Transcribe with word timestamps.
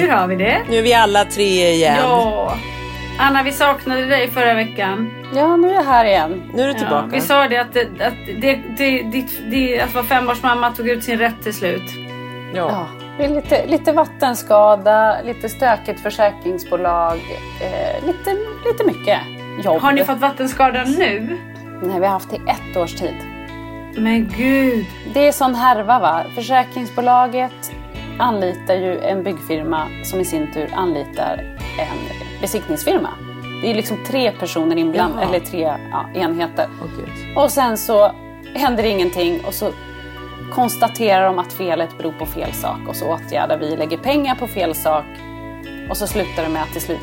Hur 0.00 0.08
har 0.08 0.26
vi 0.26 0.36
det? 0.36 0.62
Nu 0.70 0.78
är 0.78 0.82
vi 0.82 0.94
alla 0.94 1.24
tre 1.24 1.70
igen. 1.70 1.96
Ja. 2.02 2.56
Anna, 3.20 3.42
vi 3.42 3.52
saknade 3.52 4.04
dig 4.04 4.30
förra 4.30 4.54
veckan. 4.54 5.10
Ja, 5.34 5.56
nu 5.56 5.70
är 5.70 5.74
jag 5.74 5.82
här 5.82 6.04
igen. 6.04 6.50
Nu 6.54 6.62
är 6.62 6.66
du 6.66 6.74
tillbaka. 6.74 7.08
vi 7.12 7.20
sa 7.20 7.48
det 7.48 7.56
att, 7.56 7.72
det, 7.72 7.80
att, 7.80 8.14
det, 8.40 8.60
det, 8.78 9.02
ditt, 9.02 9.40
det, 9.50 9.80
att 9.80 9.94
vara 9.94 10.04
femårsmamma 10.04 10.70
tog 10.70 10.88
ut 10.88 11.04
sin 11.04 11.18
rätt 11.18 11.42
till 11.42 11.54
slut. 11.54 11.82
Ja. 12.54 12.70
Ja, 12.70 12.86
det 13.18 13.24
är 13.24 13.28
lite, 13.28 13.66
lite 13.66 13.92
vattenskada, 13.92 15.22
lite 15.24 15.48
stökigt 15.48 16.00
försäkringsbolag, 16.00 17.18
eh, 17.60 18.06
lite, 18.06 18.36
lite 18.66 18.84
mycket 18.84 19.18
jobb. 19.64 19.82
Har 19.82 19.92
ni 19.92 20.04
fått 20.04 20.18
vattenskada 20.18 20.84
nu? 20.84 21.38
Nej, 21.82 22.00
vi 22.00 22.06
har 22.06 22.12
haft 22.12 22.30
det 22.30 22.36
i 22.36 22.40
ett 22.46 22.76
års 22.76 22.94
tid. 22.94 23.16
Men 23.96 24.28
gud. 24.36 24.86
Det 25.14 25.28
är 25.28 25.32
sån 25.32 25.54
härva 25.54 25.98
va. 25.98 26.24
Försäkringsbolaget 26.34 27.72
anlitar 28.18 28.74
ju 28.74 29.00
en 29.00 29.22
byggfirma 29.22 29.88
som 30.04 30.20
i 30.20 30.24
sin 30.24 30.52
tur 30.52 30.70
anlitar 30.74 31.56
en 31.78 31.98
besiktningsfirma. 32.40 33.08
Det 33.62 33.70
är 33.70 33.74
liksom 33.74 34.04
tre 34.06 34.32
personer 34.32 34.76
inblandade, 34.76 35.26
eller 35.26 35.40
tre 35.40 35.74
ja, 35.90 36.08
enheter. 36.14 36.68
Gud. 36.96 37.36
Och 37.36 37.50
sen 37.50 37.78
så 37.78 38.12
händer 38.54 38.84
ingenting 38.84 39.40
och 39.44 39.54
så 39.54 39.70
konstaterar 40.52 41.26
de 41.26 41.38
att 41.38 41.52
felet 41.52 41.98
beror 41.98 42.12
på 42.12 42.26
fel 42.26 42.52
sak 42.52 42.78
och 42.88 42.96
så 42.96 43.06
åtgärdar 43.06 43.58
vi, 43.58 43.76
lägger 43.76 43.96
pengar 43.96 44.34
på 44.34 44.46
fel 44.46 44.74
sak 44.74 45.04
och 45.90 45.96
så 45.96 46.06
slutar 46.06 46.42
det 46.42 46.48
med 46.48 46.62
att 46.62 46.72
till 46.72 46.82
slut 46.82 46.98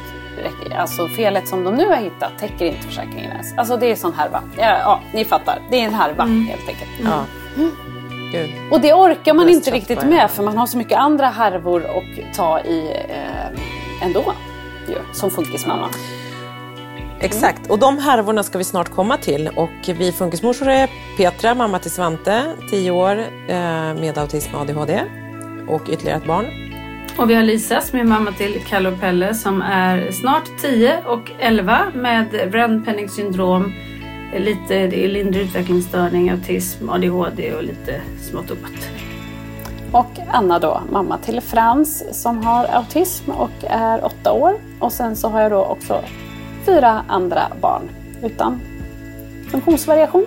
alltså 0.75 1.07
felet 1.07 1.47
som 1.47 1.63
de 1.63 1.75
nu 1.75 1.87
har 1.87 1.95
hittat 1.95 2.39
täcker 2.39 2.65
inte 2.65 2.87
försäkringen 2.87 3.31
ens. 3.31 3.57
Alltså 3.57 3.77
det 3.77 3.91
är 3.91 3.95
sån 3.95 4.13
härva. 4.13 4.43
Ja, 4.57 4.77
ja 4.79 4.99
ni 5.13 5.25
fattar. 5.25 5.59
Det 5.69 5.81
är 5.81 5.85
en 5.85 5.93
härva 5.93 6.23
helt 6.23 6.69
enkelt. 6.69 6.91
Ja. 7.03 7.25
Gud. 8.35 8.71
Och 8.71 8.81
det 8.81 8.93
orkar 8.93 9.33
man 9.33 9.49
inte 9.49 9.71
riktigt 9.71 10.03
med 10.03 10.31
för 10.31 10.43
man 10.43 10.57
har 10.57 10.67
så 10.67 10.77
mycket 10.77 10.97
andra 10.97 11.25
härvor 11.25 11.85
att 11.85 12.35
ta 12.35 12.59
i 12.59 12.91
eh, 13.09 14.05
ändå. 14.07 14.33
Ju, 14.87 14.95
som 15.13 15.31
funkismamma. 15.31 15.89
Exakt, 17.19 17.69
och 17.69 17.79
de 17.79 17.97
härvorna 17.97 18.43
ska 18.43 18.57
vi 18.57 18.63
snart 18.63 18.89
komma 18.89 19.17
till. 19.17 19.49
Och 19.55 19.89
vi 19.97 20.11
funkismorsor 20.11 20.67
är 20.69 20.89
Petra, 21.17 21.55
mamma 21.55 21.79
till 21.79 21.91
Svante, 21.91 22.43
10 22.71 22.91
år, 22.91 23.19
eh, 23.47 23.55
med 23.93 24.17
autism 24.17 24.55
och 24.55 24.61
ADHD. 24.61 25.01
Och 25.67 25.81
ytterligare 25.89 26.17
ett 26.17 26.27
barn. 26.27 26.45
Och 27.17 27.29
vi 27.29 27.35
har 27.35 27.43
Lisa 27.43 27.81
som 27.81 27.99
är 27.99 28.03
mamma 28.03 28.31
till 28.31 28.63
Kalle 28.67 28.89
och 28.89 28.99
Pelle 28.99 29.33
som 29.33 29.61
är 29.61 30.11
snart 30.11 30.43
10 30.61 30.99
och 31.05 31.31
11 31.39 31.85
med 31.93 32.49
brännpenning 32.51 33.09
syndrom, 33.09 33.73
lite 34.33 34.87
det 34.87 35.05
är 35.05 35.07
lindrig 35.07 35.43
utvecklingsstörning, 35.43 36.29
autism, 36.29 36.89
ADHD 36.89 37.53
och 37.53 37.63
lite 37.63 38.01
smått 38.21 38.51
och 38.51 38.57
gott. 38.57 38.89
Och 39.91 40.19
Anna 40.31 40.59
då, 40.59 40.81
mamma 40.91 41.17
till 41.17 41.41
Frans 41.41 42.21
som 42.21 42.45
har 42.45 42.65
autism 42.65 43.31
och 43.31 43.63
är 43.63 44.05
åtta 44.05 44.31
år. 44.31 44.53
Och 44.79 44.91
sen 44.91 45.15
så 45.15 45.29
har 45.29 45.41
jag 45.41 45.51
då 45.51 45.65
också 45.65 46.03
fyra 46.65 47.03
andra 47.07 47.41
barn 47.61 47.89
utan 48.23 48.61
funktionsvariation. 49.51 50.25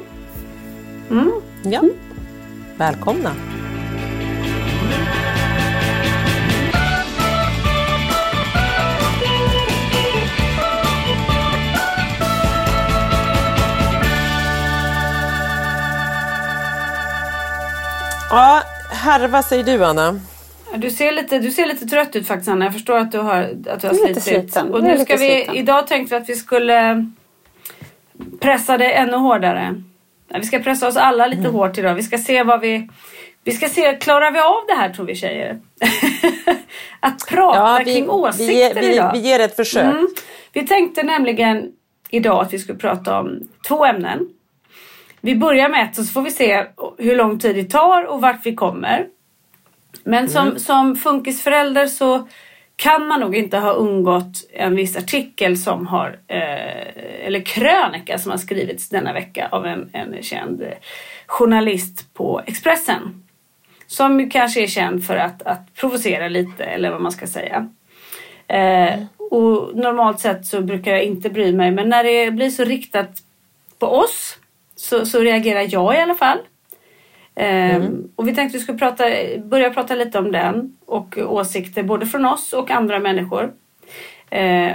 Ja. 1.62 1.82
Välkomna. 2.76 3.30
Ja, 18.30 18.62
härva 18.90 19.42
säger 19.42 19.64
du 19.64 19.84
Anna. 19.84 20.20
Du 20.76 20.90
ser, 20.90 21.12
lite, 21.12 21.38
du 21.38 21.50
ser 21.50 21.66
lite 21.66 21.86
trött 21.86 22.16
ut 22.16 22.26
faktiskt 22.26 22.48
Anna. 22.48 22.64
Jag 22.64 22.72
förstår 22.72 22.98
att 22.98 23.12
du 23.12 23.18
har, 23.18 23.50
att 23.68 23.80
du 23.80 23.86
har 23.86 23.94
slitit. 23.94 24.22
sliten. 24.22 24.72
Och 24.74 24.82
nu 24.82 24.98
ska 24.98 25.16
vi, 25.16 25.28
sliten. 25.28 25.54
idag 25.54 25.86
tänkte 25.86 26.14
vi 26.14 26.22
att 26.22 26.28
vi 26.28 26.34
skulle 26.34 27.06
pressa 28.40 28.78
det 28.78 28.92
ännu 28.92 29.16
hårdare. 29.16 29.82
Vi 30.34 30.44
ska 30.44 30.58
pressa 30.58 30.88
oss 30.88 30.96
alla 30.96 31.26
lite 31.26 31.40
Mm. 31.40 31.54
hårt 31.54 31.78
idag. 31.78 31.94
Vi 31.94 32.02
ska 32.02 32.18
se 32.18 32.42
vad 32.42 32.60
vi... 32.60 32.88
Vi 33.44 33.52
ska 33.52 33.68
se, 33.68 33.96
klarar 33.96 34.30
vi 34.30 34.38
av 34.38 34.66
det 34.68 34.74
här 34.74 34.90
tror 34.90 35.06
vi 35.06 35.14
tjejer? 35.14 35.58
att 37.00 37.26
prata 37.28 37.78
vi, 37.78 37.84
kring 37.84 38.10
åsikter 38.10 38.74
vi, 38.74 38.86
vi, 38.86 38.94
idag. 38.94 39.12
vi 39.12 39.18
ger 39.18 39.40
ett 39.40 39.56
försök. 39.56 39.84
Mm. 39.84 40.08
Vi 40.52 40.66
tänkte 40.66 41.02
nämligen 41.02 41.72
idag 42.10 42.42
att 42.42 42.52
vi 42.52 42.58
skulle 42.58 42.78
prata 42.78 43.18
om 43.18 43.40
två 43.68 43.84
ämnen. 43.84 44.28
Vi 45.20 45.34
börjar 45.34 45.68
med 45.68 45.84
ett 45.84 45.98
och 45.98 46.04
så 46.04 46.12
får 46.12 46.22
vi 46.22 46.30
se 46.30 46.66
hur 46.98 47.16
lång 47.16 47.38
tid 47.38 47.56
det 47.56 47.64
tar 47.64 48.04
och 48.04 48.20
vart 48.20 48.46
vi 48.46 48.54
kommer. 48.54 49.06
Men 50.04 50.28
som, 50.28 50.58
som 50.58 50.96
funkisförälder 50.96 51.86
så 51.86 52.28
kan 52.76 53.06
man 53.06 53.20
nog 53.20 53.36
inte 53.36 53.58
ha 53.58 53.70
undgått 53.70 54.48
en 54.52 54.76
viss 54.76 54.96
artikel 54.96 55.58
som 55.58 55.86
har, 55.86 56.18
eh, 56.26 57.26
eller 57.26 57.40
krönika 57.40 58.18
som 58.18 58.30
har 58.30 58.38
skrivits 58.38 58.88
denna 58.88 59.12
vecka 59.12 59.48
av 59.52 59.66
en, 59.66 59.90
en 59.92 60.22
känd 60.22 60.64
journalist 61.26 62.14
på 62.14 62.42
Expressen. 62.46 63.24
Som 63.86 64.30
kanske 64.30 64.62
är 64.62 64.66
känd 64.66 65.04
för 65.04 65.16
att, 65.16 65.42
att 65.42 65.74
provocera 65.74 66.28
lite 66.28 66.64
eller 66.64 66.90
vad 66.90 67.00
man 67.00 67.12
ska 67.12 67.26
säga. 67.26 67.68
Eh, 68.46 69.02
och 69.30 69.76
normalt 69.76 70.20
sett 70.20 70.46
så 70.46 70.60
brukar 70.60 70.92
jag 70.92 71.04
inte 71.04 71.30
bry 71.30 71.52
mig 71.52 71.70
men 71.70 71.88
när 71.88 72.04
det 72.04 72.30
blir 72.30 72.50
så 72.50 72.64
riktat 72.64 73.10
på 73.78 73.86
oss 73.86 74.37
så, 74.78 75.06
så 75.06 75.20
reagerar 75.20 75.66
jag 75.68 75.94
i 75.94 75.98
alla 75.98 76.14
fall. 76.14 76.38
Mm. 77.34 78.08
Och 78.16 78.28
vi 78.28 78.34
tänkte 78.34 78.56
att 78.56 78.60
vi 78.60 78.64
skulle 78.64 78.78
prata, 78.78 79.04
börja 79.44 79.70
prata 79.70 79.94
lite 79.94 80.18
om 80.18 80.32
den 80.32 80.76
och 80.86 81.18
åsikter 81.18 81.82
både 81.82 82.06
från 82.06 82.24
oss 82.24 82.52
och 82.52 82.70
andra 82.70 82.98
människor. 82.98 83.52
Eh, 84.30 84.72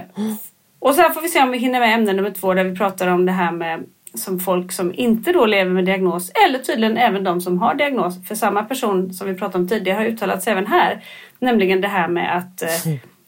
och 0.79 0.95
sen 0.95 1.13
får 1.13 1.21
vi 1.21 1.27
se 1.27 1.41
om 1.41 1.51
vi 1.51 1.57
hinner 1.57 1.79
med 1.79 1.93
ämne 1.93 2.13
nummer 2.13 2.31
två 2.31 2.53
där 2.53 2.63
vi 2.63 2.75
pratar 2.75 3.07
om 3.07 3.25
det 3.25 3.31
här 3.31 3.51
med 3.51 3.83
som 4.13 4.39
folk 4.39 4.71
som 4.71 4.93
inte 4.93 5.31
då 5.31 5.45
lever 5.45 5.71
med 5.71 5.85
diagnos 5.85 6.31
eller 6.47 6.59
tydligen 6.59 6.97
även 6.97 7.23
de 7.23 7.41
som 7.41 7.57
har 7.57 7.75
diagnos. 7.75 8.27
För 8.27 8.35
samma 8.35 8.63
person 8.63 9.13
som 9.13 9.27
vi 9.27 9.33
pratade 9.33 9.57
om 9.57 9.67
tidigare 9.67 9.97
har 9.97 10.05
uttalats 10.05 10.47
även 10.47 10.67
här. 10.67 11.03
Nämligen 11.39 11.81
det 11.81 11.87
här 11.87 12.07
med 12.07 12.37
att, 12.37 12.63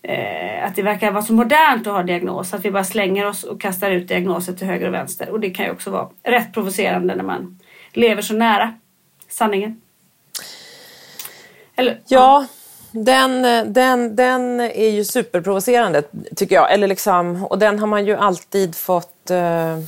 eh, 0.08 0.66
att 0.66 0.76
det 0.76 0.82
verkar 0.82 1.12
vara 1.12 1.24
så 1.24 1.34
modernt 1.34 1.88
att 1.88 1.94
ha 1.94 2.04
diagnos. 2.04 2.54
Att 2.54 2.66
vi 2.66 2.72
bara 2.72 2.84
slänger 2.84 3.26
oss 3.26 3.44
och 3.44 3.62
kastar 3.62 3.92
ut 3.92 4.08
diagnoser 4.08 4.54
till 4.54 4.68
höger 4.68 4.88
och 4.88 4.94
vänster. 4.94 5.30
Och 5.30 5.40
det 5.40 5.50
kan 5.50 5.66
ju 5.66 5.72
också 5.72 5.90
vara 5.90 6.10
rätt 6.24 6.54
provocerande 6.54 7.16
när 7.16 7.24
man 7.24 7.60
lever 7.94 8.22
så 8.22 8.34
nära 8.34 8.74
sanningen. 9.30 9.82
Eller, 11.76 12.02
ja, 12.08 12.48
den, 12.92 13.42
den, 13.74 14.16
den 14.16 14.62
är 14.62 14.90
ju 14.90 15.04
superprovocerande 15.04 16.04
tycker 16.36 16.56
jag. 16.56 16.74
Eller 16.74 16.88
liksom, 16.88 17.46
och 17.46 17.60
den 17.60 17.80
har 17.80 17.88
man 17.88 18.06
ju 18.06 18.16
alltid 18.16 18.76
fått... 18.76 19.32
Uh, 19.32 19.80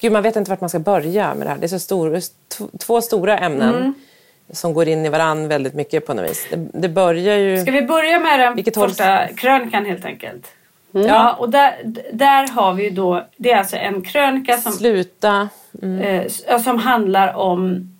gud, 0.00 0.12
man 0.12 0.22
vet 0.22 0.36
inte 0.36 0.50
vart 0.50 0.60
man 0.60 0.70
ska 0.70 0.78
börja 0.78 1.34
med 1.34 1.46
det 1.46 1.50
här. 1.50 1.58
Det 1.58 1.66
är 1.66 1.68
så 1.68 1.78
stor, 1.78 2.20
två 2.78 3.00
stora 3.00 3.38
ämnen. 3.38 3.74
Mm. 3.74 3.94
Som 4.54 4.74
går 4.74 4.88
in 4.88 5.06
i 5.06 5.08
varann 5.08 5.48
väldigt 5.48 5.74
mycket 5.74 6.06
på 6.06 6.14
något 6.14 6.30
vis. 6.30 6.46
Det, 6.50 6.68
det 6.72 6.88
börjar 6.88 7.36
ju... 7.36 7.62
Ska 7.62 7.70
vi 7.70 7.82
börja 7.82 8.20
med 8.20 8.40
den 8.40 8.54
Vilket 8.54 8.74
första 8.74 9.04
håll... 9.04 9.36
krönikan 9.36 9.84
helt 9.84 10.04
enkelt? 10.04 10.52
Mm. 10.94 11.06
Ja, 11.06 11.32
och 11.32 11.50
där, 11.50 11.74
där 12.12 12.48
har 12.48 12.74
vi 12.74 12.84
ju 12.84 12.90
då, 12.90 13.26
det 13.36 13.50
är 13.50 13.58
alltså 13.58 13.76
en 13.76 14.02
krönika 14.02 14.56
som... 14.56 14.72
Sluta. 14.72 15.48
Mm. 15.82 16.00
Eh, 16.00 16.58
som 16.58 16.78
handlar 16.78 17.34
om 17.34 17.90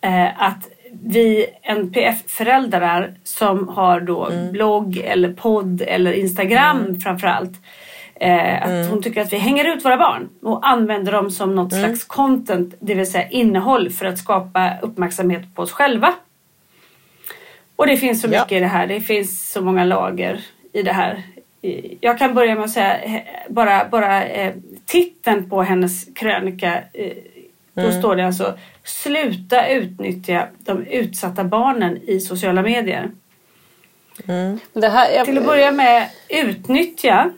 eh, 0.00 0.42
att 0.42 0.68
vi 0.90 1.46
NPF-föräldrar 1.62 3.14
som 3.24 3.68
har 3.68 4.00
då 4.00 4.26
mm. 4.26 4.52
blogg 4.52 4.96
eller 4.96 5.32
podd 5.32 5.82
eller 5.82 6.12
Instagram 6.12 6.78
mm. 6.78 7.00
framförallt. 7.00 7.52
Eh, 8.20 8.62
att 8.62 8.68
mm. 8.68 8.88
hon 8.88 9.02
tycker 9.02 9.20
att 9.20 9.32
vi 9.32 9.36
hänger 9.36 9.64
ut 9.64 9.84
våra 9.84 9.96
barn 9.96 10.28
och 10.42 10.68
använder 10.68 11.12
dem 11.12 11.30
som 11.30 11.54
något 11.54 11.72
mm. 11.72 11.84
slags 11.84 12.04
content, 12.04 12.74
det 12.80 12.94
vill 12.94 13.10
säga 13.10 13.28
innehåll 13.28 13.90
för 13.90 14.06
att 14.06 14.18
skapa 14.18 14.72
uppmärksamhet 14.82 15.54
på 15.54 15.62
oss 15.62 15.72
själva. 15.72 16.14
Och 17.76 17.86
det 17.86 17.96
finns 17.96 18.20
så 18.20 18.28
mycket 18.28 18.50
ja. 18.50 18.56
i 18.56 18.60
det 18.60 18.66
här. 18.66 18.86
Det 18.86 19.00
finns 19.00 19.52
så 19.52 19.60
många 19.60 19.84
lager 19.84 20.40
i 20.72 20.82
det 20.82 20.92
här. 20.92 21.22
Jag 22.00 22.18
kan 22.18 22.34
börja 22.34 22.54
med 22.54 22.64
att 22.64 22.70
säga 22.70 23.22
bara, 23.48 23.88
bara 23.88 24.24
eh, 24.24 24.54
titeln 24.86 25.50
på 25.50 25.62
hennes 25.62 26.04
krönika 26.14 26.82
eh, 26.92 27.12
då 27.74 27.88
mm. 27.88 27.98
står 27.98 28.16
det 28.16 28.26
alltså 28.26 28.58
sluta 28.84 29.68
utnyttja 29.68 30.46
de 30.58 30.86
utsatta 30.86 31.44
barnen 31.44 31.98
i 32.06 32.20
sociala 32.20 32.62
medier. 32.62 33.10
Mm. 34.26 34.58
Här, 34.74 35.10
jag... 35.10 35.24
Till 35.24 35.38
att 35.38 35.46
börja 35.46 35.72
med 35.72 36.08
utnyttja. 36.28 37.30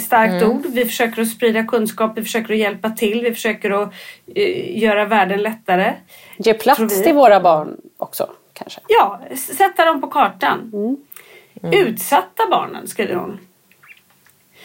Starkt 0.00 0.42
mm. 0.42 0.50
ord. 0.50 0.66
Vi 0.66 0.84
försöker 0.84 1.22
att 1.22 1.28
sprida 1.28 1.64
kunskap, 1.64 2.12
vi 2.16 2.22
försöker 2.22 2.54
att 2.54 2.60
hjälpa 2.60 2.90
till, 2.90 3.22
vi 3.22 3.34
försöker 3.34 3.70
att 3.70 3.88
uh, 4.38 4.78
göra 4.78 5.04
världen 5.04 5.42
lättare. 5.42 5.94
Ge 6.36 6.54
plats 6.54 7.02
till 7.02 7.14
våra 7.14 7.40
barn 7.40 7.76
också 7.96 8.30
kanske? 8.52 8.80
Ja, 8.88 9.20
sätta 9.36 9.84
dem 9.84 10.00
på 10.00 10.06
kartan. 10.06 10.70
Mm. 10.72 10.96
Mm. 11.62 11.86
Utsatta 11.86 12.42
barnen 12.50 12.88
skriver 12.88 13.14
hon. 13.14 13.40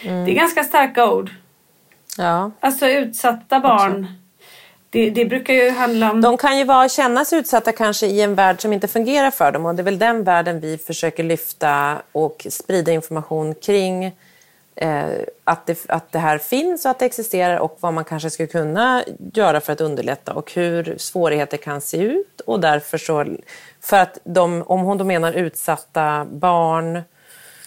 Mm. 0.02 0.26
Det 0.26 0.32
är 0.32 0.36
ganska 0.36 0.64
starka 0.64 1.12
ord. 1.12 1.32
Ja. 2.18 2.52
Alltså 2.60 2.88
utsatta 2.88 3.60
barn. 3.60 4.08
Det, 4.92 5.10
det, 5.10 5.26
brukar 5.26 5.54
ju 5.54 5.70
handla 5.70 6.12
om... 6.12 6.22
De 6.22 6.38
kan 6.38 6.58
ju 6.58 6.64
vara, 6.64 6.90
kännas 6.90 7.34
utsatta 7.34 7.72
kanske 7.72 8.08
i 8.08 8.22
en 8.22 8.36
värld 8.36 8.62
som 8.62 8.74
inte 8.74 8.88
fungerar 8.88 9.32
för 9.32 9.52
dem 9.52 9.66
och 9.66 9.76
det 9.76 9.82
är 9.82 9.84
väl 9.84 10.00
den 10.00 10.24
världen 10.24 10.60
vi 10.60 10.78
försöker 10.78 11.24
lyfta 11.24 12.02
och 12.12 12.48
sprida 12.50 12.92
information 12.92 13.56
kring. 13.56 14.12
Eh, 14.82 15.10
att, 15.44 15.66
det, 15.66 15.86
att 15.88 16.12
det 16.12 16.20
här 16.20 16.38
finns 16.38 16.86
och 16.86 16.92
att 16.92 17.00
det 17.00 17.06
existerar 17.06 17.58
och 17.58 17.78
vad 17.80 17.94
man 17.94 18.04
kanske 18.04 18.30
skulle 18.30 18.48
kunna 18.48 19.04
göra 19.34 19.62
för 19.62 19.74
att 19.74 19.82
underlätta 19.82 20.34
och 20.34 20.54
hur 20.54 20.96
svårigheter 20.98 21.58
kan 21.58 21.82
se 21.82 21.98
ut. 21.98 22.42
Och 22.42 22.60
därför 22.60 22.98
så, 22.98 23.26
för 23.82 23.98
att 23.98 24.18
de, 24.24 24.64
om 24.64 24.80
hon 24.80 24.98
då 24.98 25.06
menar 25.06 25.34
utsatta 25.34 26.26
barn, 26.32 27.02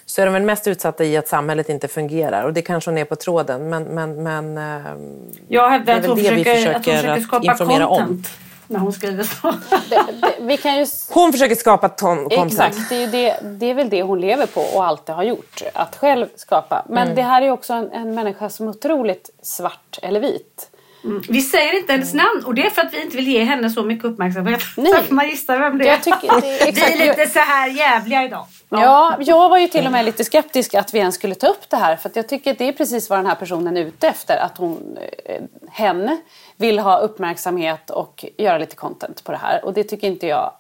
så 0.07 0.23
är 0.23 0.27
de 0.27 0.33
väl 0.33 0.43
mest 0.43 0.67
utsatta 0.67 1.05
i 1.05 1.17
att 1.17 1.29
samhället 1.29 1.69
inte 1.69 1.89
fungerar. 1.89 2.45
Och 2.45 2.53
det 2.53 2.63
kanske 2.63 2.91
hon 2.91 2.99
är 2.99 3.05
på 3.05 3.17
tråden. 3.17 3.71
Men, 3.71 3.85
men, 3.85 4.23
men 4.23 4.59
ehm, 4.59 5.21
jag 5.49 5.71
hävdar 5.71 5.99
att 5.99 6.07
hon, 6.07 6.17
försöker, 6.17 6.37
vi 6.37 6.45
försöker, 6.45 6.77
att 6.77 6.85
försöker 6.85 7.21
skapa 7.21 7.57
content. 7.57 7.91
Om. 7.91 8.25
När 8.73 8.81
hon 8.81 8.93
skriver 8.93 9.25
så. 9.25 9.55
Det, 9.91 10.05
det, 10.21 10.35
vi 10.41 10.57
kan 10.57 10.77
ju... 10.77 10.87
Hon 11.11 11.33
försöker 11.33 11.55
skapa 11.55 11.89
ton, 11.89 12.17
content. 12.17 12.53
Exakt, 12.53 12.89
det 12.89 13.03
är, 13.03 13.07
det, 13.07 13.39
det 13.43 13.67
är 13.67 13.75
väl 13.75 13.91
det 13.91 14.03
hon 14.03 14.21
lever 14.21 14.47
på 14.47 14.61
och 14.61 14.85
alltid 14.85 15.15
har 15.15 15.23
gjort. 15.23 15.63
Att 15.75 15.97
själv 15.97 16.27
skapa. 16.37 16.85
Men 16.89 17.03
mm. 17.03 17.15
det 17.15 17.23
här 17.23 17.43
är 17.43 17.51
också 17.51 17.73
en, 17.73 17.91
en 17.91 18.15
människa 18.15 18.49
som 18.49 18.67
är 18.69 18.71
otroligt 18.71 19.31
svart 19.43 19.99
eller 20.03 20.21
vit. 20.21 20.72
Mm. 21.05 21.23
Vi 21.29 21.43
säger 21.43 21.79
inte 21.79 21.93
hennes 21.93 22.15
namn 22.15 22.45
och 22.47 22.55
det 22.55 22.67
är 22.67 22.71
för 22.71 22.83
att 22.83 22.95
vi 22.95 23.03
inte 23.03 23.17
vill 23.17 23.29
ge 23.29 23.45
henne 23.45 23.71
så 23.71 23.83
mycket 23.83 24.05
uppmärksamhet. 24.05 24.61
Nej. 24.77 25.05
Så 25.09 25.15
man 25.15 25.29
gissar 25.29 25.59
vem 25.59 25.79
det 25.79 25.85
är. 25.85 25.89
Jag 25.89 26.03
tycker, 26.03 26.41
det 26.41 26.69
är. 26.69 26.73
Vi 26.73 27.03
är 27.03 27.09
lite 27.09 27.27
så 27.27 27.39
här 27.39 27.69
jävliga 27.69 28.25
idag. 28.25 28.47
Ja. 28.69 29.17
jag 29.21 29.49
var 29.49 29.59
ju 29.59 29.69
till 29.69 29.87
och 29.87 29.93
med 29.93 30.05
lite 30.05 30.25
skeptisk 30.25 30.75
att 30.75 30.95
vi 30.95 30.99
ens 30.99 31.15
skulle 31.15 31.35
ta 31.35 31.47
upp 31.47 31.71
det 31.71 31.77
här. 31.77 31.97
För 31.97 32.11
jag 32.15 32.29
tycker 32.29 32.51
att 32.51 32.59
det 32.59 32.69
är 32.69 32.73
precis 32.73 33.11
vad 33.11 33.19
den 33.19 33.27
här 33.27 33.35
personen 33.35 33.77
är 33.77 33.81
ute 33.81 34.09
efter. 34.09 34.37
Att 34.37 34.59
hon, 34.59 34.99
eh, 35.25 35.43
hen 35.71 36.21
vill 36.57 36.79
ha 36.79 36.99
uppmärksamhet 36.99 37.91
och 37.91 38.25
göra 38.39 38.59
lite 38.59 38.77
content 38.77 39.25
på 39.25 39.33
det 39.33 39.39
här. 39.39 39.65
Och 39.65 39.73
det 39.73 39.85
tycker 39.85 40.07
inte 40.07 40.27
jag 40.27 40.53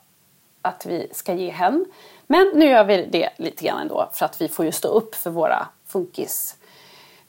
att 0.62 0.86
vi 0.86 1.08
ska 1.12 1.34
ge 1.34 1.50
hen. 1.50 1.84
Men 2.26 2.50
nu 2.54 2.66
gör 2.66 2.84
vi 2.84 3.08
det 3.12 3.30
lite 3.36 3.64
grann 3.64 3.78
ändå. 3.78 4.10
För 4.12 4.24
att 4.24 4.40
vi 4.40 4.48
får 4.48 4.64
ju 4.64 4.72
stå 4.72 4.88
upp 4.88 5.14
för 5.14 5.30
våra 5.30 5.66
funkis 5.86 6.56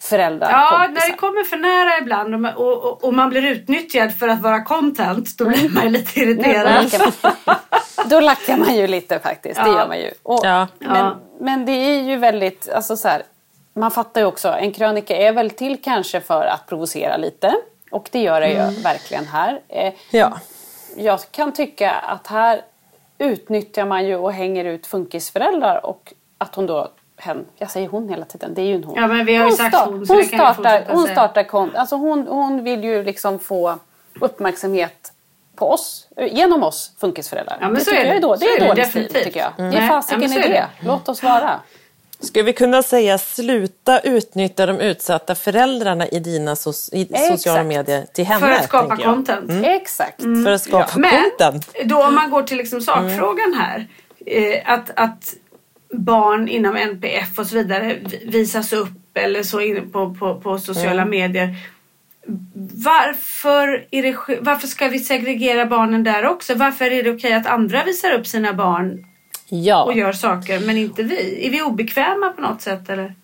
föräldrar, 0.04 0.52
Ja, 0.52 0.70
kompisar. 0.70 0.94
när 0.94 1.12
det 1.12 1.18
kommer 1.18 1.44
för 1.44 1.58
nära 1.58 1.98
ibland 1.98 2.46
och, 2.58 2.86
och, 2.86 3.04
och, 3.04 3.14
man 3.14 3.30
blir 3.30 3.46
utnyttjad 3.46 4.18
för 4.18 4.28
att 4.28 4.42
vara 4.42 4.64
content, 4.64 5.38
då 5.38 5.46
blir 5.46 5.70
man 5.70 5.84
ju 5.84 5.90
lite 5.90 6.20
irriterad. 6.20 6.92
då 8.10 8.20
lackar 8.20 8.58
man 8.58 8.76
ju 8.76 8.88
lite 8.88 9.20
faktiskt, 9.20 9.58
ja. 9.58 9.64
det 9.64 9.72
gör 9.72 9.88
man 9.88 10.00
ju. 10.00 10.12
Och, 10.24 10.42
ja. 10.44 10.68
men, 10.80 11.16
men 11.40 11.66
det 11.66 11.72
är 11.72 12.02
ju 12.02 12.18
väldigt, 12.18 12.70
alltså 12.70 12.98
så 12.98 13.08
här, 13.08 13.24
man 13.74 13.92
fattar 13.92 14.22
ju 14.22 14.28
också, 14.28 14.48
en 14.48 14.72
krönika 14.72 15.18
är 15.18 15.32
väl 15.32 15.50
till 15.50 15.82
kanske 15.82 16.22
för 16.22 16.46
att 16.46 16.68
provocera 16.68 17.18
lite. 17.18 17.56
Och 17.92 18.10
det 18.12 18.22
gör 18.22 18.42
det 18.42 18.50
ju 18.50 18.58
mm. 18.58 18.82
verkligen 18.82 19.26
här. 19.26 19.62
Eh, 19.68 19.94
ja. 20.12 20.40
Jag 20.98 21.20
kan 21.32 21.54
tycka 21.54 21.92
att 21.92 22.28
här 22.28 22.62
utnyttjar 23.18 23.86
man 23.86 24.06
ju 24.06 24.16
och 24.16 24.34
hänger 24.34 24.66
ut 24.66 24.88
funkisföräldrar 24.88 25.86
och 25.86 26.14
att 26.38 26.56
hon 26.56 26.66
då 26.66 26.92
hen, 27.24 27.46
jag 27.58 27.72
säger 27.72 27.88
hon 27.88 28.10
hela 28.10 28.26
tiden, 28.26 28.54
det 28.54 28.62
är 28.62 28.66
ju 28.66 28.76
en 28.76 28.84
hon. 28.84 28.96
Ja 28.96 29.08
men 29.08 29.26
vi 29.26 29.36
har 29.36 29.44
ju 29.44 29.50
hon 29.50 29.58
sagt 29.58 29.76
hon. 29.76 30.06
hon 30.08 30.24
startar, 30.24 30.86
hon 30.90 31.08
startar 31.08 31.44
konst, 31.44 31.76
alltså 31.76 31.96
hon, 31.96 32.28
hon 32.28 32.64
vill 32.64 32.84
ju 32.84 33.04
liksom 33.04 33.40
få 33.40 33.80
uppmärksamhet 34.20 35.12
på 35.56 35.72
oss, 35.72 36.08
genom 36.32 36.64
oss 36.64 36.92
funkisföräldrar. 37.00 37.58
Ja, 37.62 37.66
men 37.68 37.76
det 37.76 37.86
så 37.86 37.92
är 37.92 38.14
det. 38.14 38.20
Då. 38.20 38.36
Det 38.36 38.46
är, 38.46 38.62
är 38.62 38.68
dålig 38.68 38.88
stil 38.88 39.14
tycker 39.14 39.40
jag. 39.40 39.52
Mm. 39.58 39.72
Ge 39.72 39.88
fasiken 39.88 40.32
ja, 40.32 40.40
i 40.40 40.42
det. 40.42 40.48
det. 40.48 40.68
Låt 40.80 41.10
oss 41.10 41.24
vara. 41.24 41.60
Skulle 42.20 42.44
vi 42.44 42.54
kunna 42.54 42.84
säga 42.84 43.18
sluta 43.18 44.00
utnyttja 44.00 44.66
de 44.66 44.80
utsatta 44.80 45.36
föräldrarna 45.36 46.08
i 46.08 46.20
dina 46.20 46.56
so 46.56 46.70
i 46.92 47.08
sociala 47.32 47.64
medier 47.64 48.06
till 48.14 48.26
henne? 48.26 48.48
För 48.48 48.52
att 48.52 48.64
skapa 48.64 48.98
content. 48.98 49.50
Mm. 49.50 49.64
Exakt. 49.64 50.22
Mm. 50.22 50.46
För 50.46 50.52
att 50.52 50.62
skapa 50.62 50.90
ja. 50.96 51.10
content. 51.24 51.70
Men 51.78 51.88
då 51.88 52.04
om 52.04 52.16
man 52.16 52.30
går 52.30 52.44
till 52.44 52.58
liksom 52.58 52.82
sakfrågan 52.82 53.54
här. 53.54 53.88
Eh, 54.26 54.74
att, 54.74 54.92
att 54.96 55.34
barn 55.94 56.48
inom 56.48 56.76
NPF 56.76 57.40
och 57.40 57.48
så 57.48 57.56
vidare 57.56 58.00
visas 58.26 58.74
upp 58.74 59.18
eller 59.18 59.44
så 59.44 59.60
på, 59.92 60.16
på, 60.16 60.42
på 60.42 60.60
sociala 60.60 61.02
mm. 61.02 61.10
medier. 61.10 61.56
Varför, 62.84 63.86
är 63.92 64.04
det, 64.04 64.40
varför 64.42 64.68
ska 64.68 64.88
vi 64.88 65.00
segregera 65.00 65.66
barnen 65.66 66.04
där 66.04 66.26
också? 66.26 66.56
Varför 66.56 66.86
är 66.86 67.04
det 67.04 67.12
okej 67.12 67.34
att 67.34 67.48
andra 67.48 67.84
visar 67.84 68.12
upp 68.12 68.28
sina 68.28 68.54
barn 68.54 69.06
ja. 69.50 69.84
och 69.84 69.98
gör 69.98 70.12
saker 70.12 70.60
men 70.60 70.78
inte 70.78 71.04
vi? 71.04 71.48
Är 71.48 71.52
vi 71.52 71.62
obekväma 71.62 72.30
på 72.30 72.42
något 72.42 72.62
sätt 72.62 72.90
eller? 72.90 73.16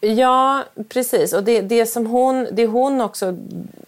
Ja, 0.00 0.64
precis. 0.88 1.32
Och 1.32 1.44
det, 1.44 1.60
det 1.60 1.86
som 1.86 2.06
hon, 2.06 2.48
det 2.52 2.66
hon 2.66 3.00
också 3.00 3.36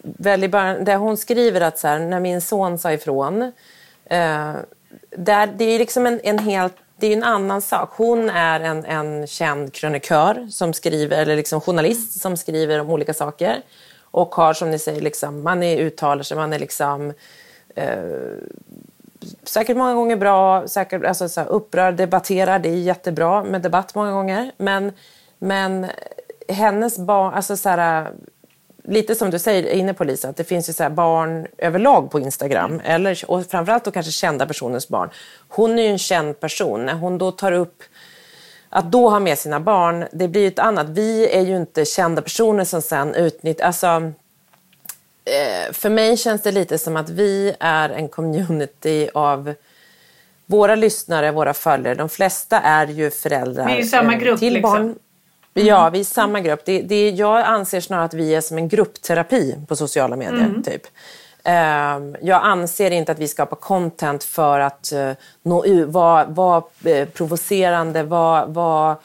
väljer, 0.02 0.84
där 0.84 0.96
hon 0.96 1.16
skriver 1.16 1.60
att 1.60 1.78
så 1.78 1.88
här, 1.88 1.98
när 1.98 2.20
min 2.20 2.40
son 2.40 2.78
sa 2.78 2.92
ifrån. 2.92 3.42
Eh, 4.04 4.54
där, 5.16 5.46
det 5.56 5.64
är 5.64 5.78
liksom 5.78 6.06
en, 6.06 6.20
en 6.24 6.38
helt 6.38 6.76
det 7.02 7.12
är 7.12 7.16
en 7.16 7.24
annan 7.24 7.62
sak. 7.62 7.90
Hon 7.96 8.30
är 8.30 8.60
en, 8.60 8.84
en 8.84 9.26
känd 9.26 9.72
krönikör 9.72 10.46
som 10.50 10.72
skriver, 10.72 11.22
eller 11.22 11.36
liksom 11.36 11.60
journalist 11.60 12.20
som 12.20 12.36
skriver 12.36 12.80
om 12.80 12.90
olika 12.90 13.14
saker. 13.14 13.62
Och 14.00 14.34
har 14.34 14.54
som 14.54 14.70
ni 14.70 14.78
säger, 14.78 15.00
liksom, 15.00 15.42
man 15.42 15.62
är 15.62 15.78
uttalar 15.78 16.22
sig, 16.22 16.36
man 16.36 16.52
är 16.52 16.58
liksom 16.58 17.12
eh, 17.74 18.02
säkert 19.42 19.76
många 19.76 19.94
gånger 19.94 20.16
bra, 20.16 20.68
säkert 20.68 21.04
alltså, 21.04 21.28
så 21.28 21.40
här, 21.40 21.48
upprörd, 21.48 21.94
debatterar. 21.94 22.58
Det 22.58 22.68
är 22.68 22.76
jättebra 22.76 23.44
med 23.44 23.62
debatt 23.62 23.94
många 23.94 24.12
gånger. 24.12 24.52
Men, 24.56 24.92
men 25.38 25.86
hennes 26.48 26.98
barn, 26.98 27.34
alltså 27.34 27.56
så 27.56 27.68
här, 27.68 28.12
lite 28.84 29.14
som 29.14 29.30
du 29.30 29.38
säger 29.38 29.70
inne 29.70 29.94
på 29.94 30.04
Lisa, 30.04 30.28
att 30.28 30.36
det 30.36 30.44
finns 30.44 30.68
ju 30.68 30.72
så 30.72 30.90
barn 30.90 31.46
överlag 31.58 32.10
på 32.10 32.20
Instagram. 32.20 32.80
Eller, 32.84 33.24
och 33.30 33.46
framförallt 33.46 33.84
då 33.84 33.90
kanske 33.90 34.12
kända 34.12 34.46
personers 34.46 34.88
barn. 34.88 35.10
Hon 35.48 35.78
är 35.78 35.82
ju 35.82 35.88
en 35.88 35.98
känd 35.98 36.40
person. 36.40 36.86
När 36.86 36.94
hon 36.94 37.18
då 37.18 37.32
tar 37.32 37.52
upp 37.52 37.82
att 38.68 38.92
då 38.92 39.08
ha 39.08 39.20
med 39.20 39.38
sina 39.38 39.60
barn, 39.60 40.04
det 40.12 40.28
blir 40.28 40.40
ju 40.40 40.48
ett 40.48 40.58
annat. 40.58 40.88
Vi 40.88 41.28
är 41.28 41.40
ju 41.40 41.56
inte 41.56 41.84
kända 41.84 42.22
personer 42.22 42.64
som 42.64 42.82
sen 42.82 43.14
utnyttjar... 43.14 43.66
Alltså, 43.66 44.12
eh, 45.24 45.72
för 45.72 45.90
mig 45.90 46.16
känns 46.16 46.42
det 46.42 46.52
lite 46.52 46.78
som 46.78 46.96
att 46.96 47.10
vi 47.10 47.54
är 47.60 47.90
en 47.90 48.08
community 48.08 49.08
av 49.14 49.54
våra 50.46 50.74
lyssnare, 50.74 51.30
våra 51.30 51.54
följare. 51.54 51.94
De 51.94 52.08
flesta 52.08 52.60
är 52.60 52.86
ju 52.86 53.10
föräldrar 53.10 53.68
eh, 53.68 54.18
grupp, 54.18 54.38
till 54.38 54.52
liksom. 54.52 54.72
barn. 54.72 54.94
Mm. 55.54 55.68
Ja, 55.68 55.90
vi 55.90 56.00
är 56.00 56.04
samma 56.04 56.40
grupp. 56.40 56.60
Det, 56.64 56.82
det, 56.82 57.10
jag 57.10 57.40
anser 57.40 57.80
snarare 57.80 58.04
att 58.04 58.14
vi 58.14 58.34
är 58.34 58.40
som 58.40 58.58
en 58.58 58.68
gruppterapi 58.68 59.56
på 59.68 59.76
sociala 59.76 60.16
medier. 60.16 60.44
Mm. 60.44 60.62
Typ. 60.62 60.82
Ehm, 61.44 62.16
jag 62.22 62.42
anser 62.42 62.90
inte 62.90 63.12
att 63.12 63.18
vi 63.18 63.28
skapar 63.28 63.56
content 63.56 64.24
för 64.24 64.60
att 64.60 64.92
uh, 64.94 65.12
nå 65.42 65.64
ut, 65.64 65.88
vara 65.88 66.24
var, 66.24 66.64
uh, 66.86 67.04
provocerande, 67.04 68.02
vara 68.02 68.46
var, 68.46 68.90
Eh, 68.90 68.96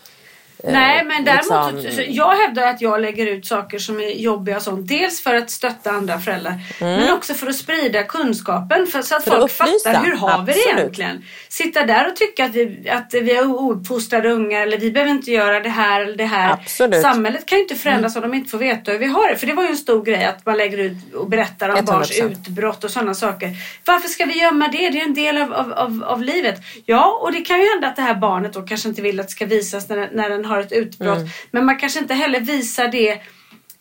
Nej, 0.64 1.06
men 1.06 1.26
däremot 1.26 1.84
liksom... 1.84 2.04
jag 2.08 2.36
hävdar 2.36 2.68
att 2.68 2.82
jag 2.82 3.02
lägger 3.02 3.28
ut 3.28 3.46
saker 3.46 3.80
som 3.80 4.00
är 4.00 4.10
jobbiga 4.10 4.56
och 4.56 4.62
sånt. 4.62 4.88
Dels 4.88 5.24
för 5.24 5.36
att 5.36 5.50
stötta 5.50 5.92
andra 5.92 6.20
föräldrar, 6.20 6.54
mm. 6.80 7.00
men 7.00 7.14
också 7.14 7.34
för 7.34 7.48
att 7.48 7.56
sprida 7.56 8.04
kunskapen 8.04 8.88
för, 8.88 9.02
så 9.02 9.16
att 9.16 9.24
för 9.24 9.32
folk 9.32 9.44
att 9.44 9.52
fattar 9.52 10.04
hur 10.04 10.16
har 10.16 10.30
Absolut. 10.30 10.56
vi 10.56 10.72
det 10.74 10.80
egentligen. 10.80 11.24
Sitta 11.50 11.86
där 11.86 12.10
och 12.10 12.16
tycka 12.16 12.46
att 12.46 12.56
vi, 12.56 12.90
att 12.90 13.14
vi 13.14 13.36
har 13.36 13.46
ouppfostrade 13.46 14.32
ungar 14.32 14.62
eller 14.62 14.78
vi 14.78 14.92
behöver 14.92 15.12
inte 15.12 15.32
göra 15.32 15.60
det 15.60 15.70
här 15.70 16.02
eller 16.02 16.16
det 16.16 16.26
här. 16.26 16.54
Absolut. 16.54 17.02
Samhället 17.02 17.46
kan 17.46 17.58
ju 17.58 17.62
inte 17.62 17.76
förändras 17.76 18.16
mm. 18.16 18.26
om 18.26 18.32
de 18.32 18.38
inte 18.38 18.50
får 18.50 18.58
veta 18.58 18.92
hur 18.92 19.00
vi 19.00 19.06
har 19.06 19.30
det. 19.30 19.38
För 19.38 19.48
det 19.48 19.54
var 19.54 19.64
ju 19.64 19.70
en 19.70 19.78
stor 19.78 20.04
grej 20.04 20.26
att 20.26 20.46
man 20.46 20.58
lägger 20.58 20.78
ut 20.78 21.14
och 21.16 21.30
berättar 21.30 21.70
om 21.70 21.76
100%. 21.76 21.86
barns 21.86 22.20
utbrott 22.20 22.84
och 22.84 22.92
sådana 22.92 23.14
saker. 23.14 23.52
Varför 23.86 24.08
ska 24.08 24.26
vi 24.26 24.42
gömma 24.42 24.68
det? 24.68 24.90
Det 24.90 25.00
är 25.00 25.06
en 25.06 25.14
del 25.14 25.38
av, 25.38 25.54
av, 25.54 25.74
av, 25.74 26.04
av 26.04 26.24
livet. 26.24 26.62
Ja, 26.86 27.20
och 27.22 27.32
det 27.32 27.42
kan 27.42 27.60
ju 27.60 27.70
hända 27.70 27.88
att 27.88 27.96
det 27.96 28.02
här 28.02 28.16
barnet 28.16 28.54
då 28.54 28.62
kanske 28.62 28.90
inte 28.90 29.02
vill 29.02 29.20
att 29.20 29.28
det 29.28 29.32
ska 29.32 29.46
visas 29.46 29.90
när, 29.90 30.10
när 30.12 30.30
den 30.30 30.46
har 30.48 30.60
ett 30.60 30.72
utbrott. 30.72 31.18
Mm. 31.18 31.30
Men 31.52 31.66
man 31.66 31.80
kanske 31.80 32.00
inte 32.00 32.14
heller 32.14 32.40
visar 32.40 32.88
det 32.88 33.22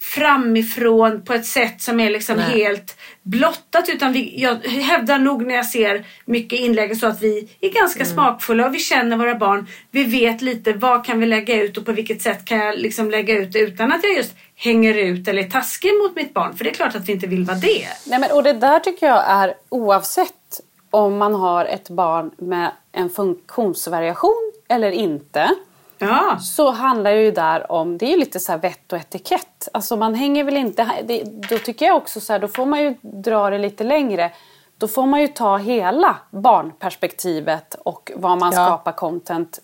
framifrån 0.00 1.24
på 1.24 1.32
ett 1.32 1.46
sätt 1.46 1.82
som 1.82 2.00
är 2.00 2.10
liksom 2.10 2.38
helt 2.38 2.96
blottat 3.22 3.88
utan 3.88 4.12
vi, 4.12 4.42
jag 4.42 4.66
hävdar 4.66 5.18
nog 5.18 5.46
när 5.46 5.54
jag 5.54 5.66
ser 5.66 6.06
mycket 6.24 6.60
inlägg 6.60 6.96
så 6.96 7.06
att 7.06 7.22
vi 7.22 7.48
är 7.60 7.70
ganska 7.70 8.02
mm. 8.02 8.14
smakfulla 8.14 8.66
och 8.66 8.74
vi 8.74 8.78
känner 8.78 9.16
våra 9.16 9.34
barn. 9.34 9.66
Vi 9.90 10.04
vet 10.04 10.42
lite 10.42 10.72
vad 10.72 11.04
kan 11.04 11.20
vi 11.20 11.26
lägga 11.26 11.62
ut 11.62 11.78
och 11.78 11.86
på 11.86 11.92
vilket 11.92 12.22
sätt 12.22 12.44
kan 12.44 12.58
jag 12.58 12.78
liksom 12.78 13.10
lägga 13.10 13.38
ut 13.38 13.52
det 13.52 13.58
utan 13.58 13.92
att 13.92 14.04
jag 14.04 14.16
just 14.16 14.34
hänger 14.54 14.94
ut 14.94 15.28
eller 15.28 15.42
är 15.42 15.50
taskig 15.50 15.94
mot 16.02 16.16
mitt 16.16 16.34
barn. 16.34 16.56
För 16.56 16.64
det 16.64 16.70
är 16.70 16.74
klart 16.74 16.94
att 16.94 17.08
vi 17.08 17.12
inte 17.12 17.26
vill 17.26 17.44
vara 17.44 17.58
det. 17.58 17.86
Nej, 18.06 18.20
men, 18.20 18.30
och 18.32 18.42
det 18.42 18.52
där 18.52 18.80
tycker 18.80 19.06
jag 19.06 19.24
är 19.28 19.54
oavsett 19.68 20.60
om 20.90 21.16
man 21.16 21.34
har 21.34 21.64
ett 21.64 21.88
barn 21.88 22.30
med 22.38 22.70
en 22.92 23.10
funktionsvariation 23.10 24.52
eller 24.68 24.90
inte. 24.90 25.50
Ja. 25.98 26.38
Så 26.38 26.70
handlar 26.70 27.10
det 27.10 27.22
ju 27.22 27.30
där 27.30 27.72
om, 27.72 27.98
det 27.98 28.06
är 28.06 28.10
ju 28.10 28.16
lite 28.16 28.40
så 28.40 28.52
här 28.52 28.58
vett 28.58 28.92
och 28.92 28.98
etikett. 28.98 29.68
Alltså 29.72 29.96
man 29.96 30.14
hänger 30.14 30.44
väl 30.44 30.56
inte, 30.56 30.90
det, 31.04 31.22
då 31.24 31.58
tycker 31.58 31.86
jag 31.86 31.96
också 31.96 32.20
så 32.20 32.32
här, 32.32 32.40
då 32.40 32.48
får 32.48 32.66
man 32.66 32.82
ju 32.82 32.94
dra 33.00 33.50
det 33.50 33.58
lite 33.58 33.84
längre. 33.84 34.32
Då 34.78 34.88
får 34.88 35.06
man 35.06 35.20
ju 35.20 35.28
ta 35.28 35.56
hela 35.56 36.16
barnperspektivet 36.30 37.74
och 37.74 38.12
vad 38.16 38.38
man 38.38 38.52
ja. 38.54 38.64
skapar 38.64 38.92
content 38.92 39.60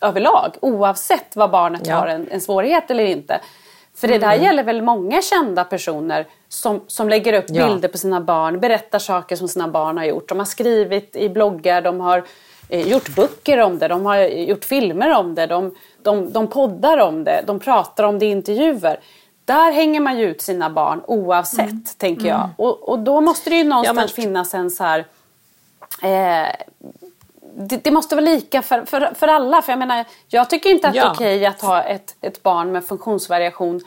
överlag. 0.00 0.56
Oavsett 0.60 1.36
vad 1.36 1.50
barnet 1.50 1.86
ja. 1.86 1.96
har 1.96 2.06
en, 2.06 2.28
en 2.30 2.40
svårighet 2.40 2.90
eller 2.90 3.04
inte. 3.04 3.40
För 3.94 4.08
det 4.08 4.18
där 4.18 4.32
mm. 4.32 4.44
gäller 4.44 4.62
väl 4.62 4.82
många 4.82 5.22
kända 5.22 5.64
personer 5.64 6.26
som, 6.48 6.80
som 6.86 7.08
lägger 7.08 7.32
upp 7.32 7.44
ja. 7.48 7.66
bilder 7.66 7.88
på 7.88 7.98
sina 7.98 8.20
barn, 8.20 8.60
berättar 8.60 8.98
saker 8.98 9.36
som 9.36 9.48
sina 9.48 9.68
barn 9.68 9.98
har 9.98 10.04
gjort. 10.04 10.28
De 10.28 10.38
har 10.38 10.46
skrivit 10.46 11.16
i 11.16 11.28
bloggar, 11.28 11.82
de 11.82 12.00
har 12.00 12.24
gjort 12.68 13.14
böcker 13.14 13.58
om 13.58 13.78
det, 13.78 13.88
de 13.88 14.06
har 14.06 14.16
gjort 14.18 14.64
filmer 14.64 15.16
om 15.16 15.34
det, 15.34 15.46
de, 15.46 15.74
de, 16.02 16.32
de 16.32 16.46
poddar 16.46 16.98
om 16.98 17.24
det, 17.24 17.44
de 17.46 17.60
pratar 17.60 18.04
om 18.04 18.18
det 18.18 18.26
i 18.26 18.30
intervjuer. 18.30 19.00
Där 19.44 19.72
hänger 19.72 20.00
man 20.00 20.18
ju 20.18 20.24
ut 20.24 20.40
sina 20.40 20.70
barn 20.70 21.02
oavsett, 21.06 21.60
mm. 21.70 21.84
tänker 21.96 22.26
jag. 22.28 22.38
Mm. 22.38 22.50
Och, 22.56 22.88
och 22.88 22.98
då 22.98 23.20
måste 23.20 23.50
det 23.50 23.56
ju 23.56 23.64
någonstans 23.64 24.12
ja, 24.16 24.22
finnas 24.22 24.54
en 24.54 24.70
så 24.70 24.84
här... 24.84 24.98
Eh, 26.02 26.48
det, 27.60 27.84
det, 27.84 27.90
måste 27.90 28.14
vara 28.14 28.24
lika 28.24 28.62
för, 28.62 28.84
för, 28.84 29.14
för 29.14 29.28
alla. 29.28 29.62
För 29.62 29.72
jag 29.72 29.78
menar, 29.78 30.04
jag 30.28 30.50
tycker 30.50 30.70
inte 30.70 30.88
att 30.88 30.94
ja. 30.94 31.02
det 31.02 31.08
är 31.08 31.12
okej 31.12 31.46
att 31.46 31.62
ha 31.62 31.82
ett, 31.82 32.16
ett 32.20 32.42
barn 32.42 32.72
med 32.72 32.84
funktionsvariation 32.84 33.80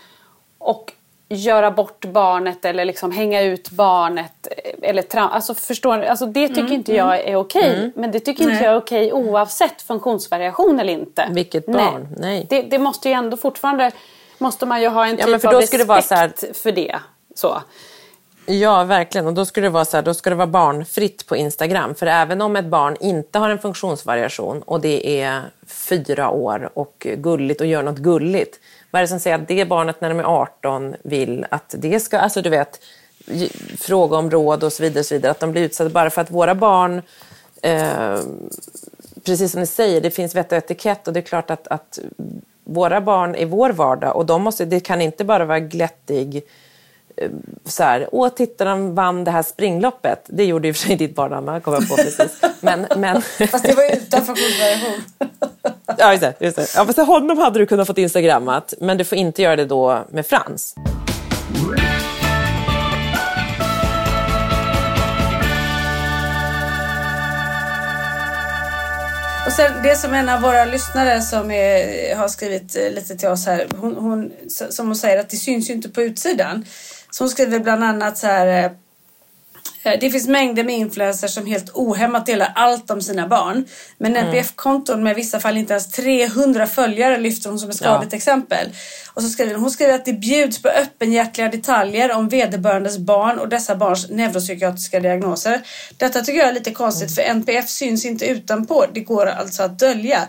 och 0.58 0.94
göra 1.32 1.72
bort 1.72 2.06
barnet 2.06 2.66
eller 2.66 2.86
liksom 2.86 3.12
hänga 3.12 3.42
ut 3.42 3.70
barnet. 3.70 4.48
Eller 4.82 5.02
tra- 5.02 5.30
alltså 5.30 5.54
förstår, 5.54 6.02
alltså 6.02 6.26
det 6.26 6.48
tycker 6.48 6.62
mm, 6.62 6.74
inte 6.74 6.96
jag 6.96 7.20
mm. 7.20 7.34
är 7.34 7.36
okej. 7.36 7.76
Mm. 7.76 7.92
Men 7.96 8.12
det 8.12 8.20
tycker 8.20 8.46
Nej. 8.46 8.54
inte 8.54 8.66
jag 8.66 8.74
är 8.74 8.80
okej 8.80 9.14
oavsett 9.14 9.82
funktionsvariation 9.82 10.80
eller 10.80 10.94
inte. 10.94 11.28
Vilket 11.32 11.66
barn? 11.66 12.08
Nej. 12.18 12.20
Nej. 12.20 12.48
Det, 12.50 12.62
det, 12.62 12.80
måste 12.80 13.10
ju 13.10 13.14
ändå 13.14 13.38
fortfarande 13.38 13.92
måste 14.38 14.66
man 14.66 14.82
ju 14.82 14.88
ha 14.88 15.08
en 15.08 15.18
typ 15.18 15.28
ja, 15.30 15.40
för 15.40 15.48
av 15.48 15.54
respekt 15.54 16.10
det 16.10 16.16
här... 16.16 16.54
för 16.54 16.72
det. 16.72 17.00
Så. 17.36 17.62
Ja, 18.46 18.84
verkligen. 18.84 19.28
Och 19.28 19.34
då 19.34 19.46
skulle 19.46 19.66
det 19.66 19.72
vara 19.72 19.86
så 19.86 19.98
här, 19.98 20.04
då 20.04 20.14
ska 20.14 20.30
det 20.30 20.36
vara 20.36 20.48
barnfritt 20.48 21.28
på 21.28 21.36
Instagram. 21.36 21.96
För 21.96 22.06
även 22.08 22.42
om 22.42 22.56
ett 22.56 22.66
barn 22.66 22.98
inte 23.00 23.40
har 23.40 23.50
en 23.50 23.60
funktionsvariation 23.60 24.62
och 24.62 24.82
det 24.82 25.22
är 25.22 25.42
fyra 25.68 26.30
år 26.30 26.70
och 26.74 27.08
gulligt 27.18 27.62
och 27.62 27.68
gör 27.68 27.84
något 27.84 27.98
gulligt 27.98 28.60
vad 28.92 29.00
är 29.00 29.04
det 29.04 29.08
som 29.08 29.20
säger 29.20 29.36
att 29.36 29.48
det 29.48 29.66
barnet 29.66 30.02
när 30.02 30.10
de 30.10 30.20
är 30.20 30.24
18 30.24 30.96
vill 31.04 31.46
att 31.50 31.76
det 31.78 32.00
ska, 32.00 32.20
alltså 32.20 32.42
du 32.42 32.50
vet, 32.50 32.80
fråga 33.78 34.18
om 34.18 34.32
råd 34.32 34.64
och 34.64 34.74
så 34.74 34.84
vidare, 34.84 35.00
och 35.00 35.06
så 35.06 35.16
vidare 35.16 35.32
att 35.32 35.40
de 35.40 35.52
blir 35.52 35.62
utsatta 35.62 35.90
bara 35.90 36.10
för 36.10 36.22
att 36.22 36.32
våra 36.32 36.56
barn 36.56 37.02
eh, 37.62 38.20
precis 39.26 39.52
som 39.52 39.62
ni 39.62 39.68
säger, 39.68 40.02
det 40.02 40.12
finns 40.12 40.36
vett 40.36 40.52
och 40.52 40.58
etikett 40.58 41.08
och 41.08 41.14
det 41.14 41.20
är 41.20 41.22
klart 41.22 41.52
att, 41.52 41.68
att 41.68 42.00
våra 42.64 43.02
barn 43.02 43.36
är 43.36 43.46
vår 43.46 43.70
vardag 43.70 44.16
och 44.16 44.26
de 44.26 44.42
måste, 44.42 44.66
det 44.66 44.80
kan 44.80 45.02
inte 45.02 45.24
bara 45.24 45.46
vara 45.46 45.60
glättig 45.60 46.36
eh, 46.36 46.42
så 47.66 47.84
här, 47.84 48.08
åh 48.12 48.30
titta 48.30 48.66
de 48.66 48.96
vann 48.96 49.24
det 49.24 49.32
här 49.32 49.44
springloppet. 49.44 50.26
Det 50.28 50.46
gjorde 50.46 50.70
och 50.70 50.76
för 50.76 50.88
sig 50.88 50.96
ditt 50.96 51.16
barn 51.16 51.34
Anna, 51.34 51.60
kom 51.60 51.74
jag 51.74 51.90
på 51.90 51.96
precis. 51.96 52.42
Men, 52.60 52.86
men... 52.98 53.22
Fast 53.52 53.66
det 53.66 53.74
var 53.74 53.84
ju 53.84 53.90
utanför 53.90 54.34
variation. 54.34 55.02
Ja, 55.98 56.12
just 56.12 56.22
det. 56.22 56.34
Just 56.40 56.58
det. 56.58 56.68
Ja, 56.76 56.86
fast 56.86 57.00
honom 57.00 57.38
hade 57.38 57.60
du 57.60 57.66
kunnat 57.66 57.88
få 57.88 57.94
instagrammat, 57.98 58.74
men 58.80 58.98
du 58.98 59.04
får 59.04 59.18
inte 59.18 59.42
göra 59.42 59.56
det 59.56 59.66
då 59.66 60.06
med 60.10 60.26
Frans. 60.26 60.76
Och 69.52 69.52
sen 69.52 69.84
det 69.84 69.96
som 69.96 70.14
en 70.14 70.30
av 70.30 70.42
våra 70.42 70.66
lyssnare 70.66 71.22
som 71.22 71.52
är, 71.52 72.16
har 72.16 72.28
skrivit 72.28 72.76
eh, 72.76 72.92
lite 72.92 73.16
till 73.16 73.30
oss 73.30 73.46
här, 73.46 73.68
hon, 73.78 73.96
hon, 73.96 74.32
som 74.48 74.88
hon 74.88 74.96
säger 74.96 75.20
att 75.20 75.30
det 75.30 75.38
syns 75.38 75.70
ju 75.70 75.74
inte 75.74 75.90
på 75.90 76.02
utsidan. 76.02 76.66
Hon 77.20 77.30
skriver 77.30 77.60
bland 77.60 77.84
annat 77.84 78.18
så 78.18 78.28
här 78.28 78.64
eh, 78.64 78.72
det 79.84 80.10
finns 80.10 80.28
mängder 80.28 80.64
med 80.64 80.76
influencers 80.76 81.34
som 81.34 81.46
helt 81.46 81.70
ohämmat 81.74 82.26
delar 82.26 82.52
allt 82.56 82.92
om 82.92 83.02
sina 83.02 83.28
barn. 83.28 83.66
Men 83.98 84.16
mm. 84.16 84.26
NPF-konton 84.26 85.04
med 85.04 85.16
vissa 85.16 85.40
fall 85.40 85.58
inte 85.58 85.74
ens 85.74 85.92
300 85.92 86.68
följare 86.68 87.18
lyfter 87.18 87.50
hon 87.50 87.60
som 87.60 87.70
ett 87.70 87.76
skadligt 87.76 88.14
ja. 88.14 88.18
exempel. 88.18 88.70
Och 89.14 89.22
så 89.22 89.30
skriver 89.30 89.54
hon, 89.54 89.62
hon 89.62 89.72
skriver 89.72 89.94
att 89.94 90.06
det 90.06 90.14
bjuds 90.14 90.62
på 90.62 90.70
öppenhjärtliga 90.70 91.50
detaljer 91.50 92.12
om 92.12 92.30
vederbörandes 92.30 92.98
barn 92.98 93.40
och 93.40 93.50
dessa 93.50 93.76
barns 93.76 94.10
neuropsykiatriska 94.10 95.00
diagnoser. 95.00 95.62
Detta 95.98 96.22
tycker 96.22 96.40
jag 96.40 96.50
är 96.50 96.54
lite 96.54 96.72
konstigt 96.72 97.16
för 97.16 97.22
NPF 97.22 97.70
syns 97.70 98.06
inte 98.06 98.26
utanpå. 98.26 98.86
Det 98.94 99.02
går 99.02 99.26
alltså 99.26 99.64
att 99.64 99.80
dölja. 99.80 100.28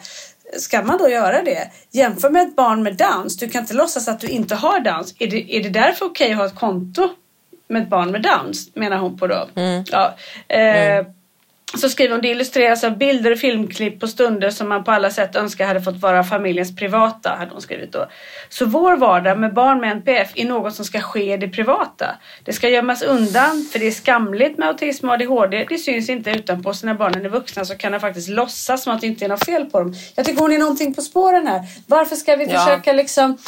Ska 0.58 0.82
man 0.82 0.98
då 0.98 1.08
göra 1.08 1.42
det? 1.42 1.70
Jämför 1.90 2.30
med 2.30 2.42
ett 2.42 2.56
barn 2.56 2.82
med 2.82 2.96
Downs. 2.96 3.36
Du 3.36 3.48
kan 3.48 3.62
inte 3.62 3.74
låtsas 3.74 4.08
att 4.08 4.20
du 4.20 4.28
inte 4.28 4.54
har 4.54 4.80
Downs. 4.80 5.14
Är 5.18 5.26
det, 5.26 5.56
är 5.56 5.62
det 5.62 5.68
därför 5.68 6.06
okej 6.06 6.26
okay 6.26 6.32
att 6.32 6.38
ha 6.38 6.46
ett 6.46 6.54
konto 6.54 7.08
med 7.68 7.82
ett 7.82 7.88
barn 7.88 8.10
med 8.10 8.22
Downs 8.22 8.74
menar 8.74 8.96
hon 8.96 9.18
på 9.18 9.26
då. 9.26 9.48
Mm. 9.54 9.84
Ja, 9.90 10.14
eh, 10.48 10.92
mm. 10.92 11.06
Så 11.74 11.88
skriver 11.88 12.12
hon, 12.12 12.22
det 12.22 12.28
illustreras 12.28 12.84
av 12.84 12.98
bilder 12.98 13.30
och 13.30 13.38
filmklipp 13.38 14.00
på 14.00 14.06
stunder 14.06 14.50
som 14.50 14.68
man 14.68 14.84
på 14.84 14.90
alla 14.90 15.10
sätt 15.10 15.36
önskar 15.36 15.66
hade 15.66 15.82
fått 15.82 15.96
vara 15.96 16.24
familjens 16.24 16.76
privata, 16.76 17.30
hade 17.38 17.50
hon 17.50 17.60
skrivit 17.60 17.92
då. 17.92 18.06
Så 18.48 18.66
vår 18.66 18.96
vardag 18.96 19.38
med 19.38 19.54
barn 19.54 19.80
med 19.80 19.92
NPF 19.92 20.32
är 20.34 20.44
något 20.44 20.74
som 20.74 20.84
ska 20.84 21.00
ske 21.00 21.32
i 21.32 21.36
det 21.36 21.48
privata. 21.48 22.06
Det 22.44 22.52
ska 22.52 22.68
gömmas 22.68 23.02
undan, 23.02 23.68
för 23.72 23.78
det 23.78 23.86
är 23.86 23.90
skamligt 23.90 24.58
med 24.58 24.68
autism 24.68 25.08
och 25.08 25.14
ADHD. 25.14 25.66
Det 25.68 25.78
syns 25.78 26.08
inte 26.08 26.30
utanpå. 26.30 26.74
Så 26.74 26.86
när 26.86 26.94
barnen 26.94 27.24
är 27.24 27.28
vuxna 27.28 27.64
så 27.64 27.74
kan 27.74 27.92
de 27.92 28.00
faktiskt 28.00 28.28
låtsas 28.28 28.82
som 28.82 28.94
att 28.94 29.00
det 29.00 29.06
inte 29.06 29.24
är 29.24 29.28
något 29.28 29.44
fel 29.44 29.64
på 29.64 29.78
dem. 29.78 29.94
Jag 30.14 30.26
tycker 30.26 30.40
hon 30.40 30.52
är 30.52 30.58
någonting 30.58 30.94
på 30.94 31.02
spåren 31.02 31.46
här. 31.46 31.60
Varför 31.86 32.16
ska 32.16 32.36
vi 32.36 32.44
ja. 32.44 32.58
försöka 32.58 32.92
liksom 32.92 33.38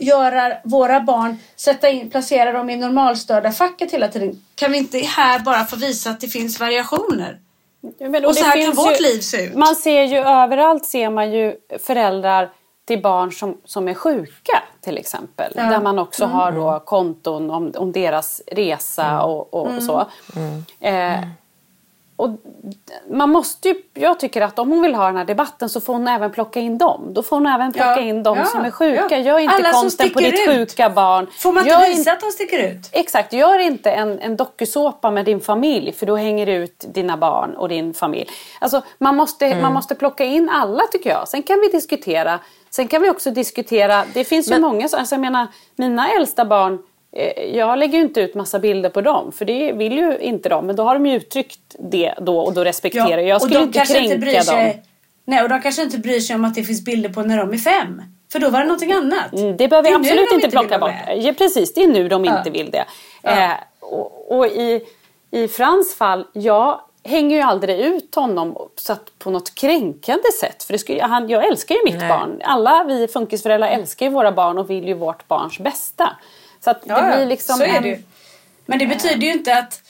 göra 0.00 0.52
våra 0.64 1.00
barn, 1.00 1.38
sätta 1.56 1.88
in, 1.88 2.10
placera 2.10 2.52
dem 2.52 2.70
i 2.70 2.76
normalstörda 2.76 3.52
facket 3.52 3.92
hela 3.92 4.08
tiden? 4.08 4.42
Kan 4.54 4.72
vi 4.72 4.78
inte 4.78 4.98
här 4.98 5.38
bara 5.38 5.64
få 5.64 5.76
visa 5.76 6.10
att 6.10 6.20
det 6.20 6.28
finns 6.28 6.60
variationer? 6.60 7.41
Men, 7.98 8.24
och, 8.24 8.30
och 8.30 8.36
så 8.36 8.44
här 8.44 8.64
kan 8.64 8.74
vårt 8.74 9.00
ju, 9.00 9.02
liv 9.02 9.20
se 9.20 9.44
ut. 9.44 9.54
Man 9.54 9.76
ser 9.76 10.02
ju 10.02 10.18
överallt 10.18 10.86
ser 10.86 11.10
man 11.10 11.32
ju 11.32 11.56
föräldrar 11.78 12.50
till 12.84 13.02
barn 13.02 13.32
som, 13.32 13.60
som 13.64 13.88
är 13.88 13.94
sjuka 13.94 14.62
till 14.80 14.98
exempel. 14.98 15.52
Ja. 15.56 15.62
Där 15.62 15.80
man 15.80 15.98
också 15.98 16.24
mm. 16.24 16.36
har 16.36 16.52
då 16.52 16.82
konton 16.84 17.50
om, 17.50 17.72
om 17.76 17.92
deras 17.92 18.42
resa 18.46 19.04
mm. 19.04 19.20
och, 19.20 19.54
och, 19.54 19.76
och, 19.76 19.82
så. 19.82 20.06
Mm. 20.36 20.64
Eh, 20.80 21.28
och 22.22 22.30
man 23.10 23.30
måste 23.30 23.68
ju, 23.68 23.74
jag 23.94 24.20
tycker 24.20 24.42
att 24.42 24.58
om 24.58 24.70
hon 24.70 24.82
vill 24.82 24.94
ha 24.94 25.06
den 25.06 25.16
här 25.16 25.24
debatten 25.24 25.68
så 25.68 25.80
får 25.80 25.92
hon 25.92 26.08
även 26.08 26.32
plocka 26.32 26.60
in 26.60 26.78
dem. 26.78 27.14
Då 27.14 27.22
får 27.22 27.36
hon 27.36 27.46
även 27.46 27.72
plocka 27.72 27.90
ja, 27.90 28.00
in 28.00 28.22
dem 28.22 28.38
ja, 28.38 28.44
som 28.44 28.64
är 28.64 28.70
sjuka. 28.70 29.06
Ja. 29.10 29.18
Gör 29.18 29.38
inte 29.38 29.54
Alla 29.54 29.72
konsten 29.72 30.10
på 30.10 30.20
ditt 30.20 30.34
ut. 30.34 30.48
sjuka 30.48 30.90
barn. 30.90 31.26
Får 31.38 31.52
man 31.52 31.66
inte 31.66 31.88
visa 31.88 32.12
att 32.12 32.20
de 32.20 32.30
sticker 32.30 32.68
ut? 32.68 32.88
Exakt, 32.92 33.32
gör 33.32 33.58
inte 33.58 33.90
en, 33.90 34.18
en 34.18 34.36
dokusåpa 34.36 35.10
med 35.10 35.24
din 35.24 35.40
familj 35.40 35.92
för 35.92 36.06
då 36.06 36.16
hänger 36.16 36.46
du 36.46 36.52
ut 36.52 36.84
dina 36.94 37.16
barn 37.16 37.54
och 37.56 37.68
din 37.68 37.94
familj. 37.94 38.30
Alltså, 38.58 38.82
man, 38.98 39.16
måste, 39.16 39.46
mm. 39.46 39.62
man 39.62 39.72
måste 39.72 39.94
plocka 39.94 40.24
in 40.24 40.48
alla 40.48 40.82
tycker 40.92 41.10
jag. 41.10 41.28
Sen 41.28 41.42
kan 41.42 41.60
vi 41.60 41.68
diskutera 41.68 42.40
Sen 42.74 42.88
kan 42.88 43.02
vi 43.02 43.10
också 43.10 43.30
diskutera, 43.30 44.04
det 44.14 44.24
finns 44.24 44.48
ju 44.48 44.50
Men, 44.50 44.62
många, 44.62 44.88
alltså 44.92 45.14
jag 45.14 45.20
menar 45.20 45.46
mina 45.76 46.12
äldsta 46.12 46.44
barn 46.44 46.78
jag 47.52 47.78
lägger 47.78 47.98
ju 47.98 48.04
inte 48.04 48.20
ut 48.20 48.34
massa 48.34 48.58
bilder 48.58 48.90
på 48.90 49.00
dem, 49.00 49.32
för 49.32 49.44
det 49.44 49.72
vill 49.72 49.92
ju 49.92 50.18
inte 50.18 50.48
de. 50.48 50.66
Men 50.66 50.76
då 50.76 50.82
har 50.82 50.94
de 50.94 51.06
ju 51.06 51.16
uttryckt 51.16 51.76
det 51.78 52.14
då 52.20 52.38
och 52.38 52.54
då 52.54 52.64
respekterar 52.64 53.18
jag. 53.18 53.28
Jag 53.28 53.42
skulle 53.42 53.62
inte 53.62 53.84
kränka 53.84 54.14
inte 54.14 54.42
sig, 54.42 54.66
dem. 54.66 54.82
Nej, 55.24 55.42
och 55.42 55.48
de 55.48 55.62
kanske 55.62 55.82
inte 55.82 55.98
bryr 55.98 56.20
sig 56.20 56.36
om 56.36 56.44
att 56.44 56.54
det 56.54 56.64
finns 56.64 56.84
bilder 56.84 57.08
på 57.08 57.22
när 57.22 57.38
de 57.38 57.52
är 57.52 57.58
fem. 57.58 58.02
För 58.32 58.38
då 58.38 58.50
var 58.50 58.58
det 58.58 58.64
någonting 58.64 58.92
annat. 58.92 59.32
Mm, 59.32 59.56
det 59.56 59.68
behöver 59.68 59.88
vi 59.88 59.94
absolut 59.94 60.28
de 60.30 60.34
inte 60.34 60.50
plocka 60.50 60.78
bort. 60.78 60.92
Ja, 61.16 61.32
precis, 61.38 61.74
det 61.74 61.82
är 61.82 61.88
nu 61.88 62.08
de 62.08 62.24
ja. 62.24 62.38
inte 62.38 62.50
vill 62.50 62.70
det. 62.70 62.84
Ja. 63.22 63.30
Eh, 63.30 63.52
och, 63.80 64.38
och 64.38 64.46
i, 64.46 64.86
i 65.30 65.48
Frans 65.48 65.94
fall, 65.94 66.26
jag 66.32 66.80
hänger 67.04 67.36
ju 67.36 67.42
aldrig 67.42 67.80
ut 67.80 68.14
honom 68.14 68.56
så 68.76 68.92
att 68.92 69.18
på 69.18 69.30
något 69.30 69.54
kränkande 69.54 70.32
sätt. 70.40 70.62
För 70.62 70.72
det 70.72 70.78
skulle, 70.78 71.02
han, 71.02 71.28
jag 71.28 71.46
älskar 71.46 71.74
ju 71.74 71.80
mitt 71.84 71.98
Nej. 71.98 72.08
barn. 72.08 72.40
Alla 72.44 72.84
vi 72.84 73.08
funkisföräldrar 73.08 73.68
älskar 73.68 74.06
ju 74.06 74.12
våra 74.12 74.32
barn 74.32 74.58
och 74.58 74.70
vill 74.70 74.88
ju 74.88 74.94
vårt 74.94 75.28
barns 75.28 75.58
bästa. 75.58 76.16
Så 76.64 76.70
att 76.70 76.82
ja, 76.84 77.00
det 77.00 77.16
blir 77.16 77.26
liksom 77.26 77.56
så 77.56 77.64
är 77.64 77.80
det 77.80 77.88
ju. 77.88 78.02
Men 78.66 78.78
det 78.78 78.86
betyder 78.86 79.26
ju 79.26 79.32
inte 79.32 79.58
att, 79.58 79.80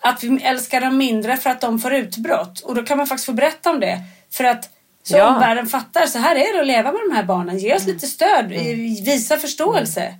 att 0.00 0.24
vi 0.24 0.42
älskar 0.42 0.80
dem 0.80 0.96
mindre 0.96 1.36
för 1.36 1.50
att 1.50 1.60
de 1.60 1.78
får 1.78 1.94
utbrott. 1.94 2.60
Och 2.60 2.74
då 2.74 2.82
kan 2.82 2.96
man 2.98 3.06
faktiskt 3.06 3.26
få 3.26 3.32
berätta 3.32 3.70
om 3.70 3.80
det. 3.80 3.98
För 4.30 4.44
att 4.44 4.70
så 5.02 5.16
ja. 5.16 5.34
omvärlden 5.34 5.66
fattar, 5.66 6.06
så 6.06 6.18
här 6.18 6.36
är 6.36 6.52
det 6.52 6.60
att 6.60 6.66
leva 6.66 6.92
med 6.92 7.00
de 7.08 7.16
här 7.16 7.22
barnen. 7.22 7.58
Ge 7.58 7.74
oss 7.74 7.82
mm. 7.82 7.94
lite 7.94 8.06
stöd, 8.06 8.44
mm. 8.44 8.94
visa 9.04 9.36
förståelse. 9.36 10.14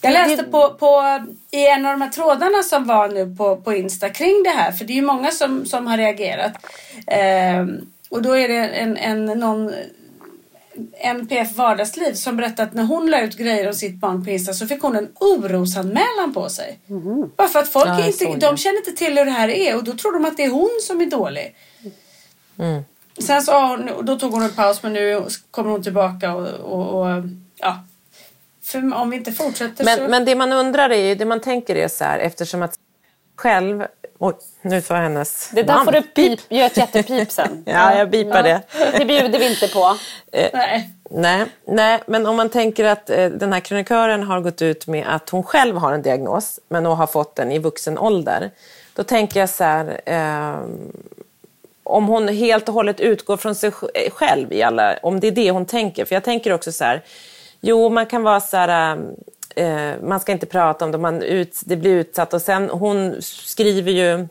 Jag 0.00 0.12
läste 0.12 0.42
på, 0.42 0.74
på, 0.74 1.20
i 1.50 1.66
en 1.66 1.86
av 1.86 1.92
de 1.92 2.02
här 2.02 2.10
trådarna 2.10 2.62
som 2.62 2.86
var 2.86 3.08
nu 3.08 3.36
på, 3.36 3.56
på 3.56 3.74
Insta 3.74 4.08
kring 4.08 4.42
det 4.42 4.50
här, 4.50 4.72
för 4.72 4.84
det 4.84 4.92
är 4.92 4.94
ju 4.94 5.02
många 5.02 5.30
som, 5.30 5.66
som 5.66 5.86
har 5.86 5.96
reagerat. 5.96 6.52
Eh, 7.06 7.66
och 8.08 8.22
då 8.22 8.36
är 8.36 8.48
det 8.48 8.68
en, 8.68 8.96
en, 8.96 9.26
någon 9.26 9.72
MPF 10.92 11.56
Vardagsliv 11.56 12.14
som 12.14 12.36
berättade 12.36 12.62
att 12.62 12.74
när 12.74 12.84
hon 12.84 13.10
la 13.10 13.20
ut 13.20 13.36
grejer 13.36 13.66
om 13.68 13.74
sitt 13.74 13.94
barn 13.94 14.24
på 14.24 14.30
Insta 14.30 14.52
så 14.52 14.66
fick 14.66 14.82
hon 14.82 14.96
en 14.96 15.08
orosanmälan 15.14 16.34
på 16.34 16.48
sig. 16.48 16.78
Mm. 16.88 17.30
Bara 17.36 17.48
för 17.48 17.58
att 17.58 17.68
folk 17.68 17.88
ja, 17.88 18.06
inte, 18.06 18.36
de 18.46 18.56
känner 18.56 18.78
inte 18.78 18.92
till 18.92 19.18
hur 19.18 19.24
det 19.24 19.30
här 19.30 19.48
är 19.48 19.76
och 19.76 19.84
då 19.84 19.92
tror 19.92 20.12
de 20.12 20.24
att 20.24 20.36
det 20.36 20.44
är 20.44 20.50
hon 20.50 20.78
som 20.82 21.00
är 21.00 21.06
dålig. 21.06 21.54
Mm. 22.58 22.82
Sen 23.18 23.42
så 23.42 23.66
hon, 23.66 23.90
då 24.02 24.18
tog 24.18 24.32
hon 24.32 24.42
en 24.42 24.52
paus 24.52 24.82
men 24.82 24.92
nu 24.92 25.24
kommer 25.50 25.70
hon 25.70 25.82
tillbaka 25.82 26.34
och, 26.34 26.48
och, 26.48 27.00
och 27.00 27.22
ja. 27.56 27.84
För 28.62 28.94
om 28.94 29.10
vi 29.10 29.16
inte 29.16 29.32
fortsätter 29.32 29.84
men, 29.84 29.98
så... 29.98 30.08
Men 30.08 30.24
det 30.24 30.34
man 30.34 30.52
undrar 30.52 30.90
är 30.90 31.08
ju, 31.08 31.14
det 31.14 31.24
man 31.24 31.40
tänker 31.40 31.76
är 31.76 31.88
så 31.88 32.04
här 32.04 32.18
eftersom 32.18 32.62
att 32.62 32.74
själv 33.36 33.86
Oj, 34.22 34.34
nu 34.62 34.80
tar 34.80 34.96
hennes 34.96 35.50
Det 35.54 35.62
där 35.62 35.74
man. 35.74 35.84
får 35.84 35.92
du 35.92 36.02
pip, 36.02 36.40
gör 36.48 36.66
ett 36.66 36.76
jättepip 36.76 37.30
sen. 37.30 37.62
ja, 37.66 37.94
jag 37.94 38.10
bipar 38.10 38.36
ja. 38.36 38.42
det. 38.42 38.62
Det 38.98 39.04
bjuder 39.04 39.38
vi 39.38 39.50
inte 39.50 39.68
på. 39.68 39.96
Eh, 40.32 40.50
nej. 40.52 40.90
nej. 41.10 41.46
Nej, 41.64 42.02
men 42.06 42.26
om 42.26 42.36
man 42.36 42.48
tänker 42.48 42.84
att 42.84 43.10
eh, 43.10 43.26
den 43.26 43.52
här 43.52 43.60
krönikören 43.60 44.22
har 44.22 44.40
gått 44.40 44.62
ut 44.62 44.86
med 44.86 45.14
att 45.14 45.30
hon 45.30 45.42
själv 45.42 45.76
har 45.76 45.92
en 45.92 46.02
diagnos, 46.02 46.60
men 46.68 46.86
hon 46.86 46.96
har 46.96 47.06
fått 47.06 47.36
den 47.36 47.52
i 47.52 47.58
vuxen 47.58 47.98
ålder. 47.98 48.50
Då 48.94 49.02
tänker 49.02 49.40
jag 49.40 49.48
så 49.48 49.64
här, 49.64 50.00
eh, 50.06 50.60
om 51.82 52.06
hon 52.06 52.28
helt 52.28 52.68
och 52.68 52.74
hållet 52.74 53.00
utgår 53.00 53.36
från 53.36 53.54
sig 53.54 53.72
själv, 54.12 54.52
i 54.52 54.62
alla, 54.62 54.96
om 55.02 55.20
det 55.20 55.26
är 55.26 55.32
det 55.32 55.50
hon 55.50 55.66
tänker. 55.66 56.04
För 56.04 56.14
jag 56.14 56.24
tänker 56.24 56.52
också 56.52 56.72
så 56.72 56.84
här, 56.84 57.02
jo 57.60 57.88
man 57.88 58.06
kan 58.06 58.22
vara 58.22 58.40
så 58.40 58.56
här, 58.56 58.98
eh, 59.56 59.92
man 60.02 60.20
ska 60.20 60.32
inte 60.32 60.46
prata 60.46 60.84
om 60.84 60.92
det, 60.92 60.98
man 60.98 61.22
ut, 61.22 61.60
det 61.64 61.76
blir 61.76 61.90
utsatt. 61.90 62.34
Och 62.34 62.42
sen, 62.42 62.70
hon 62.70 63.16
skriver 63.22 63.92
ju 63.92 64.28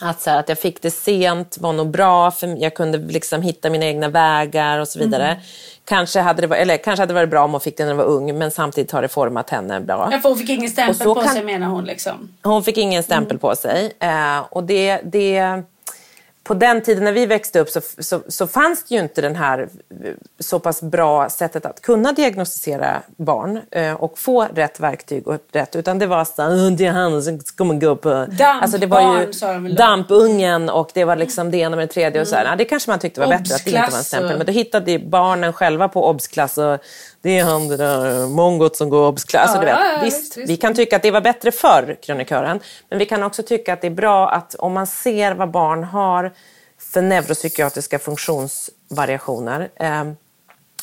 att, 0.00 0.20
så 0.20 0.30
här, 0.30 0.38
att 0.38 0.48
jag 0.48 0.58
fick 0.58 0.82
det 0.82 0.90
sent 0.90 1.58
var 1.60 1.72
nog 1.72 1.90
bra, 1.90 2.30
för 2.30 2.62
jag 2.62 2.74
kunde 2.74 2.98
liksom 2.98 3.42
hitta 3.42 3.70
mina 3.70 3.84
egna 3.84 4.08
vägar 4.08 4.78
och 4.78 4.88
så 4.88 4.98
vidare. 4.98 5.26
Mm. 5.26 5.42
Kanske, 5.84 6.20
hade 6.20 6.46
det 6.46 6.56
eller, 6.56 6.76
kanske 6.76 7.02
hade 7.02 7.10
det 7.10 7.14
varit 7.14 7.30
bra 7.30 7.44
om 7.44 7.50
hon 7.50 7.60
fick 7.60 7.76
det 7.76 7.84
när 7.84 7.90
hon 7.90 7.98
var 7.98 8.04
ung, 8.04 8.38
men 8.38 8.50
samtidigt 8.50 8.90
har 8.90 9.02
det 9.02 9.08
format 9.08 9.50
henne 9.50 9.80
bra. 9.80 10.08
Ja, 10.12 10.18
för 10.18 10.28
hon 10.28 10.38
fick 10.38 10.48
ingen 10.48 10.70
stämpel 10.70 11.06
på 11.06 11.14
kan, 11.14 11.28
sig 11.28 11.44
menar 11.44 11.66
hon. 11.66 11.84
Liksom. 11.84 12.28
Hon 12.42 12.64
fick 12.64 12.78
ingen 12.78 13.02
stämpel 13.02 13.30
mm. 13.30 13.38
på 13.38 13.56
sig. 13.56 13.92
Eh, 13.98 14.38
och 14.50 14.64
det, 14.64 15.00
det 15.04 15.62
på 16.44 16.54
den 16.54 16.82
tiden 16.82 17.04
när 17.04 17.12
vi 17.12 17.26
växte 17.26 17.60
upp 17.60 17.68
så, 17.68 17.80
så, 17.98 18.20
så, 18.28 18.46
fanns 18.46 18.84
det 18.84 18.94
ju 18.94 19.00
inte 19.00 19.20
den 19.20 19.36
här 19.36 19.68
så 20.38 20.58
pass 20.58 20.82
bra 20.82 21.30
sättet 21.30 21.66
att 21.66 21.82
kunna 21.82 22.12
diagnostisera 22.12 23.02
barn 23.16 23.60
eh, 23.70 23.92
och 23.92 24.18
få 24.18 24.42
rätt 24.54 24.80
verktyg 24.80 25.28
och 25.28 25.38
rätt, 25.52 25.76
utan 25.76 25.98
det 25.98 26.06
var 26.06 26.24
så 26.24 26.42
här, 26.42 26.90
han 26.90 27.22
som 27.22 27.40
kommer 27.56 27.74
gå 27.74 27.96
på... 27.96 28.08
Dampbarn 28.08 28.62
alltså 28.62 28.78
det 28.78 28.86
var 28.86 29.20
ju 29.20 29.72
Dampungen 29.74 30.70
och 30.70 30.90
det 30.94 31.04
var 31.04 31.16
liksom 31.16 31.50
det 31.50 31.56
ena 31.56 31.76
med 31.76 31.88
det 31.88 31.92
tredje 31.92 32.20
och 32.20 32.28
så 32.28 32.36
här. 32.36 32.44
Mm. 32.44 32.58
det 32.58 32.64
kanske 32.64 32.90
man 32.90 32.98
tyckte 32.98 33.20
var 33.20 33.28
bättre 33.28 33.54
att 33.54 33.64
det 33.64 33.70
inte 33.70 33.90
var 33.90 33.98
en 33.98 34.04
stämpel, 34.04 34.36
men 34.38 34.46
då 34.46 34.52
hittade 34.52 34.98
barnen 34.98 35.52
själva 35.52 35.88
på 35.88 36.08
obsklass 36.08 36.58
och 36.58 36.78
det 37.24 37.38
är 37.38 37.44
han 37.44 37.68
det 37.68 37.76
där 37.76 38.26
mongot 38.26 38.76
som 38.76 38.90
går 38.90 39.08
obsklass. 39.08 39.42
Alltså, 39.42 39.60
du 39.60 39.66
vet, 39.66 40.02
visst, 40.04 40.36
vi 40.36 40.56
kan 40.56 40.74
tycka 40.74 40.96
att 40.96 41.02
det 41.02 41.10
var 41.10 41.20
bättre 41.20 41.52
förr, 41.52 41.96
krönikören. 42.02 42.60
Men 42.88 42.98
vi 42.98 43.06
kan 43.06 43.22
också 43.22 43.42
tycka 43.42 43.72
att 43.72 43.80
det 43.80 43.86
är 43.86 43.90
bra 43.90 44.30
att 44.30 44.54
om 44.54 44.72
man 44.72 44.86
ser 44.86 45.34
vad 45.34 45.50
barn 45.50 45.84
har 45.84 46.32
för 46.78 47.02
neuropsykiatriska 47.02 47.98
funktionsvariationer, 47.98 49.68
eh, 49.76 50.04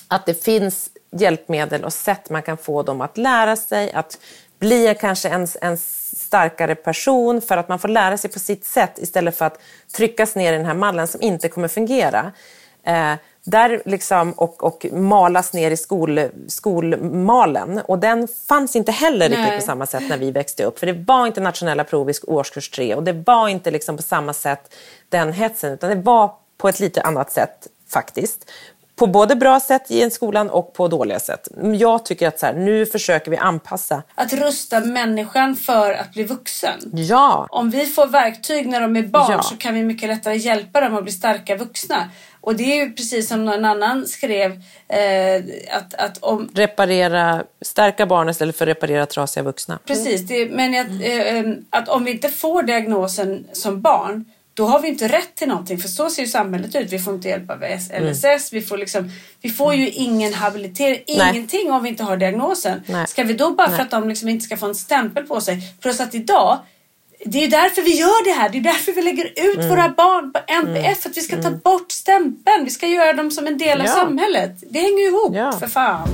att 0.08 0.25
det 0.25 0.43
finns 0.43 0.89
hjälpmedel 1.12 1.84
och 1.84 1.93
sätt 1.93 2.30
man 2.30 2.41
kan 2.41 2.58
få 2.58 2.84
dem 2.84 3.01
att 3.01 3.17
lära 3.17 3.56
sig, 3.56 3.91
att 3.91 4.17
bli 4.60 4.95
kanske 4.99 5.30
en, 5.30 5.47
en 5.62 5.77
starkare 5.77 6.75
person 6.75 7.41
för 7.41 7.58
att 7.58 7.69
man 7.69 7.80
får 7.80 7.88
lära 7.88 8.17
sig 8.17 8.32
på 8.32 8.39
sitt 8.39 8.65
sätt 8.65 8.97
istället 8.97 9.38
för 9.38 9.45
att 9.45 9.60
tryckas 9.95 10.36
ner 10.36 10.54
i 10.54 10.58
den 10.58 10.65
här 10.65 10.73
mallen 10.73 11.08
som 11.08 11.21
inte 11.21 11.49
kommer 11.49 11.67
fungera. 11.67 12.32
Eh, 12.86 13.13
där 13.52 13.82
liksom, 13.86 14.32
och, 14.32 14.64
och 14.64 14.86
malas 14.92 15.54
ner 15.54 15.72
i 15.72 15.78
skol, 15.78 16.20
skolmalen. 16.48 17.82
Och 17.86 18.00
den 18.00 18.28
fanns 18.48 18.76
inte 18.76 18.92
heller 18.92 19.30
Nej. 19.30 19.40
riktigt 19.40 19.60
på 19.60 19.66
samma 19.66 19.86
sätt 19.86 20.04
när 20.10 20.18
vi 20.18 20.32
växte 20.32 20.64
upp. 20.64 20.80
För 20.80 20.88
det 20.88 20.94
var 20.94 21.28
inte 21.28 21.42
nationella 21.42 21.84
prov 21.84 22.10
i 22.10 22.14
årskurs 22.28 22.70
tre 22.70 22.96
och 22.96 23.04
det 23.04 23.14
var 23.14 23.48
inte 23.48 23.72
liksom 23.72 23.98
på 23.98 24.04
samma 24.04 24.34
sätt 24.34 24.76
den 25.10 25.34
hetsen, 25.34 25.74
utan 25.74 25.90
det 25.90 25.96
var 25.96 26.32
på 26.58 26.70
ett 26.70 26.80
lite 26.80 27.02
annat 27.02 27.32
sätt 27.32 27.68
faktiskt. 27.88 28.52
På 29.02 29.08
både 29.08 29.36
bra 29.36 29.60
sätt 29.60 29.92
i 29.92 30.02
en 30.02 30.12
skolan 30.12 30.50
och 30.50 30.74
på 30.74 30.88
dåliga 30.88 31.20
sätt. 31.20 31.48
Jag 31.80 32.06
tycker 32.06 32.28
att 32.28 32.40
så 32.40 32.46
här, 32.46 32.54
nu 32.54 32.86
försöker 32.86 33.32
vi 33.32 33.38
anpassa. 33.38 34.04
Att 34.16 34.34
rusta 34.34 34.80
människan 34.80 35.56
för 35.56 35.94
att 35.94 36.14
bli 36.14 36.24
vuxen. 36.24 36.80
Ja. 36.94 37.48
Om 37.50 37.70
vi 37.70 37.86
får 37.86 38.08
verktyg 38.08 38.68
när 38.68 38.82
de 38.82 38.96
är 38.96 39.04
barn 39.04 39.32
ja. 39.32 39.42
så 39.42 39.58
kan 39.58 39.74
vi 39.74 39.84
mycket 39.84 40.10
lättare 40.10 40.38
hjälpa 40.38 40.82
dem 40.82 40.96
att 40.96 41.04
bli 41.04 41.12
starka 41.12 41.56
vuxna. 41.56 42.10
Och 42.42 42.56
det 42.56 42.82
är 42.82 42.90
precis 42.90 43.28
som 43.28 43.46
någon 43.46 43.66
annan 43.66 44.08
skrev 44.08 44.52
eh, 44.88 45.44
att, 45.78 45.94
att 45.94 46.18
om... 46.18 46.50
Reparera, 46.54 47.44
stärka 47.62 48.06
barn 48.06 48.30
istället 48.30 48.58
för 48.58 48.68
att 48.68 48.70
reparera 48.70 49.06
trasiga 49.06 49.44
vuxna. 49.44 49.80
Precis, 49.86 50.22
det, 50.22 50.52
men 50.52 50.82
att, 50.82 50.88
eh, 50.88 51.80
att 51.82 51.90
om 51.90 52.04
vi 52.04 52.12
inte 52.12 52.30
får 52.30 52.64
diagnosen 52.64 53.48
som 53.54 53.82
barn 53.82 54.26
då 54.54 54.66
har 54.66 54.82
vi 54.82 54.88
inte 54.88 55.08
rätt 55.08 55.36
till 55.36 55.48
någonting 55.48 55.78
för 55.78 55.88
så 55.88 56.10
ser 56.10 56.22
ju 56.22 56.28
samhället 56.28 56.76
ut. 56.76 56.94
Vi 56.94 57.00
får 57.00 57.14
inte 57.14 57.28
hjälp 57.28 57.50
av 57.50 57.58
LSS, 57.58 57.92
mm. 57.92 58.40
vi, 58.52 58.62
får 58.62 58.78
liksom, 58.78 59.12
vi 59.42 59.50
får 59.50 59.76
ju 59.76 59.90
ingen 59.90 60.34
habilitering, 60.34 61.04
ingenting 61.06 61.72
om 61.72 61.84
vi 61.84 61.90
inte 61.90 62.04
har 62.04 62.18
diagnosen. 62.18 62.84
Nej. 62.86 63.08
Ska 63.08 63.24
vi 63.24 63.34
då 63.34 63.52
bara 63.52 63.68
Nej. 63.68 63.76
för 63.76 63.84
att 63.84 63.92
de 63.92 64.10
liksom 64.10 64.30
inte 64.30 64.46
ska 64.46 64.58
få 64.58 64.66
en 64.66 64.76
stämpel 64.76 65.24
på 65.24 65.42
sig, 65.42 65.62
plus 65.82 66.00
att 66.00 66.16
idag 66.16 66.60
det 67.26 67.44
är 67.44 67.48
därför 67.48 67.82
vi 67.82 68.00
gör 68.00 68.26
det 68.26 68.32
här. 68.32 68.50
Det 68.50 68.58
är 68.58 68.62
därför 68.62 68.92
vi 68.92 69.02
lägger 69.02 69.26
ut 69.26 69.58
mm. 69.58 69.70
våra 69.70 69.90
barn 69.90 70.34
på 70.34 70.40
NPF. 70.48 70.86
Mm. 70.86 70.96
För 70.96 71.10
att 71.10 71.18
vi 71.18 71.22
ska 71.22 71.36
ta 71.36 71.48
mm. 71.48 71.60
bort 71.60 71.92
stämpeln. 71.92 72.64
Vi 72.64 72.70
ska 72.70 72.88
göra 72.88 73.14
dem 73.14 73.32
som 73.32 73.48
en 73.48 73.58
del 73.58 73.80
ja. 73.80 73.92
av 73.92 73.96
samhället. 73.96 74.64
Det 74.70 74.80
hänger 74.80 75.08
ihop, 75.08 75.36
ja. 75.36 75.52
för 75.52 75.68
fan. 75.68 76.10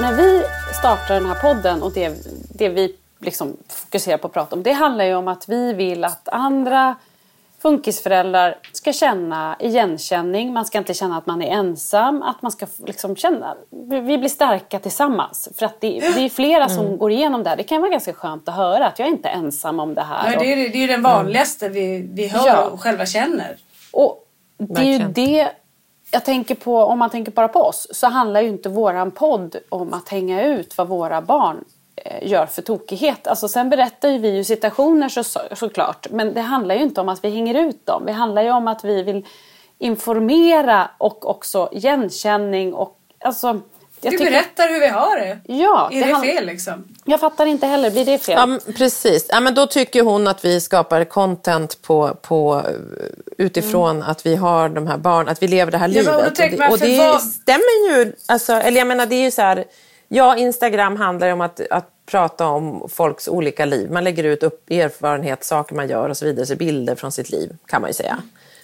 När 0.00 0.12
vi 0.12 0.42
startar 0.78 1.14
den 1.14 1.26
här 1.26 1.34
podden 1.34 1.82
och 1.82 1.92
det, 1.92 2.14
det 2.54 2.68
vi 2.68 2.96
liksom 3.18 3.56
fokuserar 3.68 4.18
på 4.18 4.26
att 4.26 4.32
prata 4.32 4.56
om. 4.56 4.62
Det 4.62 4.72
handlar 4.72 5.04
ju 5.04 5.14
om 5.14 5.28
att 5.28 5.48
vi 5.48 5.72
vill 5.72 6.04
att 6.04 6.28
andra 6.28 6.96
funkisföräldrar 7.58 8.58
ska 8.72 8.92
känna 8.92 9.56
igenkänning. 9.60 10.52
Man 10.52 10.64
ska 10.64 10.78
inte 10.78 10.94
känna 10.94 11.16
att 11.16 11.26
man 11.26 11.42
är 11.42 11.50
ensam. 11.50 12.22
Att 12.22 12.42
man 12.42 12.52
ska 12.52 12.66
liksom 12.86 13.16
känna, 13.16 13.56
vi 13.70 14.18
blir 14.18 14.28
starka 14.28 14.78
tillsammans. 14.78 15.48
För 15.56 15.66
att 15.66 15.80
det, 15.80 16.00
det 16.14 16.20
är 16.20 16.28
flera 16.28 16.68
som 16.68 16.86
mm. 16.86 16.98
går 16.98 17.12
igenom 17.12 17.42
det 17.42 17.50
här. 17.50 17.56
Det 17.56 17.62
kan 17.62 17.80
vara 17.80 17.90
ganska 17.90 18.12
skönt 18.12 18.48
att 18.48 18.54
höra 18.54 18.86
att 18.86 18.98
jag 18.98 19.08
är 19.08 19.12
inte 19.12 19.28
ensam 19.28 19.80
om 19.80 19.94
det 19.94 20.02
här. 20.02 20.32
Ja, 20.32 20.38
det, 20.38 20.52
är, 20.52 20.68
det 20.68 20.84
är 20.84 20.88
den 20.88 21.02
vanligaste 21.02 21.66
mm. 21.66 21.78
vi, 21.78 22.08
vi 22.12 22.28
hör 22.28 22.46
ja. 22.46 22.64
och 22.64 22.80
själva 22.80 23.06
känner. 23.06 23.56
Och 23.90 24.26
det 24.58 24.80
är 24.80 24.98
ju 24.98 24.98
det 24.98 25.50
jag 26.12 26.24
tänker 26.24 26.54
på, 26.54 26.82
om 26.82 26.98
man 26.98 27.10
tänker 27.10 27.32
bara 27.32 27.48
på 27.48 27.60
oss, 27.60 27.86
så 27.90 28.06
handlar 28.06 28.40
ju 28.40 28.48
inte 28.48 28.68
våran 28.68 29.10
podd 29.10 29.56
om 29.68 29.94
att 29.94 30.08
hänga 30.08 30.44
ut 30.44 30.78
vad 30.78 30.88
våra 30.88 31.20
barn 31.20 31.64
Eh, 32.04 32.28
gör 32.28 32.46
för 32.46 32.62
tokighet. 32.62 33.26
Alltså 33.26 33.48
sen 33.48 33.70
berättar 33.70 34.08
ju 34.08 34.18
vi 34.18 34.36
ju 34.36 34.44
situationer 34.44 35.08
så, 35.08 35.24
så, 35.24 35.40
såklart. 35.52 36.10
Men 36.10 36.34
det 36.34 36.40
handlar 36.40 36.74
ju 36.74 36.82
inte 36.82 37.00
om 37.00 37.08
att 37.08 37.24
vi 37.24 37.30
hänger 37.30 37.54
ut 37.54 37.86
dem. 37.86 38.06
Det 38.06 38.12
handlar 38.12 38.42
ju 38.42 38.50
om 38.50 38.68
att 38.68 38.84
vi 38.84 39.02
vill 39.02 39.26
informera 39.78 40.90
och 40.98 41.30
också 41.30 41.68
igenkänning 41.72 42.74
och 42.74 42.98
alltså 43.24 43.60
vi 44.00 44.10
tycker... 44.10 44.24
berättar 44.24 44.68
hur 44.68 44.80
vi 44.80 44.88
har 44.88 45.16
det. 45.16 45.38
Ja, 45.46 45.88
är 45.92 46.06
det, 46.06 46.12
det 46.12 46.20
fel 46.20 46.46
liksom? 46.46 46.88
Jag 47.04 47.20
fattar 47.20 47.46
inte 47.46 47.66
heller, 47.66 47.90
blir 47.90 48.04
det 48.04 48.18
fel? 48.18 48.34
Ja, 48.66 48.72
precis. 48.72 49.26
Ja, 49.28 49.40
men 49.40 49.54
då 49.54 49.66
tycker 49.66 50.02
hon 50.02 50.28
att 50.28 50.44
vi 50.44 50.60
skapar 50.60 51.04
content 51.04 51.82
på, 51.82 52.14
på, 52.22 52.62
utifrån 53.38 53.96
mm. 53.96 54.08
att 54.08 54.26
vi 54.26 54.36
har 54.36 54.68
de 54.68 54.86
här 54.86 54.98
barnen, 54.98 55.28
att 55.28 55.42
vi 55.42 55.48
lever 55.48 55.72
det 55.72 55.78
här 55.78 55.88
ja, 55.88 55.94
livet. 55.94 56.26
Och 56.26 56.32
det, 56.36 56.68
och 56.68 56.78
det 56.78 56.98
vad... 56.98 57.22
stämmer 57.22 57.90
ju. 57.90 58.12
Alltså, 58.26 58.52
eller 58.52 58.78
jag 58.78 58.86
menar, 58.86 59.06
det 59.06 59.14
är 59.14 59.22
ju 59.22 59.30
så 59.30 59.42
här 59.42 59.64
Ja, 60.12 60.36
Instagram 60.36 60.96
handlar 60.96 61.32
om 61.32 61.40
att, 61.40 61.60
att 61.70 61.88
prata 62.06 62.46
om 62.46 62.88
folks 62.88 63.28
olika 63.28 63.64
liv. 63.64 63.90
Man 63.90 64.04
lägger 64.04 64.24
ut 64.24 64.42
upp 64.42 64.70
erfarenhet, 64.70 65.44
saker 65.44 65.74
man 65.74 65.88
gör 65.88 66.08
och 66.08 66.16
så 66.16 66.24
vidare, 66.24 66.46
så 66.46 66.56
bilder 66.56 66.94
från 66.94 67.12
sitt 67.12 67.30
liv 67.30 67.56
kan 67.66 67.80
man 67.80 67.90
ju 67.90 67.94
säga. 67.94 68.22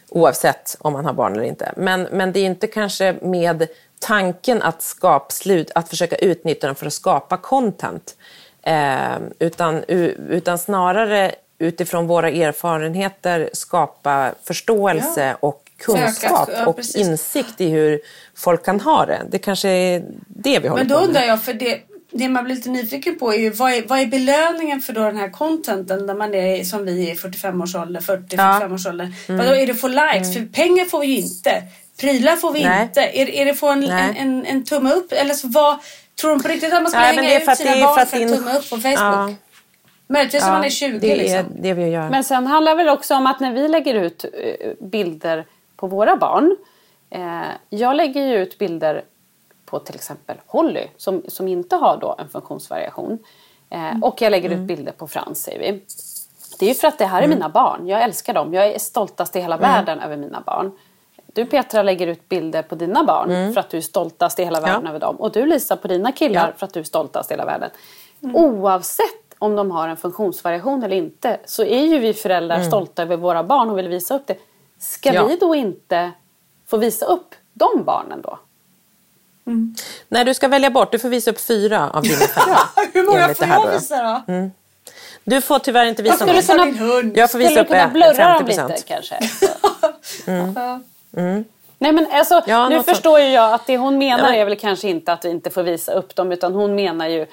Oavsett 0.08 0.76
om 0.80 0.92
man 0.92 1.04
har 1.04 1.12
barn 1.12 1.32
eller 1.32 1.44
inte. 1.44 1.72
Men, 1.76 2.02
men 2.02 2.32
det 2.32 2.40
är 2.40 2.46
inte 2.46 2.66
kanske 2.66 3.16
med 3.22 3.68
tanken 3.98 4.62
att, 4.62 4.82
skapa 4.82 5.30
slut, 5.30 5.70
att 5.74 5.88
försöka 5.88 6.16
utnyttja 6.16 6.66
den 6.66 6.76
för 6.76 6.86
att 6.86 6.92
skapa 6.92 7.36
content. 7.36 8.16
Eh, 8.62 9.16
utan, 9.38 9.84
utan 9.84 10.58
snarare 10.58 11.34
utifrån 11.58 12.06
våra 12.06 12.30
erfarenheter 12.30 13.50
skapa 13.52 14.34
förståelse 14.44 15.26
ja. 15.26 15.36
och 15.40 15.62
kunskap 15.78 16.48
ja, 16.52 16.66
och 16.66 16.80
insikt 16.94 17.60
i 17.60 17.68
hur 17.68 18.00
folk 18.34 18.64
kan 18.64 18.80
ha 18.80 19.06
det. 19.06 19.22
Det 19.30 19.38
kanske 19.38 19.68
är 19.68 20.04
det 20.26 20.58
vi 20.58 20.68
håller 20.68 20.84
Men 20.84 20.88
då 20.88 20.94
på 20.94 21.00
med. 21.00 21.08
undrar 21.08 21.22
jag, 21.22 21.42
för 21.42 21.52
det, 21.54 21.80
det 22.18 22.28
man 22.28 22.44
blir 22.44 22.54
lite 22.54 22.68
nyfiken 22.70 23.18
på 23.18 23.32
är 23.32 23.38
ju 23.38 23.50
vad 23.50 23.72
är, 23.72 23.82
vad 23.86 23.98
är 24.00 24.06
belöningen 24.06 24.80
för 24.80 24.92
då 24.92 25.00
den 25.00 25.16
här 25.16 25.30
contenten 25.30 26.06
när 26.06 26.14
man 26.14 26.34
är 26.34 26.64
som 26.64 26.84
vi 26.84 27.08
är 27.08 27.12
i 27.12 27.16
45 27.16 27.62
års 27.62 27.74
ålder, 27.74 28.00
40-45 28.00 28.74
års 28.74 28.86
ålder. 28.86 29.12
Mm. 29.28 29.38
Vadå, 29.38 29.56
är 29.56 29.66
det 29.66 29.74
få 29.74 29.88
likes? 29.88 30.36
Mm. 30.36 30.48
För 30.48 30.54
pengar 30.54 30.84
får 30.84 31.00
vi 31.00 31.06
ju 31.06 31.16
inte. 31.16 31.62
Prylar 32.00 32.36
får 32.36 32.52
vi 32.52 32.64
Nej. 32.64 32.82
inte. 32.82 33.00
Är, 33.00 33.30
är 33.30 33.44
det 33.44 33.54
få 33.54 33.68
en, 33.68 33.82
en, 33.82 34.16
en, 34.16 34.46
en, 34.46 34.64
tumme 34.64 34.92
upp? 34.92 35.12
Eller 35.12 35.34
så 35.34 35.48
vad, 35.48 35.78
tror 36.20 36.30
de 36.30 36.42
på 36.42 36.48
riktigt 36.48 36.72
att 36.72 36.82
man 36.82 36.90
ska 36.90 37.00
Nej, 37.00 37.16
hänga 37.16 37.40
ut 37.40 37.58
sina 37.58 37.70
barn 37.70 37.94
för 37.94 38.02
att, 38.02 38.08
för 38.08 38.24
att 38.24 38.36
tumme 38.36 38.58
upp 38.58 38.70
på 38.70 38.76
Facebook? 38.76 38.98
Ja. 38.98 39.34
Möjligtvis 40.08 40.42
ja, 40.42 40.48
om 40.48 40.52
man 40.52 40.64
är 40.64 40.70
20 40.70 40.98
det 40.98 41.16
liksom. 41.16 41.38
Är 41.38 41.46
det 41.62 41.74
vi 41.74 41.88
gör. 41.88 42.10
Men 42.10 42.24
sen 42.24 42.46
handlar 42.46 42.72
det 42.72 42.84
väl 42.84 42.88
också 42.88 43.14
om 43.14 43.26
att 43.26 43.40
när 43.40 43.52
vi 43.52 43.68
lägger 43.68 43.94
ut 43.94 44.24
eh, 44.24 44.86
bilder 44.86 45.44
på 45.76 45.86
våra 45.86 46.16
barn. 46.16 46.56
Eh, 47.10 47.42
jag 47.68 47.96
lägger 47.96 48.26
ju 48.26 48.34
ut 48.34 48.58
bilder 48.58 49.02
på 49.66 49.78
till 49.78 49.94
exempel 49.94 50.36
Holly 50.46 50.86
som, 50.96 51.22
som 51.28 51.48
inte 51.48 51.76
har 51.76 51.96
då 51.96 52.16
en 52.18 52.28
funktionsvariation. 52.28 53.18
Eh, 53.70 53.84
mm. 53.84 54.02
och 54.02 54.22
jag 54.22 54.30
lägger 54.30 54.50
mm. 54.50 54.60
ut 54.60 54.68
bilder 54.68 54.92
på 54.92 55.08
Frans 55.08 55.42
säger 55.42 55.58
vi. 55.58 55.84
Det 56.58 56.64
är 56.64 56.68
ju 56.68 56.74
för 56.74 56.88
att 56.88 56.98
det 56.98 57.06
här 57.06 57.18
är 57.18 57.24
mm. 57.24 57.38
mina 57.38 57.48
barn. 57.48 57.88
Jag 57.88 58.02
älskar 58.02 58.34
dem. 58.34 58.54
Jag 58.54 58.66
är 58.66 58.78
stoltast 58.78 59.36
i 59.36 59.40
hela 59.40 59.56
mm. 59.56 59.70
världen 59.70 60.00
över 60.00 60.16
mina 60.16 60.40
barn. 60.40 60.72
Du 61.26 61.46
Petra 61.46 61.82
lägger 61.82 62.06
ut 62.06 62.28
bilder 62.28 62.62
på 62.62 62.74
dina 62.74 63.04
barn 63.04 63.30
mm. 63.30 63.52
för 63.52 63.60
att 63.60 63.70
du 63.70 63.76
är 63.76 63.80
stoltast 63.80 64.38
i 64.38 64.44
hela 64.44 64.60
världen 64.60 64.82
ja. 64.84 64.88
över 64.88 65.00
dem. 65.00 65.16
Och 65.16 65.32
du 65.32 65.46
Lisa 65.46 65.76
på 65.76 65.88
dina 65.88 66.12
killar 66.12 66.46
ja. 66.46 66.52
för 66.56 66.66
att 66.66 66.74
du 66.74 66.80
är 66.80 66.84
stoltast 66.84 67.30
i 67.30 67.34
hela 67.34 67.44
världen. 67.44 67.70
Mm. 68.22 68.36
Oavsett 68.36 69.34
om 69.38 69.56
de 69.56 69.70
har 69.70 69.88
en 69.88 69.96
funktionsvariation 69.96 70.82
eller 70.82 70.96
inte 70.96 71.40
så 71.44 71.64
är 71.64 71.82
ju 71.82 71.98
vi 71.98 72.14
föräldrar 72.14 72.60
stolta 72.60 73.02
över 73.02 73.16
våra 73.16 73.42
barn 73.42 73.70
och 73.70 73.78
vill 73.78 73.88
visa 73.88 74.14
upp 74.14 74.26
det. 74.26 74.36
Ska 74.78 75.14
ja. 75.14 75.26
vi 75.26 75.36
då 75.36 75.54
inte 75.54 76.12
få 76.66 76.76
visa 76.76 77.06
upp 77.06 77.34
de 77.52 77.84
barnen 77.84 78.22
då? 78.22 78.38
Mm. 79.46 79.74
Nej, 80.08 80.24
du 80.24 80.34
ska 80.34 80.48
välja 80.48 80.70
bort. 80.70 80.92
Du 80.92 80.98
får 80.98 81.08
visa 81.08 81.30
upp 81.30 81.40
fyra 81.40 81.90
av 81.90 82.02
dina 82.02 82.16
fem. 82.34 82.56
Hur 82.92 83.02
många 83.02 83.34
får 83.34 83.46
jag 83.48 83.72
visa 83.72 84.02
då? 84.02 84.32
Mm. 84.32 84.50
Du 85.24 85.40
får 85.40 85.58
tyvärr 85.58 85.86
inte 85.86 86.02
visa 86.02 86.24
någon. 86.24 87.12
Jag 87.14 87.30
får 87.30 87.38
visa 87.38 87.50
upp 87.50 87.56
50%. 87.56 87.58
Skulle 87.58 87.62
du 87.62 87.64
kunna 87.64 87.88
blurra 87.88 88.34
dem 88.34 88.46
lite 88.46 88.82
kanske? 88.86 89.18
mm. 90.26 90.54
Mm. 91.16 91.44
Nej 91.78 91.92
men 91.92 92.06
alltså, 92.12 92.42
ja, 92.46 92.68
nu 92.68 92.82
förstår 92.82 93.20
ju 93.20 93.26
jag 93.26 93.54
att 93.54 93.66
det 93.66 93.76
hon 93.76 93.98
menar 93.98 94.32
ja. 94.32 94.34
är 94.34 94.44
väl 94.44 94.56
kanske 94.56 94.88
inte 94.88 95.12
att 95.12 95.24
vi 95.24 95.30
inte 95.30 95.50
får 95.50 95.62
visa 95.62 95.92
upp 95.92 96.16
dem 96.16 96.32
utan 96.32 96.54
hon 96.54 96.74
menar 96.74 97.08
ju 97.08 97.26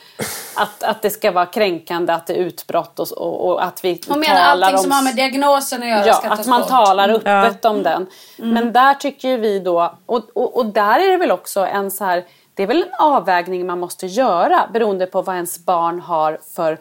att, 0.55 0.83
att 0.83 1.01
det 1.01 1.09
ska 1.09 1.31
vara 1.31 1.45
kränkande, 1.45 2.13
att 2.13 2.27
det 2.27 2.33
är 2.33 2.37
utbrott 2.37 2.99
och, 2.99 3.11
och, 3.11 3.49
och 3.49 3.63
att 3.63 3.85
vi 3.85 3.89
hon 3.89 4.23
talar 4.23 4.35
menar 4.35 4.41
allting 4.41 4.75
om... 4.75 4.83
som 4.83 4.91
har 4.91 5.03
med 5.03 5.15
diagnosen 5.15 5.83
att 5.83 5.89
göra 5.89 6.05
Ja, 6.05 6.21
att 6.29 6.47
man 6.47 6.61
bort. 6.61 6.69
talar 6.69 7.09
mm. 7.09 7.21
öppet 7.25 7.59
ja. 7.61 7.69
om 7.69 7.83
den. 7.83 8.07
Mm. 8.39 8.53
Men 8.53 8.73
där 8.73 8.93
tycker 8.93 9.37
vi 9.37 9.59
då, 9.59 9.93
och, 10.05 10.21
och, 10.33 10.57
och 10.57 10.65
där 10.65 10.99
är 10.99 11.11
det 11.11 11.17
väl 11.17 11.31
också 11.31 11.65
en 11.65 11.91
så 11.91 12.05
här, 12.05 12.25
det 12.53 12.63
är 12.63 12.67
väl 12.67 12.81
en 12.81 12.93
avvägning 12.99 13.65
man 13.65 13.79
måste 13.79 14.07
göra 14.07 14.69
beroende 14.73 15.05
på 15.05 15.21
vad 15.21 15.35
ens 15.35 15.65
barn 15.65 15.99
har 15.99 16.39
för 16.55 16.79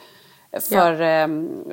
för 0.60 1.00
ja. 1.00 1.22
eh, 1.22 1.28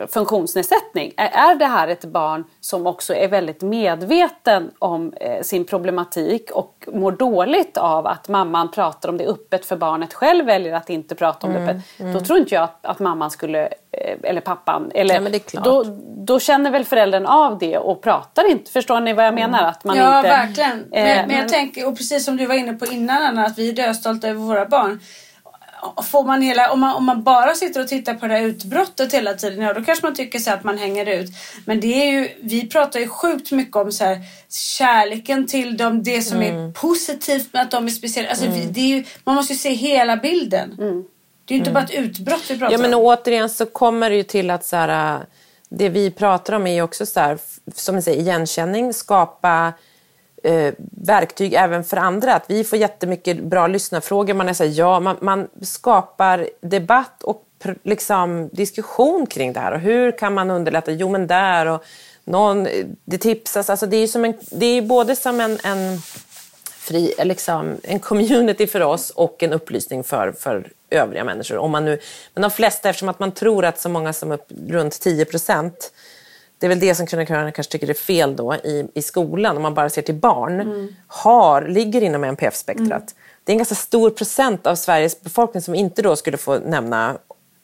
funktionsnedsättning. 0.07 1.13
Är, 1.17 1.55
det 1.55 1.65
här 1.65 1.87
ett 1.87 2.05
barn 2.05 2.43
som 2.59 2.87
också 2.87 3.15
är 3.15 3.27
väldigt 3.27 3.61
medveten 3.61 4.71
om 4.79 5.13
eh, 5.21 5.41
sin 5.41 5.65
problematik 5.65 6.51
och 6.51 6.87
mår 6.93 7.11
dåligt 7.11 7.77
av 7.77 8.07
att 8.07 8.27
mamman 8.27 8.71
pratar 8.71 9.09
om 9.09 9.17
det 9.17 9.25
öppet 9.25 9.65
för 9.65 9.75
barnet 9.75 10.13
själv 10.13 10.45
väljer 10.45 10.73
att 10.73 10.89
inte 10.89 11.15
prata 11.15 11.47
om 11.47 11.53
mm, 11.53 11.65
det 11.65 11.71
öppet. 11.71 11.99
Mm. 11.99 12.13
Då 12.13 12.19
tror 12.19 12.39
inte 12.39 12.55
jag 12.55 12.63
att, 12.63 12.85
att 12.85 12.99
mamman 12.99 13.31
skulle, 13.31 13.63
eh, 13.91 14.17
eller 14.23 14.41
pappan, 14.41 14.91
eller 14.93 15.41
ja, 15.51 15.61
då, 15.61 15.83
då 16.07 16.39
känner 16.39 16.71
väl 16.71 16.85
föräldern 16.85 17.25
av 17.25 17.57
det 17.57 17.77
och 17.77 18.01
pratar 18.01 18.51
inte. 18.51 18.71
Förstår 18.71 18.99
ni 18.99 19.13
vad 19.13 19.25
jag 19.25 19.33
menar? 19.33 19.63
Att 19.63 19.83
man 19.83 19.97
ja, 19.97 20.17
inte, 20.17 20.29
verkligen. 20.29 20.69
Men, 20.69 21.03
men, 21.03 21.27
men 21.27 21.37
jag 21.37 21.49
tänker, 21.49 21.87
och 21.87 21.97
precis 21.97 22.25
som 22.25 22.37
du 22.37 22.45
var 22.45 22.55
inne 22.55 22.73
på 22.73 22.85
innan 22.85 23.23
Anna, 23.23 23.45
att 23.45 23.57
vi 23.57 23.69
är 23.69 23.73
döstolta 23.73 24.27
över 24.27 24.39
våra 24.39 24.65
barn 24.65 24.99
får 26.03 26.23
man 26.23 26.41
hela, 26.41 26.71
om, 26.71 26.79
man, 26.79 26.95
om 26.95 27.05
man 27.05 27.23
bara 27.23 27.53
sitter 27.53 27.81
och 27.81 27.87
tittar 27.87 28.13
på 28.13 28.27
det 28.27 28.33
här 28.33 28.41
utbrottet 28.41 29.13
hela 29.13 29.33
tiden, 29.33 29.61
ja 29.61 29.73
då 29.73 29.83
kanske 29.83 30.05
man 30.05 30.15
tycker 30.15 30.39
så 30.39 30.51
att 30.51 30.63
man 30.63 30.77
hänger 30.77 31.05
ut. 31.05 31.29
Men 31.65 31.79
det 31.79 31.87
är 31.87 32.11
ju, 32.11 32.29
vi 32.41 32.69
pratar 32.69 32.99
ju 32.99 33.07
sjukt 33.07 33.51
mycket 33.51 33.75
om 33.75 33.91
så 33.91 34.03
här, 34.03 34.19
kärleken 34.77 35.47
till 35.47 35.77
dem, 35.77 36.03
det 36.03 36.21
som 36.21 36.41
mm. 36.41 36.55
är 36.55 36.71
positivt 36.71 37.53
med 37.53 37.61
att 37.61 37.71
de 37.71 37.85
är 37.85 37.89
speciella. 37.89 38.29
Alltså, 38.29 38.45
mm. 38.45 38.73
det 38.73 38.79
är 38.79 38.95
ju, 38.95 39.03
man 39.23 39.35
måste 39.35 39.53
ju 39.53 39.59
se 39.59 39.69
hela 39.69 40.17
bilden. 40.17 40.75
Mm. 40.79 41.03
Det 41.45 41.53
är 41.53 41.55
ju 41.55 41.59
inte 41.59 41.71
bara 41.71 41.83
ett 41.83 41.93
utbrott 41.93 42.43
vi 42.49 42.59
pratar 42.59 42.71
ja, 42.71 42.77
men 42.77 42.93
om. 42.93 43.01
Återigen 43.01 43.49
så 43.49 43.65
kommer 43.65 44.09
det 44.09 44.15
ju 44.15 44.23
till 44.23 44.49
att 44.49 44.65
så 44.65 44.75
här, 44.75 45.25
det 45.69 45.89
vi 45.89 46.11
pratar 46.11 46.53
om 46.53 46.67
är 46.67 46.73
ju 46.73 46.81
också 46.81 47.05
så 47.05 47.19
här, 47.19 47.37
som 47.75 47.95
ni 47.95 48.01
säger, 48.01 48.21
igenkänning, 48.21 48.93
skapa 48.93 49.73
eh, 50.43 50.73
verktyg 51.06 51.54
även 51.54 51.84
för 51.84 51.97
andra. 51.97 52.36
Att 52.36 52.45
vi 52.47 52.63
får 52.63 52.80
jättemycket 52.80 53.43
bra 53.43 53.67
lyssnarfrågor. 53.67 54.34
Man, 54.34 54.49
är 54.49 54.54
så 54.54 54.63
här, 54.63 54.71
ja, 54.80 54.99
man, 54.99 55.17
man 55.21 55.47
skapar 55.62 56.49
debatt 56.62 57.23
och 57.23 57.45
liksom, 57.84 58.49
diskussion 58.52 59.25
kring 59.25 59.54
det 59.54 59.60
här. 59.60 59.71
Och 59.71 59.80
hur 59.80 60.12
kan 60.12 60.34
man 60.34 60.52
underlätta? 60.52 60.91
Jo, 60.91 61.10
men 61.10 61.28
där 61.28 61.65
och 61.65 61.84
någon, 62.23 62.67
eh, 62.67 62.86
det 63.06 63.17
tipsas. 63.17 63.69
Alltså, 63.69 63.86
det 63.86 63.97
är 63.97 64.08
som 64.08 64.25
en, 64.25 64.34
det 64.52 64.65
är 64.65 64.82
både 64.82 65.15
som 65.15 65.41
en, 65.41 65.58
en, 65.63 66.02
fri, 66.89 67.13
eh, 67.17 67.25
liksom, 67.25 67.78
en 67.84 67.99
community 67.99 68.67
för 68.67 68.82
oss 68.82 69.10
och 69.10 69.43
en 69.43 69.54
upplysning 69.54 70.04
för, 70.04 70.32
för 70.32 70.71
övriga 70.89 71.23
människor. 71.23 71.58
Om 71.58 71.71
man 71.71 71.86
nu, 71.86 71.99
men 72.34 72.41
de 72.41 72.52
flesta, 72.52 72.89
eftersom 72.89 73.10
att 73.10 73.19
man 73.19 73.32
tror 73.32 73.65
att 73.65 73.80
så 73.80 73.89
många 73.89 74.13
som 74.13 74.32
upp, 74.32 74.52
runt 74.67 75.02
10 75.02 75.25
procent 75.25 75.91
det 76.59 76.67
är 76.67 76.69
väl 76.69 76.79
det 76.79 76.95
som 76.95 77.07
krönikören 77.07 77.51
kanske 77.51 77.71
tycker 77.71 77.89
är 77.89 77.93
fel 77.93 78.35
då 78.35 78.55
i, 78.55 78.87
i 78.93 79.01
skolan, 79.01 79.55
om 79.55 79.63
man 79.63 79.73
bara 79.73 79.89
ser 79.89 80.01
till 80.01 80.15
barn, 80.15 80.59
mm. 80.59 80.95
har, 81.07 81.61
ligger 81.61 82.03
inom 82.03 82.23
NPF-spektrat. 82.23 82.89
Mm. 82.89 83.13
Det 83.43 83.51
är 83.51 83.53
en 83.53 83.57
ganska 83.57 83.75
stor 83.75 84.09
procent 84.09 84.67
av 84.67 84.75
Sveriges 84.75 85.21
befolkning 85.21 85.61
som 85.61 85.75
inte 85.75 86.01
då 86.01 86.15
skulle 86.15 86.37
få 86.37 86.59
nämna 86.59 87.17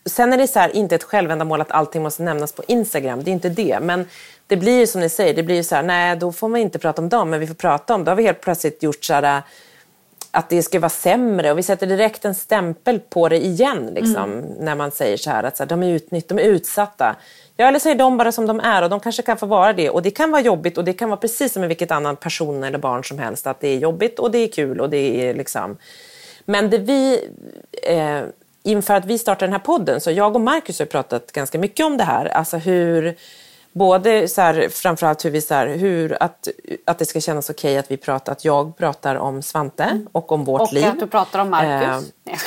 Sen 0.10 0.34
är 0.34 0.38
det 0.38 0.48
så 0.48 0.60
här, 0.60 0.76
inte 0.76 0.96
ett 0.96 1.04
självändamål 1.04 1.62
att 1.62 1.72
allting 1.72 2.04
måste 2.04 2.24
nämnas 2.24 2.52
på 2.52 2.64
Instagram, 2.68 3.24
det 3.24 3.32
är 3.32 3.34
inte 3.34 3.50
det. 3.50 3.80
Men 3.82 4.08
det 4.48 4.58
blir 4.58 4.80
ju 4.80 4.88
som 4.88 5.02
ni 5.02 5.10
säger, 5.10 5.34
det 5.34 5.44
blir 5.44 5.56
ju 5.56 5.64
så 5.64 5.76
här, 5.76 5.84
nej 5.84 6.16
då 6.16 6.32
får 6.32 6.48
man 6.48 6.60
inte 6.60 6.80
prata 6.80 7.02
om 7.02 7.10
dem, 7.10 7.30
men 7.30 7.40
vi 7.40 7.48
får 7.48 7.56
prata 7.56 7.96
om, 7.96 8.04
då 8.04 8.12
har 8.12 8.16
vi 8.16 8.24
helt 8.24 8.42
plötsligt 8.42 8.84
gjort 8.84 9.04
så 9.04 9.14
här, 9.14 9.42
att 10.36 10.50
det 10.50 10.64
ska 10.64 10.80
vara 10.80 10.90
sämre 10.90 11.52
och 11.52 11.58
vi 11.58 11.64
sätter 11.64 11.88
direkt 11.88 12.26
en 12.26 12.36
stämpel 12.36 13.00
på 13.00 13.30
det 13.30 13.46
igen 13.46 13.92
liksom, 13.94 14.24
mm. 14.24 14.46
när 14.60 14.76
man 14.76 14.92
säger 14.92 15.18
så 15.18 15.30
här 15.30 15.44
att 15.44 15.58
så 15.58 15.64
här, 15.64 15.70
de, 15.70 15.84
är 15.84 15.90
utnytt, 15.90 16.30
de 16.30 16.40
är 16.40 16.44
utsatta. 16.44 17.16
Ja, 17.58 17.68
eller 17.68 17.80
så 17.80 17.90
är 17.90 17.96
de 17.96 18.18
bara 18.18 18.32
som 18.32 18.46
de 18.46 18.60
är 18.60 18.82
och 18.82 18.90
de 18.90 19.00
kanske 19.00 19.22
kan 19.22 19.38
få 19.38 19.46
vara 19.46 19.74
det. 19.74 19.90
Och 19.90 20.02
det 20.02 20.12
kan 20.12 20.32
vara 20.32 20.42
jobbigt 20.42 20.78
och 20.78 20.84
det 20.84 20.94
kan 20.94 21.10
vara 21.10 21.20
precis 21.20 21.54
som 21.54 21.60
med 21.60 21.68
vilket 21.68 21.92
annan 21.92 22.16
person 22.16 22.64
eller 22.64 22.78
barn 22.78 23.04
som 23.04 23.20
helst. 23.20 23.48
Att 23.48 23.60
det 23.60 23.68
är 23.68 23.78
jobbigt 23.78 24.20
och 24.20 24.32
det 24.32 24.38
är 24.38 24.48
kul 24.48 24.82
och 24.82 24.90
det 24.90 25.30
är 25.30 25.34
liksom... 25.34 25.78
Men 26.46 26.70
det 26.70 26.78
vi... 26.78 27.30
Eh, 27.84 28.22
inför 28.64 28.94
att 28.94 29.06
vi 29.06 29.18
startade 29.18 29.46
den 29.46 29.54
här 29.54 29.60
podden, 29.60 30.02
så 30.02 30.12
jag 30.12 30.36
och 30.36 30.42
Marcus 30.42 30.80
har 30.80 30.86
pratat 30.86 31.32
ganska 31.32 31.60
mycket 31.60 31.86
om 31.86 31.98
det 31.98 32.04
här. 32.04 32.26
Alltså 32.26 32.58
hur 32.58 33.16
både 33.76 34.28
så 34.28 34.42
här, 34.42 34.70
framförallt 34.70 35.26
hur 35.26 35.30
vi, 35.30 35.42
så 35.42 35.54
här, 35.54 35.68
hur, 35.68 36.24
att, 36.24 36.48
att 36.86 37.00
det 37.00 37.06
ska 37.06 37.22
kännas 37.22 37.50
okej 37.50 37.72
okay 37.72 37.78
att 37.78 37.92
vi 37.92 37.98
pratar, 37.98 38.32
att 38.32 38.46
jag 38.46 38.78
pratar 38.78 39.16
om 39.16 39.42
Svante 39.42 39.84
mm. 39.84 40.08
och 40.12 40.32
om 40.32 40.44
vårt 40.44 40.62
och 40.62 40.74
liv. 40.74 40.84
Och 40.84 40.90
att 40.90 41.00
du 41.00 41.08
pratar 41.08 41.40
om 41.40 41.50
Marcus. 41.50 42.12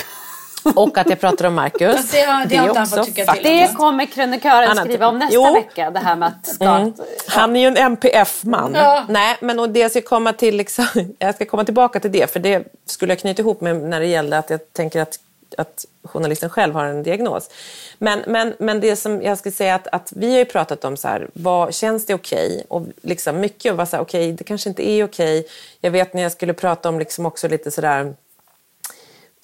Eh, 0.64 0.73
och 0.77 0.99
att 0.99 1.11
jag 1.11 1.21
pratar 1.21 1.45
om 1.45 1.55
Marcus. 1.55 2.11
det, 2.11 2.21
har, 2.21 2.47
det, 2.47 2.49
det 2.49 2.79
har 2.79 2.87
fått 2.87 3.07
tycka 3.07 3.33
till 3.33 3.43
Det 3.43 3.77
kommer 3.77 4.07
krönikören 4.07 4.77
skriva 4.77 5.09
om 5.09 5.19
nästa 5.19 5.35
jo. 5.35 5.55
vecka. 5.55 5.91
Det 5.91 5.99
här 5.99 6.17
med 6.17 6.29
att 6.29 6.47
ska, 6.47 6.64
mm. 6.64 6.93
Han 7.29 7.57
är 7.57 7.61
ju 7.61 7.67
en 7.67 7.77
MPF-man. 7.77 8.75
Ja. 8.75 9.05
Nej, 9.09 9.37
men 9.41 9.61
och 9.61 9.69
det 9.71 9.81
jag 9.81 9.91
ska 9.91 10.01
komma 10.01 10.33
till, 10.33 10.57
liksom, 10.57 10.87
jag 11.19 11.35
ska 11.35 11.45
komma 11.45 11.64
tillbaka 11.64 12.01
till 12.01 12.12
det, 12.12 12.33
för 12.33 12.41
det 12.41 12.73
skulle 12.87 13.12
jag 13.12 13.21
knyta 13.21 13.43
ihop 13.43 13.61
med 13.61 13.77
när 13.77 14.01
det 14.01 14.07
gällde 14.07 14.38
att 14.38 14.51
jag 14.51 14.73
tänker 14.73 15.03
att 15.03 15.19
att 15.56 15.87
journalisten 16.04 16.50
själv 16.50 16.74
har 16.74 16.84
en 16.84 17.02
diagnos. 17.02 17.50
Men, 17.98 18.22
men, 18.26 18.54
men 18.58 18.80
det 18.80 18.96
som 18.96 19.22
jag 19.22 19.38
skulle 19.38 19.52
säga 19.52 19.74
att, 19.74 19.87
att 19.92 20.12
vi 20.16 20.30
har 20.30 20.38
ju 20.38 20.44
pratat 20.44 20.84
om 20.84 20.96
så 20.96 21.08
här, 21.08 21.30
vad, 21.32 21.74
känns 21.74 22.06
det 22.06 22.14
okej? 22.14 22.46
Okay? 22.46 22.64
Och 22.68 22.87
liksom 23.02 23.40
mycket 23.40 23.74
var 23.74 23.87
så 23.87 23.96
här, 23.96 24.02
okej, 24.02 24.24
okay, 24.24 24.32
det 24.32 24.44
kanske 24.44 24.68
inte 24.68 24.88
är 24.88 25.04
okej. 25.04 25.40
Okay. 25.40 25.50
Jag 25.80 25.90
vet 25.90 26.14
när 26.14 26.22
jag 26.22 26.32
skulle 26.32 26.52
prata 26.52 26.88
om 26.88 26.98
liksom 26.98 27.26
också 27.26 27.48
lite 27.48 27.70
sådär 27.70 28.14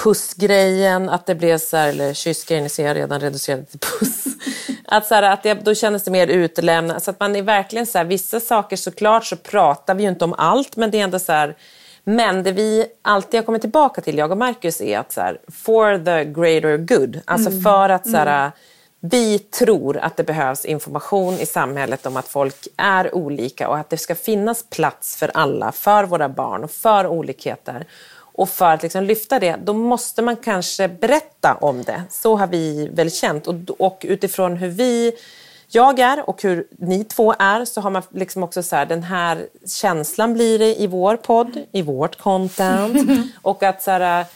pussgrejen, 0.03 1.09
att 1.09 1.27
det 1.27 1.35
blev 1.35 1.59
så 1.59 1.77
här, 1.77 1.89
eller 1.89 2.15
kyssgrejen, 2.15 2.71
ser 2.71 2.87
jag 2.87 2.97
redan 2.97 3.21
reducerad 3.21 3.69
till 3.69 3.79
puss. 3.79 4.25
att 4.85 5.07
så 5.07 5.15
här, 5.15 5.23
att 5.23 5.43
det, 5.43 5.55
då 5.55 5.75
kändes 5.75 6.05
det 6.05 6.11
mer 6.11 6.27
utelämnat. 6.27 7.03
Så 7.03 7.11
att 7.11 7.21
man 7.21 7.37
är 7.37 7.43
verkligen 7.43 7.87
så 7.87 7.99
här, 7.99 8.05
vissa 8.05 8.41
saker 8.41 8.77
såklart 8.77 9.25
så 9.25 9.37
pratar 9.37 9.95
vi 9.95 10.03
ju 10.03 10.09
inte 10.09 10.25
om 10.25 10.35
allt, 10.39 10.77
men 10.77 10.91
det 10.91 10.99
är 10.99 11.05
ändå 11.05 11.19
så 11.19 11.33
här, 11.33 11.57
men 12.05 12.43
det 12.43 12.53
vi 12.53 12.87
alltid 13.03 13.41
har 13.41 13.45
kommit 13.45 13.61
tillbaka 13.61 14.01
till, 14.01 14.19
jag 14.19 14.31
och 14.31 14.39
Marcus, 14.39 14.81
är 14.81 14.99
att 14.99 15.13
så 15.13 15.21
här, 15.21 15.39
for 15.49 16.05
the 16.05 16.25
greater 16.25 16.77
good. 16.77 17.21
Alltså 17.25 17.51
mm. 17.51 17.63
för 17.63 17.89
att 17.89 18.09
så 18.09 18.17
här, 18.17 18.41
mm. 18.41 18.53
vi 19.01 19.39
tror 19.39 19.97
att 19.97 20.17
det 20.17 20.25
behövs 20.25 20.65
information 20.65 21.35
i 21.35 21.47
samhället 21.47 22.07
om 22.07 22.17
att 22.17 22.29
folk 22.29 22.67
är 22.77 23.15
olika 23.15 23.69
och 23.69 23.79
att 23.79 23.91
det 23.91 23.97
ska 23.97 24.15
finnas 24.15 24.65
plats 24.71 25.17
för 25.17 25.31
alla, 25.35 25.73
för 25.73 26.05
våra 26.05 26.29
barn 26.29 26.65
och 26.65 26.71
för 26.71 27.07
olikheter. 27.07 27.87
Och 28.37 28.49
för 28.49 28.73
att 28.73 28.83
liksom 28.83 29.05
lyfta 29.05 29.39
det, 29.39 29.57
då 29.65 29.73
måste 29.73 30.23
man 30.23 30.37
kanske 30.37 30.89
berätta 30.89 31.55
om 31.55 31.83
det. 31.83 32.03
Så 32.11 32.37
har 32.37 32.47
vi 32.47 32.89
väl 32.93 33.11
känt. 33.11 33.47
Och, 33.47 33.55
och 33.79 34.07
utifrån 34.09 34.57
hur 34.57 34.69
vi 34.69 35.13
jag 35.75 35.99
är 35.99 36.29
och 36.31 36.43
hur 36.43 36.67
ni 36.79 37.05
två 37.05 37.35
är 37.39 37.65
så 37.65 37.81
har 37.81 37.91
man 37.91 38.03
liksom 38.11 38.43
också 38.43 38.63
så 38.63 38.77
här, 38.77 38.87
den 38.87 39.03
här 39.03 39.47
känslan 39.67 40.35
blir 40.35 40.59
det 40.59 40.81
i 40.81 40.87
vår 40.87 41.17
podd, 41.17 41.59
i 41.73 41.83
vårt 41.83 42.19
content. 42.19 43.11
och, 43.43 43.63
att 43.63 43.83
så 43.83 43.91
här, 43.91 44.27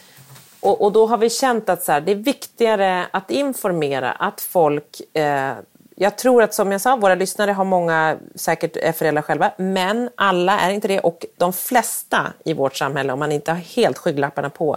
och, 0.61 0.81
och, 0.81 0.93
då 0.93 1.07
har 1.07 1.19
vi 1.19 1.31
känt 1.31 1.69
att 1.69 1.83
så 1.83 1.93
här, 1.93 2.01
det 2.01 2.13
är 2.13 2.17
viktigare 2.17 3.07
att 3.11 3.31
informera, 3.31 4.13
att 4.13 4.41
folk 4.41 5.17
eh, 5.17 5.53
jag 6.01 6.19
tror 6.19 6.43
att 6.43 6.55
som 6.55 6.73
jag 6.73 6.81
sa, 6.81 6.97
våra 6.97 7.15
lyssnare 7.15 7.51
har 7.51 7.65
många 7.65 8.17
säkert 8.35 8.77
är 8.77 8.93
föräldrar 8.93 9.23
själva, 9.23 9.53
men 9.57 10.11
alla 10.17 10.61
är 10.61 10.71
inte 10.71 10.89
det 10.89 11.01
och 11.01 11.27
de 11.37 11.53
flesta 11.53 12.33
i 12.45 12.53
vårt 12.53 12.77
samhälle, 12.77 13.13
om 13.13 13.19
man 13.19 13.33
inte 13.33 13.51
har 13.51 13.59
helt 13.59 13.99
skygglapparna 13.99 14.51
på, 14.51 14.77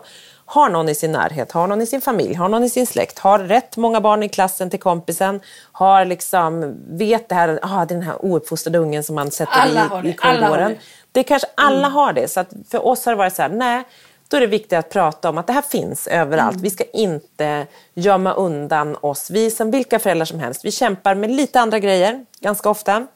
har 0.51 0.69
någon 0.69 0.89
i 0.89 0.95
sin 0.95 1.11
närhet, 1.11 1.51
har 1.51 1.67
någon 1.67 1.81
i 1.81 1.85
sin 1.85 2.01
familj, 2.01 2.33
har 2.33 2.49
någon 2.49 2.63
i 2.63 2.69
sin 2.69 2.87
släkt, 2.87 3.19
har 3.19 3.39
rätt 3.39 3.77
många 3.77 4.01
barn 4.01 4.23
i 4.23 4.29
klassen 4.29 4.69
till 4.69 4.79
kompisen, 4.79 5.39
har 5.71 6.05
liksom, 6.05 6.75
vet 6.89 7.29
det 7.29 7.35
här, 7.35 7.59
ah, 7.61 7.85
den 7.85 8.01
här 8.01 8.25
ouppfostrade 8.25 8.77
ungen 8.77 9.03
som 9.03 9.15
man 9.15 9.31
sätter 9.31 9.59
alla 9.59 10.01
i, 10.03 10.09
i 10.09 10.13
korridoren. 10.13 10.71
Det. 10.71 10.79
det 11.11 11.23
kanske 11.23 11.47
alla 11.55 11.87
mm. 11.87 11.91
har 11.91 12.13
det, 12.13 12.27
så 12.27 12.43
för 12.71 12.87
oss 12.87 13.05
har 13.05 13.13
det 13.13 13.17
varit 13.17 13.35
så 13.35 13.41
här, 13.41 13.49
nej, 13.49 13.83
då 14.27 14.37
är 14.37 14.41
det 14.41 14.47
viktigt 14.47 14.79
att 14.79 14.89
prata 14.89 15.29
om 15.29 15.37
att 15.37 15.47
det 15.47 15.53
här 15.53 15.61
finns 15.61 16.07
överallt. 16.07 16.55
Mm. 16.55 16.63
Vi 16.63 16.69
ska 16.69 16.83
inte 16.93 17.67
gömma 17.93 18.33
undan 18.33 18.97
oss. 19.01 19.29
Vi 19.29 19.51
som 19.51 19.71
vilka 19.71 19.99
föräldrar 19.99 20.25
som 20.25 20.39
helst, 20.39 20.65
vi 20.65 20.71
kämpar 20.71 21.15
med 21.15 21.31
lite 21.31 21.59
andra 21.59 21.79
grejer 21.79 22.25
ganska 22.39 22.69
ofta. 22.69 23.07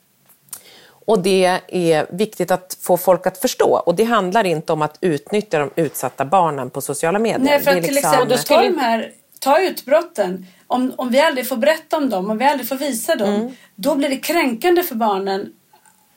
Och 1.05 1.19
det 1.19 1.61
är 1.67 2.15
viktigt 2.15 2.51
att 2.51 2.77
få 2.81 2.97
folk 2.97 3.27
att 3.27 3.37
förstå. 3.37 3.81
Och 3.85 3.95
det 3.95 4.03
handlar 4.03 4.43
inte 4.43 4.73
om 4.73 4.81
att 4.81 4.97
utnyttja 5.01 5.59
de 5.59 5.69
utsatta 5.75 6.25
barnen 6.25 6.69
på 6.69 6.81
sociala 6.81 7.19
medier. 7.19 7.39
Nej, 7.39 7.59
för 7.59 7.71
att 7.71 7.83
till 7.83 7.93
liksom... 7.93 8.11
exempel 8.11 8.37
ta 8.39 8.61
de 8.61 8.77
här, 8.77 9.11
ta 9.39 9.59
utbrotten. 9.59 10.45
Om, 10.67 10.93
om 10.97 11.09
vi 11.09 11.19
aldrig 11.19 11.47
får 11.47 11.57
berätta 11.57 11.97
om 11.97 12.09
dem, 12.09 12.29
om 12.29 12.37
vi 12.37 12.45
aldrig 12.45 12.69
får 12.69 12.75
visa 12.75 13.15
dem, 13.15 13.29
mm. 13.29 13.55
då 13.75 13.95
blir 13.95 14.09
det 14.09 14.17
kränkande 14.17 14.83
för 14.83 14.95
barnen 14.95 15.53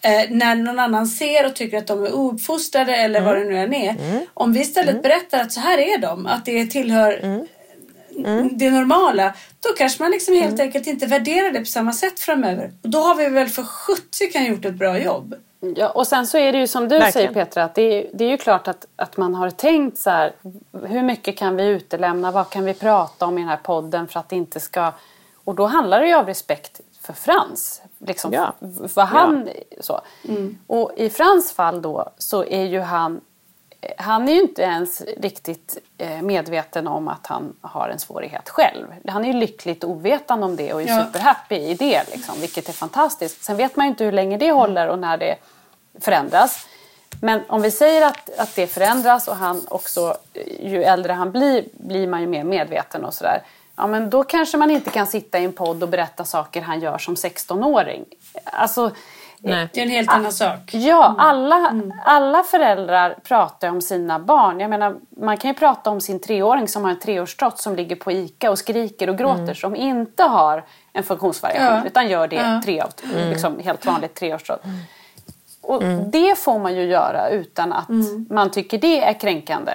eh, 0.03 0.31
när 0.31 0.55
någon 0.55 0.79
annan 0.79 1.07
ser 1.07 1.46
och 1.46 1.55
tycker 1.55 1.79
att 1.79 1.87
de 1.87 2.05
är 2.05 2.14
ouppfostrade 2.14 2.96
eller 2.96 3.20
mm. 3.20 3.24
vad 3.27 3.37
det 3.37 3.44
nu 3.44 3.59
än 3.59 3.74
är. 3.74 3.90
Mm. 3.90 4.27
Om 4.35 4.53
vi 4.53 4.61
istället 4.61 4.90
mm. 4.90 5.03
berättar 5.03 5.40
att 5.40 5.53
så 5.53 5.61
här 5.61 5.79
är 5.79 5.98
de, 5.98 6.27
att 6.27 6.44
det 6.44 6.66
tillhör 6.66 7.46
mm. 8.26 8.59
Det 8.59 8.70
normala, 8.70 9.35
då 9.61 9.68
kanske 9.78 10.02
man 10.02 10.11
liksom 10.11 10.35
helt 10.35 10.54
mm. 10.54 10.61
enkelt 10.61 10.87
inte 10.87 11.07
värderar 11.07 11.52
det 11.52 11.61
på 11.61 11.66
samma 11.66 11.92
sätt 11.92 12.20
framöver. 12.20 12.72
Och 12.83 12.88
då 12.88 12.98
har 12.98 13.14
vi 13.14 13.28
väl 13.28 13.48
för 13.48 13.62
70 13.62 14.31
kan 14.33 14.44
gjort 14.44 14.64
ett 14.64 14.74
bra 14.74 14.98
jobb. 14.98 15.35
Ja, 15.61 15.88
och 15.88 16.07
sen 16.07 16.26
så 16.26 16.38
är 16.38 16.52
det 16.52 16.59
ju 16.59 16.66
som 16.66 16.83
du 16.83 16.88
Verkligen. 16.88 17.12
säger 17.12 17.44
Petra, 17.44 17.64
att 17.64 17.74
det 17.74 17.83
är, 17.83 18.11
det 18.14 18.24
är 18.24 18.28
ju 18.28 18.37
klart 18.37 18.68
att, 18.68 18.87
att 18.96 19.16
man 19.16 19.35
har 19.35 19.50
tänkt 19.50 19.98
så 19.98 20.11
här, 20.11 20.33
hur 20.72 21.02
mycket 21.02 21.37
kan 21.37 21.57
vi 21.57 21.66
utelämna, 21.66 22.31
vad 22.31 22.50
kan 22.50 22.64
vi 22.64 22.74
prata 22.74 23.26
om 23.26 23.38
i 23.38 23.40
den 23.40 23.48
här 23.48 23.57
podden 23.57 24.09
för 24.09 24.20
att 24.20 24.28
det 24.28 24.37
inte 24.37 24.61
ska... 24.61 24.92
Och 25.44 25.54
då 25.54 25.66
handlar 25.66 26.00
det 26.00 26.09
ju 26.09 26.14
av 26.14 26.26
respekt 26.26 26.81
för 27.02 27.12
Frans. 27.12 27.83
Liksom, 27.98 28.33
ja. 28.33 28.54
För 28.88 29.02
han, 29.02 29.48
ja. 29.54 29.76
så. 29.81 30.00
Mm. 30.28 30.59
Och 30.66 30.92
i 30.96 31.11
Frans 31.11 31.52
fall 31.52 31.83
då 31.83 32.12
så 32.18 32.44
är 32.44 32.64
ju 32.64 32.81
han 32.81 33.20
han 33.96 34.28
är 34.28 34.32
ju 34.32 34.40
inte 34.40 34.62
ens 34.62 35.00
riktigt 35.00 35.78
eh, 35.98 36.22
medveten 36.22 36.86
om 36.86 37.08
att 37.08 37.26
han 37.26 37.56
har 37.60 37.88
en 37.88 37.98
svårighet 37.98 38.48
själv. 38.48 38.86
Han 39.08 39.24
är 39.24 39.32
ju 39.32 39.38
lyckligt 39.38 39.84
ovetande 39.84 40.46
om 40.46 40.56
det 40.56 40.72
och 40.72 40.82
är 40.82 40.86
ja. 40.86 41.04
superhappy 41.04 41.56
i 41.56 41.74
det, 41.74 42.02
liksom, 42.12 42.40
vilket 42.40 42.68
är 42.68 42.72
fantastiskt. 42.72 43.44
Sen 43.44 43.56
vet 43.56 43.76
man 43.76 43.86
ju 43.86 43.90
inte 43.90 44.04
hur 44.04 44.12
länge 44.12 44.36
det 44.36 44.52
håller 44.52 44.88
och 44.88 44.98
när 44.98 45.18
det 45.18 45.36
förändras. 46.00 46.66
Men 47.20 47.40
om 47.48 47.62
vi 47.62 47.70
säger 47.70 48.06
att, 48.06 48.38
att 48.38 48.54
det 48.56 48.66
förändras 48.66 49.28
och 49.28 49.36
han 49.36 49.66
också, 49.68 50.16
ju 50.60 50.84
äldre 50.84 51.12
han 51.12 51.32
blir, 51.32 51.64
blir 51.72 52.08
man 52.08 52.20
ju 52.20 52.26
mer 52.26 52.44
medveten 52.44 53.04
och 53.04 53.14
sådär. 53.14 53.42
Ja 53.76 53.86
men 53.86 54.10
då 54.10 54.24
kanske 54.24 54.56
man 54.56 54.70
inte 54.70 54.90
kan 54.90 55.06
sitta 55.06 55.38
i 55.38 55.44
en 55.44 55.52
podd 55.52 55.82
och 55.82 55.88
berätta 55.88 56.24
saker 56.24 56.62
han 56.62 56.80
gör 56.80 56.98
som 56.98 57.14
16-åring. 57.14 58.04
Alltså, 58.44 58.90
Nej. 59.40 59.68
Det 59.72 59.81
är 59.81 59.85
en 59.85 59.90
helt 59.90 60.11
annan 60.11 60.33
sak. 60.33 60.74
Ja, 60.74 61.07
mm. 61.07 61.20
alla, 61.20 61.68
mm. 61.68 61.92
alla 62.05 62.42
föräldrar 62.42 63.18
pratar 63.24 63.68
om 63.68 63.83
sina 63.83 64.18
barn. 64.18 64.61
Jag 64.61 64.70
menar, 64.70 64.96
man 65.11 65.37
kan 65.37 65.51
ju 65.51 65.55
prata 65.55 65.90
om 65.90 66.01
sin 66.01 66.20
treåring 66.20 66.68
som 66.68 66.85
har 66.85 66.90
en 66.90 66.98
treårstrots 66.98 67.62
som 67.62 67.77
ligger 67.77 67.96
på 67.96 68.12
ICA 68.12 68.51
och 68.51 68.59
skriker 68.59 69.11
och 69.11 69.18
gråter 69.18 69.42
mm. 69.42 69.55
som 69.55 69.77
inte 69.77 70.22
har 70.22 70.64
en 70.92 71.03
funktionsvariation 71.03 71.77
ja. 71.77 71.87
utan 71.87 72.09
gör 72.09 72.29
det 72.29 72.37
ja. 72.37 72.62
tre 72.64 72.81
av, 72.81 72.90
mm. 73.14 73.31
liksom, 73.31 73.59
helt 73.64 73.87
vanligt 73.87 74.14
treårstrots. 74.14 74.64
Mm. 74.64 74.79
Och 75.61 75.83
mm. 75.83 76.11
det 76.11 76.38
får 76.38 76.59
man 76.59 76.74
ju 76.74 76.83
göra 76.83 77.29
utan 77.29 77.72
att 77.72 77.88
man 78.31 78.51
tycker 78.51 78.79
det 78.79 79.05
är 79.05 79.12
kränkande. 79.12 79.72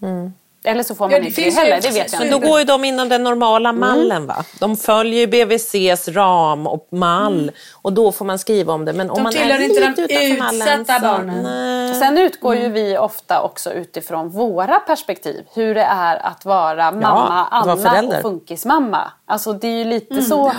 Um, 0.00 0.32
eller 0.64 0.82
så 0.82 0.94
får 0.94 1.04
man 1.04 1.10
ja, 1.12 1.26
inte 1.26 1.40
det 1.40 1.50
heller, 1.50 1.80
det 1.80 1.90
vet 1.90 2.12
jag 2.12 2.22
inte. 2.22 2.38
Då 2.38 2.38
går 2.38 2.58
ju 2.58 2.64
de 2.64 2.84
inom 2.84 3.08
den 3.08 3.22
normala 3.22 3.68
mm. 3.68 3.80
mallen 3.80 4.10
mm. 4.10 4.26
va? 4.26 4.44
De 4.58 4.76
följer 4.76 5.26
BVCs 5.26 6.08
ram 6.08 6.66
och 6.66 6.88
mall 6.90 7.42
mm. 7.42 7.54
och 7.72 7.92
då 7.92 8.12
får 8.12 8.24
man 8.24 8.38
skriva 8.38 8.72
om 8.72 8.84
det. 8.84 8.92
Men 8.92 9.10
om 9.10 9.16
de 9.16 9.22
man 9.22 9.36
är 9.36 9.60
inte 9.60 9.88
lite 9.88 10.06
de 10.06 10.14
utanför 10.14 10.38
mallen 10.38 10.84
så, 10.84 10.92
barnen. 11.02 11.42
Nej. 11.42 11.94
Sen 11.94 12.18
utgår 12.18 12.56
ju 12.56 12.68
vi 12.68 12.98
ofta 12.98 13.42
också 13.42 13.72
utifrån 13.72 14.28
våra 14.28 14.80
perspektiv. 14.80 15.44
Hur 15.54 15.74
det 15.74 15.84
är 15.84 16.16
att 16.16 16.44
vara 16.44 16.90
mamma 16.90 17.48
ja, 17.50 17.74
Anna 17.74 18.16
och 18.16 18.22
funkismamma. 18.22 19.12
Alltså 19.26 19.52
det 19.52 19.68
är 19.68 19.78
ju 19.78 19.84
lite 19.84 20.14
mm. 20.14 20.24
så. 20.24 20.52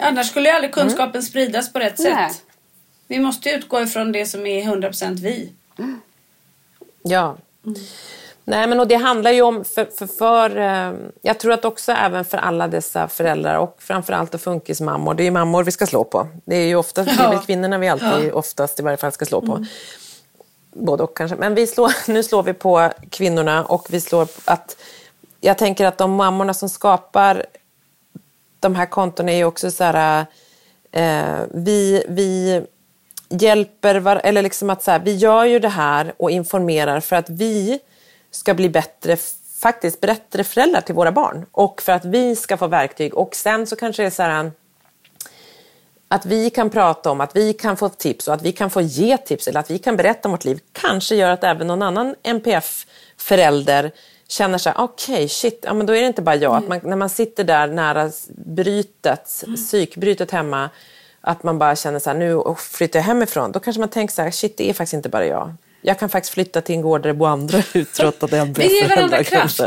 Annars 0.00 0.28
skulle 0.28 0.48
ju 0.48 0.54
aldrig 0.54 0.74
kunskapen 0.74 1.10
mm. 1.10 1.22
spridas 1.22 1.72
på 1.72 1.78
rätt 1.78 1.98
Nej. 1.98 2.30
sätt. 2.30 2.42
Vi 3.06 3.18
måste 3.18 3.50
utgå 3.50 3.80
ifrån 3.80 4.12
det 4.12 4.26
som 4.26 4.46
är 4.46 4.62
100% 4.62 5.14
vi. 5.14 5.52
Ja. 7.02 7.36
Nej, 8.50 8.66
men 8.66 8.80
och 8.80 8.86
det 8.86 8.94
handlar 8.94 9.30
ju 9.30 9.42
om, 9.42 9.64
för, 9.64 9.84
för, 9.84 10.06
för, 10.06 10.56
eh, 10.56 10.92
jag 11.22 11.38
tror 11.38 11.52
att 11.52 11.64
också 11.64 11.92
även 11.92 12.24
för 12.24 12.38
alla 12.38 12.68
dessa 12.68 13.08
föräldrar 13.08 13.58
och 13.58 13.76
framförallt 13.78 14.42
funkismammor, 14.42 15.14
det 15.14 15.22
är 15.22 15.24
ju 15.24 15.30
mammor 15.30 15.64
vi 15.64 15.70
ska 15.70 15.86
slå 15.86 16.04
på. 16.04 16.28
Det 16.44 16.56
är 16.56 16.66
ju 16.66 16.76
ofta, 16.76 17.04
ja. 17.04 17.12
det 17.16 17.22
är 17.22 17.28
väl 17.28 17.38
kvinnorna 17.38 17.78
vi 17.78 17.88
alltid 17.88 18.08
ja. 18.08 18.34
oftast 18.34 18.80
i 18.80 18.82
varje 18.82 18.96
fall 18.96 19.12
ska 19.12 19.24
slå 19.24 19.40
på. 19.40 19.52
Mm. 19.52 19.66
Både 20.72 21.02
och 21.02 21.16
kanske. 21.16 21.36
Men 21.36 21.54
vi 21.54 21.66
slår, 21.66 21.92
nu 22.10 22.22
slår 22.22 22.42
vi 22.42 22.52
på 22.52 22.90
kvinnorna 23.10 23.64
och 23.64 23.86
vi 23.90 24.00
slår 24.00 24.28
att, 24.44 24.76
jag 25.40 25.58
tänker 25.58 25.86
att 25.86 25.98
de 25.98 26.12
mammorna 26.12 26.54
som 26.54 26.68
skapar 26.68 27.46
de 28.60 28.74
här 28.74 28.86
kontona 28.86 29.32
är 29.32 29.36
ju 29.36 29.44
också 29.44 29.70
så 29.70 29.84
här, 29.84 30.26
eh, 30.92 31.40
vi, 31.50 32.04
vi 32.08 32.62
hjälper, 33.28 33.94
var, 33.94 34.20
eller 34.24 34.42
liksom 34.42 34.70
att 34.70 34.82
så 34.82 34.90
här, 34.90 34.98
vi 34.98 35.16
gör 35.16 35.44
ju 35.44 35.58
det 35.58 35.68
här 35.68 36.12
och 36.16 36.30
informerar 36.30 37.00
för 37.00 37.16
att 37.16 37.30
vi 37.30 37.80
ska 38.30 38.54
bli 38.54 38.68
bättre, 38.68 39.16
faktiskt 39.60 40.00
bättre 40.00 40.44
föräldrar 40.44 40.80
till 40.80 40.94
våra 40.94 41.12
barn. 41.12 41.46
Och 41.52 41.82
för 41.82 41.92
att 41.92 42.04
vi 42.04 42.36
ska 42.36 42.56
få 42.56 42.66
verktyg. 42.66 43.14
Och 43.14 43.34
sen 43.34 43.66
så 43.66 43.76
kanske 43.76 44.02
det 44.02 44.06
är 44.06 44.10
så 44.10 44.22
här 44.22 44.50
att 46.08 46.26
vi 46.26 46.50
kan 46.50 46.70
prata 46.70 47.10
om, 47.10 47.20
att 47.20 47.36
vi 47.36 47.52
kan 47.52 47.76
få 47.76 47.88
tips 47.88 48.28
och 48.28 48.34
att 48.34 48.42
vi 48.42 48.52
kan 48.52 48.70
få 48.70 48.80
ge 48.80 49.16
tips 49.16 49.48
eller 49.48 49.60
att 49.60 49.70
vi 49.70 49.78
kan 49.78 49.96
berätta 49.96 50.28
om 50.28 50.32
vårt 50.32 50.44
liv 50.44 50.60
kanske 50.72 51.14
gör 51.14 51.30
att 51.30 51.44
även 51.44 51.66
någon 51.66 51.82
annan 51.82 52.14
NPF-förälder 52.22 53.92
känner 54.28 54.58
så 54.58 54.68
här, 54.68 54.80
okej, 54.80 55.14
okay, 55.14 55.28
shit, 55.28 55.60
ja, 55.62 55.74
men 55.74 55.86
då 55.86 55.92
är 55.92 56.00
det 56.00 56.06
inte 56.06 56.22
bara 56.22 56.36
jag. 56.36 56.56
Att 56.56 56.68
man, 56.68 56.80
när 56.82 56.96
man 56.96 57.08
sitter 57.08 57.44
där 57.44 57.66
nära 57.66 58.10
brytet, 58.28 59.42
mm. 59.46 59.56
psykbrytet 59.56 60.30
hemma, 60.30 60.70
att 61.20 61.42
man 61.42 61.58
bara 61.58 61.76
känner 61.76 61.98
så 61.98 62.10
här, 62.10 62.16
nu 62.16 62.42
flyttar 62.58 62.98
jag 62.98 63.04
hemifrån. 63.04 63.52
Då 63.52 63.60
kanske 63.60 63.80
man 63.80 63.88
tänker 63.88 64.14
så 64.14 64.22
här, 64.22 64.30
shit, 64.30 64.56
det 64.56 64.70
är 64.70 64.74
faktiskt 64.74 64.94
inte 64.94 65.08
bara 65.08 65.26
jag. 65.26 65.54
Jag 65.82 65.98
kan 65.98 66.08
faktiskt 66.08 66.34
flytta 66.34 66.60
till 66.60 66.74
en 66.74 66.82
gård 66.82 67.02
där 67.02 67.08
det 67.08 67.14
bor 67.14 67.28
andra 67.28 67.58
uttrottade 67.74 68.52
Vi 68.56 68.80
ger 68.80 68.88
varandra 68.88 69.24
kraft, 69.24 69.60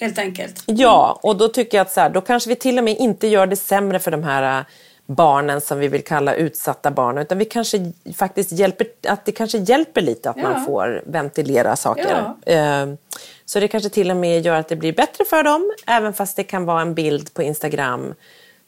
helt 0.00 0.18
enkelt. 0.18 0.62
Ja, 0.66 1.20
och 1.22 1.36
då 1.36 1.48
tycker 1.48 1.78
jag 1.78 1.84
att 1.84 1.92
så 1.92 2.00
här, 2.00 2.10
då 2.10 2.20
kanske 2.20 2.48
vi 2.48 2.56
till 2.56 2.78
och 2.78 2.84
med 2.84 2.96
inte 2.96 3.26
gör 3.26 3.46
det 3.46 3.56
sämre 3.56 3.98
för 3.98 4.10
de 4.10 4.22
här 4.22 4.64
barnen 5.06 5.60
som 5.60 5.78
vi 5.78 5.88
vill 5.88 6.04
kalla 6.04 6.34
utsatta 6.34 6.90
barn. 6.90 7.18
Utan 7.18 7.38
vi 7.38 7.44
kanske 7.44 7.92
faktiskt 8.16 8.52
hjälper, 8.52 8.86
att 9.08 9.24
det 9.24 9.32
kanske 9.32 9.58
hjälper 9.58 10.00
lite 10.00 10.30
att 10.30 10.36
ja. 10.36 10.42
man 10.42 10.64
får 10.64 11.02
ventilera 11.06 11.76
saker. 11.76 12.34
Ja. 12.44 12.52
Ehm, 12.52 12.96
så 13.44 13.60
det 13.60 13.68
kanske 13.68 13.90
till 13.90 14.10
och 14.10 14.16
med 14.16 14.46
gör 14.46 14.54
att 14.54 14.68
det 14.68 14.76
blir 14.76 14.92
bättre 14.92 15.24
för 15.24 15.42
dem. 15.42 15.72
Även 15.86 16.12
fast 16.12 16.36
det 16.36 16.44
kan 16.44 16.64
vara 16.64 16.80
en 16.80 16.94
bild 16.94 17.34
på 17.34 17.42
Instagram 17.42 18.14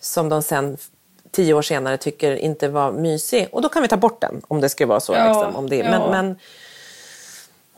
som 0.01 0.29
de 0.29 0.43
sen 0.43 0.77
tio 1.31 1.55
år 1.55 1.63
senare 1.63 1.97
tycker 1.97 2.37
inte 2.37 2.69
var 2.69 2.93
mysig. 2.93 3.49
Och 3.53 3.63
då 3.63 3.69
kan 3.69 3.83
vi 3.83 3.89
ta 3.89 3.97
bort 3.97 4.21
den 4.21 4.43
om 4.49 4.61
det 4.61 4.69
skulle 4.69 4.87
vara 4.87 5.01
så. 5.01 5.15
Ja. 5.15 5.27
Liksom, 5.27 5.57
om 5.57 5.69
det. 5.69 5.83
Men, 5.83 6.11
men, 6.11 6.39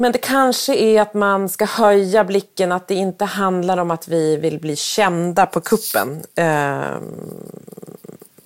men 0.03 0.12
det 0.12 0.19
kanske 0.19 0.75
är 0.75 1.01
att 1.01 1.15
man 1.15 1.49
ska 1.49 1.65
höja 1.65 2.25
blicken, 2.25 2.73
att 2.73 2.88
det 2.88 2.95
inte 2.95 3.25
handlar 3.25 3.79
om 3.79 3.91
att 3.91 4.09
vi 4.09 4.37
vill 4.37 4.61
bli 4.61 4.77
kända 4.77 5.47
på 5.47 5.61
kuppen. 5.61 6.23
Ehm, 6.37 7.03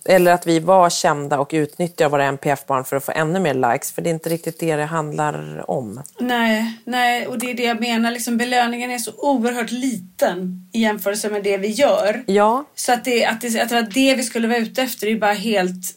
eller 0.04 0.32
att 0.32 0.46
vi 0.46 0.60
var 0.60 0.90
kända 0.90 1.38
och 1.38 1.50
utnyttjar 1.52 2.08
våra 2.08 2.24
NPF-barn 2.24 2.84
för 2.84 2.96
att 2.96 3.04
få 3.04 3.12
ännu 3.12 3.40
mer 3.40 3.54
likes. 3.54 3.92
För 3.92 4.02
det 4.02 4.10
är 4.10 4.14
inte 4.14 4.28
riktigt 4.28 4.60
det 4.60 4.76
det 4.76 4.84
handlar 4.84 5.70
om. 5.70 6.02
Nej, 6.18 6.78
nej 6.84 7.26
och 7.26 7.38
det 7.38 7.50
är 7.50 7.54
det 7.54 7.64
jag 7.64 7.80
menar. 7.80 8.10
Liksom, 8.10 8.36
belöningen 8.36 8.90
är 8.90 8.98
så 8.98 9.12
oerhört 9.16 9.70
liten 9.70 10.68
i 10.72 10.80
jämförelse 10.80 11.30
med 11.30 11.42
det 11.42 11.56
vi 11.56 11.68
gör. 11.68 12.24
Ja. 12.26 12.64
Så 12.74 12.92
att 12.92 13.04
det, 13.04 13.26
att 13.26 13.40
det, 13.40 13.60
att 13.60 13.68
det 13.68 13.74
var 13.74 13.90
det 13.94 14.14
vi 14.14 14.22
skulle 14.22 14.48
vara 14.48 14.58
ute 14.58 14.82
efter, 14.82 15.06
är 15.06 15.16
bara 15.16 15.32
helt... 15.32 15.94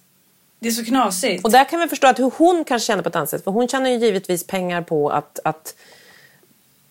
Det 0.59 0.67
är 0.67 0.71
så 0.71 0.85
knasigt. 0.85 1.45
Och 1.45 1.51
där 1.51 1.63
kan 1.63 1.79
vi 1.79 1.87
förstå 1.87 2.07
att 2.07 2.19
hur 2.19 2.31
hon 2.37 2.63
kanske 2.63 2.87
känner 2.87 3.03
på 3.03 3.09
ett 3.09 3.15
annat 3.15 3.29
sätt. 3.29 3.43
För 3.43 3.51
hon 3.51 3.67
tjänar 3.67 3.89
ju 3.89 3.97
givetvis 3.97 4.47
pengar 4.47 4.81
på 4.81 5.09
att, 5.09 5.39
att 5.43 5.75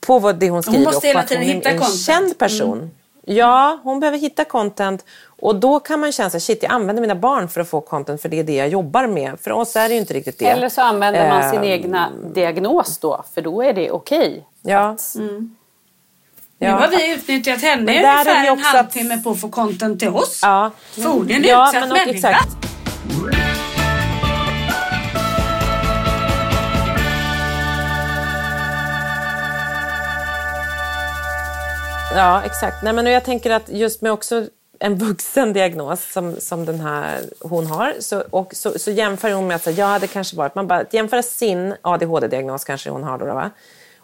på 0.00 0.32
det 0.32 0.50
hon 0.50 0.62
skriver 0.62 0.78
hon 0.78 0.84
måste 0.84 1.06
hela 1.06 1.22
tiden 1.22 1.56
och 1.56 1.62
på 1.62 1.68
att 1.68 1.74
hon 1.74 1.74
är 1.74 1.74
en 1.74 1.78
content. 1.78 2.00
känd 2.00 2.38
person. 2.38 2.78
Mm. 2.78 2.90
Ja, 3.30 3.78
hon 3.82 4.00
behöver 4.00 4.18
hitta 4.18 4.44
content 4.44 5.04
och 5.26 5.56
då 5.56 5.80
kan 5.80 6.00
man 6.00 6.12
känna 6.12 6.30
sig, 6.30 6.40
shit 6.40 6.62
jag 6.62 6.72
använder 6.72 7.00
mina 7.00 7.14
barn 7.14 7.48
för 7.48 7.60
att 7.60 7.68
få 7.68 7.80
content 7.80 8.22
för 8.22 8.28
det 8.28 8.38
är 8.38 8.44
det 8.44 8.54
jag 8.54 8.68
jobbar 8.68 9.06
med. 9.06 9.40
För 9.40 9.50
oss 9.50 9.76
är 9.76 9.88
det 9.88 9.94
ju 9.94 10.00
inte 10.00 10.14
riktigt 10.14 10.38
det. 10.38 10.46
Eller 10.46 10.68
så 10.68 10.82
använder 10.82 11.28
man 11.28 11.50
sin 11.50 11.60
uh, 11.60 11.70
egna 11.70 12.10
diagnos 12.34 12.98
då, 12.98 13.24
för 13.34 13.42
då 13.42 13.62
är 13.62 13.72
det 13.72 13.90
okej. 13.90 14.18
Okay 14.18 14.42
ja. 14.62 14.88
Att... 14.88 15.14
Mm. 15.14 15.56
Ja. 16.58 16.74
Nu 16.74 16.80
har 16.80 16.88
vi 16.88 17.14
utnyttjat 17.14 17.62
henne 17.62 17.92
i 17.92 17.96
ungefär 17.96 18.46
en 18.46 18.58
halvtimme 18.58 19.14
att... 19.14 19.24
på 19.24 19.30
att 19.30 19.40
få 19.40 19.48
content 19.48 19.98
till 19.98 20.08
oss. 20.08 20.40
Ja. 20.42 20.70
För 20.90 21.32
en 21.32 21.44
ja, 21.44 21.68
utsatt 21.68 21.88
människa. 21.88 22.30
Exakt. 22.30 22.68
Ja, 32.18 32.42
exakt. 32.44 32.82
Nej, 32.82 32.92
men 32.92 33.06
jag 33.06 33.24
tänker 33.24 33.50
att 33.50 33.68
just 33.68 34.02
med 34.02 34.12
också 34.12 34.46
en 34.78 34.94
vuxen 34.94 35.52
diagnos 35.52 36.12
som, 36.12 36.36
som 36.40 36.64
den 36.64 36.80
här 36.80 37.20
hon 37.40 37.66
har 37.66 37.94
så, 38.00 38.20
och 38.30 38.54
så, 38.54 38.78
så 38.78 38.90
jämför 38.90 39.32
hon 39.32 39.46
med 39.46 39.54
att 39.54 39.62
säga, 39.62 39.92
ja, 39.92 39.98
det 39.98 40.06
kanske 40.06 40.36
varit, 40.36 40.54
man 40.54 40.66
bara 40.66 40.84
jämför 40.90 41.22
sin 41.22 41.74
ADHD-diagnos 41.82 42.64
kanske 42.64 42.90
hon 42.90 43.02
har 43.02 43.18
då, 43.18 43.24
va? 43.24 43.50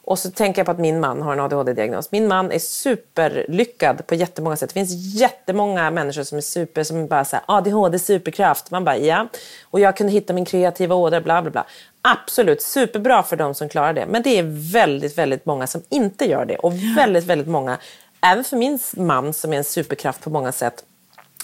Och 0.06 0.18
så 0.18 0.30
tänker 0.30 0.58
jag 0.60 0.66
på 0.66 0.72
att 0.72 0.78
min 0.78 1.00
man 1.00 1.22
har 1.22 1.32
en 1.32 1.40
ADHD-diagnos. 1.40 2.12
Min 2.12 2.28
man 2.28 2.52
är 2.52 2.58
superlyckad 2.58 4.06
på 4.06 4.14
jättemånga 4.14 4.56
sätt. 4.56 4.68
Det 4.68 4.74
finns 4.74 5.20
jättemånga 5.20 5.90
människor 5.90 6.22
som 6.22 6.38
är 6.38 6.42
super, 6.42 6.82
som 6.82 7.06
bara 7.06 7.24
säger 7.24 7.44
ADHD 7.48 7.98
superkraft. 7.98 8.70
Man 8.70 8.84
bara 8.84 8.96
ja. 8.96 9.28
Och 9.70 9.80
jag 9.80 9.96
kunde 9.96 10.12
hitta 10.12 10.32
min 10.32 10.44
kreativa 10.44 10.94
ådra, 10.94 11.20
bla 11.20 11.42
bla 11.42 11.50
bla. 11.50 11.64
Absolut, 12.02 12.62
superbra 12.62 13.22
för 13.22 13.36
de 13.36 13.54
som 13.54 13.68
klarar 13.68 13.92
det. 13.92 14.06
Men 14.06 14.22
det 14.22 14.38
är 14.38 14.72
väldigt, 14.72 15.18
väldigt 15.18 15.46
många 15.46 15.66
som 15.66 15.82
inte 15.88 16.24
gör 16.24 16.44
det. 16.44 16.56
Och 16.56 16.72
väldigt, 16.96 17.24
väldigt 17.24 17.48
många, 17.48 17.78
även 18.24 18.44
för 18.44 18.56
min 18.56 18.78
man 18.96 19.32
som 19.32 19.52
är 19.52 19.56
en 19.56 19.64
superkraft 19.64 20.20
på 20.20 20.30
många 20.30 20.52
sätt, 20.52 20.84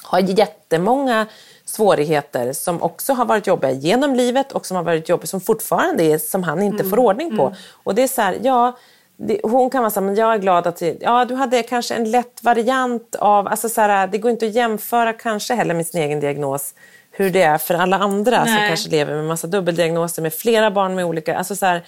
har 0.03 0.21
jättemånga 0.21 1.27
svårigheter 1.65 2.53
som 2.53 2.83
också 2.83 3.13
har 3.13 3.25
varit 3.25 3.47
jobbiga 3.47 3.71
genom 3.71 4.15
livet 4.15 4.53
och 4.53 4.67
som 4.67 4.77
har 4.77 4.85
varit 4.85 5.09
jobbiga 5.09 5.27
som 5.27 5.41
fortfarande 5.41 6.05
är 6.05 6.19
som 6.19 6.43
han 6.43 6.63
inte 6.63 6.83
mm. 6.83 6.91
får 6.91 6.99
ordning 6.99 7.37
på. 7.37 7.47
Mm. 7.47 7.59
Och 7.73 7.95
det 7.95 8.03
är 8.03 8.09
så 8.09 8.23
här, 8.23 8.39
ja, 8.43 8.79
det, 9.17 9.41
hon 9.43 9.71
kan 9.71 9.83
vara 9.83 9.91
så 9.91 10.01
här, 10.01 10.07
men 10.07 10.15
jag 10.15 10.35
är 10.35 10.39
glad 10.39 10.67
att 10.67 10.83
ja, 11.01 11.25
du 11.25 11.35
hade 11.35 11.63
kanske 11.63 11.95
en 11.95 12.11
lätt 12.11 12.43
variant 12.43 13.15
av, 13.15 13.49
alltså 13.49 13.69
så 13.69 13.81
här, 13.81 14.07
det 14.07 14.19
går 14.19 14.31
inte 14.31 14.47
att 14.47 14.55
jämföra 14.55 15.13
kanske 15.13 15.55
heller 15.55 15.75
med 15.75 15.87
sin 15.87 16.03
egen 16.03 16.21
diagnos 16.21 16.75
hur 17.11 17.31
det 17.31 17.43
är 17.43 17.59
för 17.59 17.75
alla 17.75 17.99
andra 17.99 18.45
Nej. 18.45 18.59
som 18.59 18.69
kanske 18.69 18.91
lever 18.91 19.15
med 19.15 19.25
massa 19.25 19.47
dubbeldiagnoser 19.47 20.23
med 20.23 20.35
flera 20.35 20.71
barn 20.71 20.95
med 20.95 21.05
olika, 21.05 21.39
alltså 21.39 21.57
så 21.57 21.67
här, 21.67 21.83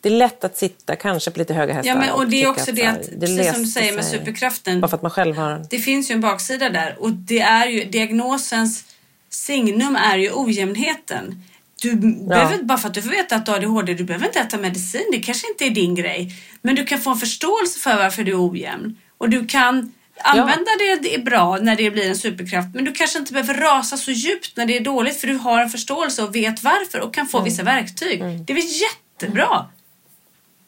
det 0.00 0.08
är 0.08 0.12
lätt 0.12 0.44
att 0.44 0.56
sitta 0.56 0.96
kanske 0.96 1.30
på 1.30 1.38
lite 1.38 1.54
höga 1.54 1.74
hästar. 1.74 1.90
Ja, 1.90 1.98
men, 1.98 2.10
och 2.10 2.28
det 2.28 2.42
är 2.42 2.48
också 2.48 2.70
att, 2.70 2.76
det 2.76 2.86
att, 2.86 3.08
det 3.12 3.26
precis 3.26 3.52
som 3.52 3.62
du 3.62 3.68
säger 3.68 3.92
med 3.92 4.04
superkraften. 4.04 4.80
Bara 4.80 4.88
för 4.88 4.96
att 4.96 5.02
man 5.02 5.10
själv 5.10 5.36
har... 5.36 5.66
Det 5.70 5.78
finns 5.78 6.10
ju 6.10 6.12
en 6.12 6.20
baksida 6.20 6.70
där 6.70 6.96
och 6.98 7.12
det 7.12 7.40
är 7.40 7.66
ju 7.66 7.84
diagnosens 7.84 8.84
signum 9.30 9.96
är 9.96 10.18
ju 10.18 10.30
ojämnheten. 10.32 11.42
Du 11.82 11.88
ja. 11.88 12.28
behöver, 12.28 12.62
bara 12.62 12.78
för 12.78 12.88
att 12.88 12.94
du 12.94 13.02
får 13.02 13.10
veta 13.10 13.36
att 13.36 13.46
du 13.46 13.52
har 13.52 13.58
ADHD, 13.58 13.94
du 13.94 14.04
behöver 14.04 14.26
inte 14.26 14.40
äta 14.40 14.58
medicin. 14.58 15.08
Det 15.12 15.18
kanske 15.18 15.46
inte 15.50 15.64
är 15.64 15.70
din 15.70 15.94
grej. 15.94 16.32
Men 16.62 16.74
du 16.74 16.84
kan 16.84 17.00
få 17.00 17.10
en 17.10 17.16
förståelse 17.16 17.78
för 17.78 17.96
varför 17.96 18.24
du 18.24 18.32
är 18.32 18.50
ojämn. 18.50 18.96
Och 19.18 19.30
du 19.30 19.46
kan 19.46 19.92
använda 20.22 20.70
ja. 20.78 20.96
det, 20.96 21.02
det 21.02 21.14
är 21.14 21.22
bra 21.22 21.58
när 21.60 21.76
det 21.76 21.90
blir 21.90 22.08
en 22.08 22.16
superkraft. 22.16 22.68
Men 22.74 22.84
du 22.84 22.92
kanske 22.92 23.18
inte 23.18 23.32
behöver 23.32 23.54
rasa 23.54 23.96
så 23.96 24.10
djupt 24.10 24.56
när 24.56 24.66
det 24.66 24.76
är 24.76 24.80
dåligt. 24.80 25.20
För 25.20 25.26
du 25.26 25.34
har 25.34 25.60
en 25.60 25.70
förståelse 25.70 26.22
och 26.22 26.34
vet 26.34 26.62
varför 26.62 27.00
och 27.00 27.14
kan 27.14 27.26
få 27.26 27.38
mm. 27.38 27.44
vissa 27.44 27.62
verktyg. 27.62 28.20
Mm. 28.20 28.44
Det 28.44 28.52
är 28.52 28.54
väl 28.54 28.64
jättebra? 28.64 29.66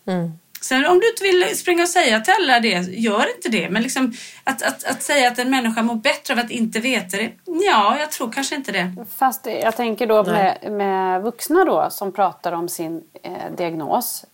Mm. 0.07 0.33
Sen 0.61 0.87
om 0.87 1.01
du 1.01 1.09
inte 1.09 1.23
vill 1.23 1.59
springa 1.59 1.83
och 1.83 1.89
säga 1.89 2.21
till 2.21 2.35
alla 2.41 2.61
det, 2.61 2.69
gör 2.91 3.37
inte 3.37 3.49
det. 3.49 3.71
Men 3.71 3.83
liksom, 3.83 4.13
att, 4.45 4.63
att, 4.63 4.85
att 4.85 5.03
säga 5.03 5.29
att 5.29 5.39
en 5.39 5.51
människa 5.51 5.83
mår 5.83 5.95
bättre 5.95 6.35
av 6.35 6.41
att 6.41 6.51
inte 6.51 6.81
veta 6.81 7.17
det, 7.17 7.33
ja, 7.45 7.99
jag 7.99 8.11
tror 8.11 8.33
kanske 8.33 8.55
inte 8.55 8.73
det. 8.73 8.95
Fast 9.17 9.47
jag 9.47 9.77
tänker 9.77 10.07
då 10.07 10.25
med, 10.25 10.73
med 10.73 11.23
vuxna 11.23 11.65
då 11.65 11.91
som 11.91 12.13
pratar 12.13 12.53
om 12.53 12.69
sin 12.69 13.05
eh, 13.23 13.33
diagnos 13.57 14.25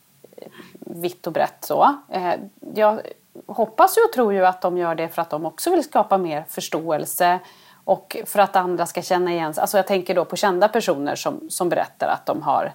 vitt 0.80 1.26
och 1.26 1.32
brett 1.32 1.64
så. 1.64 1.98
Eh, 2.12 2.34
jag 2.74 3.00
hoppas 3.46 3.98
ju 3.98 4.02
och 4.02 4.12
tror 4.12 4.32
ju 4.32 4.46
att 4.46 4.60
de 4.60 4.78
gör 4.78 4.94
det 4.94 5.08
för 5.08 5.22
att 5.22 5.30
de 5.30 5.46
också 5.46 5.70
vill 5.70 5.84
skapa 5.84 6.18
mer 6.18 6.44
förståelse 6.48 7.38
och 7.84 8.16
för 8.26 8.38
att 8.38 8.56
andra 8.56 8.86
ska 8.86 9.02
känna 9.02 9.32
igen 9.32 9.54
sig. 9.54 9.60
Alltså 9.60 9.78
jag 9.78 9.86
tänker 9.86 10.14
då 10.14 10.24
på 10.24 10.36
kända 10.36 10.68
personer 10.68 11.14
som, 11.14 11.50
som 11.50 11.68
berättar 11.68 12.08
att 12.08 12.26
de 12.26 12.42
har 12.42 12.72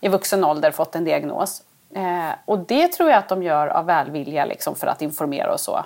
i 0.00 0.08
vuxen 0.08 0.44
ålder 0.44 0.70
fått 0.70 0.94
en 0.94 1.04
diagnos. 1.04 1.62
Eh, 1.94 2.30
och 2.44 2.58
det 2.58 2.88
tror 2.88 3.10
jag 3.10 3.18
att 3.18 3.28
de 3.28 3.42
gör 3.42 3.66
av 3.66 3.86
välvilja 3.86 4.44
liksom, 4.44 4.74
för 4.74 4.86
att 4.86 5.02
informera 5.02 5.52
och 5.52 5.60
så. 5.60 5.84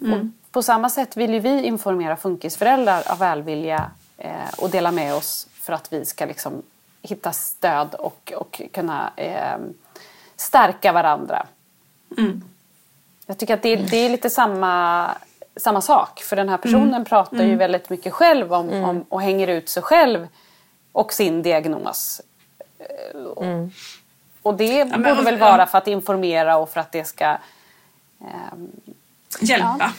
Mm. 0.00 0.12
Och 0.12 0.52
på 0.52 0.62
samma 0.62 0.90
sätt 0.90 1.16
vill 1.16 1.34
ju 1.34 1.40
vi 1.40 1.62
informera 1.62 2.16
funkisföräldrar 2.16 3.02
av 3.12 3.18
välvilja 3.18 3.90
eh, 4.18 4.30
och 4.58 4.70
dela 4.70 4.92
med 4.92 5.14
oss 5.14 5.48
för 5.52 5.72
att 5.72 5.92
vi 5.92 6.04
ska 6.04 6.24
liksom, 6.24 6.62
hitta 7.02 7.32
stöd 7.32 7.94
och, 7.94 8.32
och 8.36 8.62
kunna 8.72 9.12
eh, 9.16 9.58
stärka 10.36 10.92
varandra. 10.92 11.46
Mm. 12.18 12.42
Jag 13.26 13.38
tycker 13.38 13.54
att 13.54 13.62
det, 13.62 13.76
det, 13.76 13.96
är 13.96 14.10
lite 14.10 14.30
samma, 14.30 15.10
samma 15.56 15.80
sak. 15.80 16.20
För 16.20 16.36
den 16.36 16.48
här 16.48 16.56
personen 16.56 16.88
mm. 16.88 17.04
pratar 17.04 17.36
ju 17.36 17.42
mm. 17.42 17.58
väldigt 17.58 17.90
mycket 17.90 18.12
själv 18.12 18.52
om, 18.52 18.68
mm. 18.68 18.84
om, 18.84 19.04
och 19.08 19.22
hänger 19.22 19.48
ut 19.48 19.68
sig 19.68 19.82
själv 19.82 20.28
och 20.92 21.12
sin 21.12 21.42
diagnos. 21.42 22.20
Och 24.42 24.54
det 24.54 24.78
ja, 24.78 24.84
men, 24.84 25.02
borde 25.02 25.22
väl 25.22 25.38
vara 25.38 25.66
för 25.66 25.78
att 25.78 25.86
informera 25.86 26.56
och 26.56 26.70
för 26.70 26.80
att 26.80 26.92
det 26.92 27.04
ska 27.04 27.24
eh, 28.20 28.28
hjälpa. 29.40 29.76
Ja. 29.78 29.90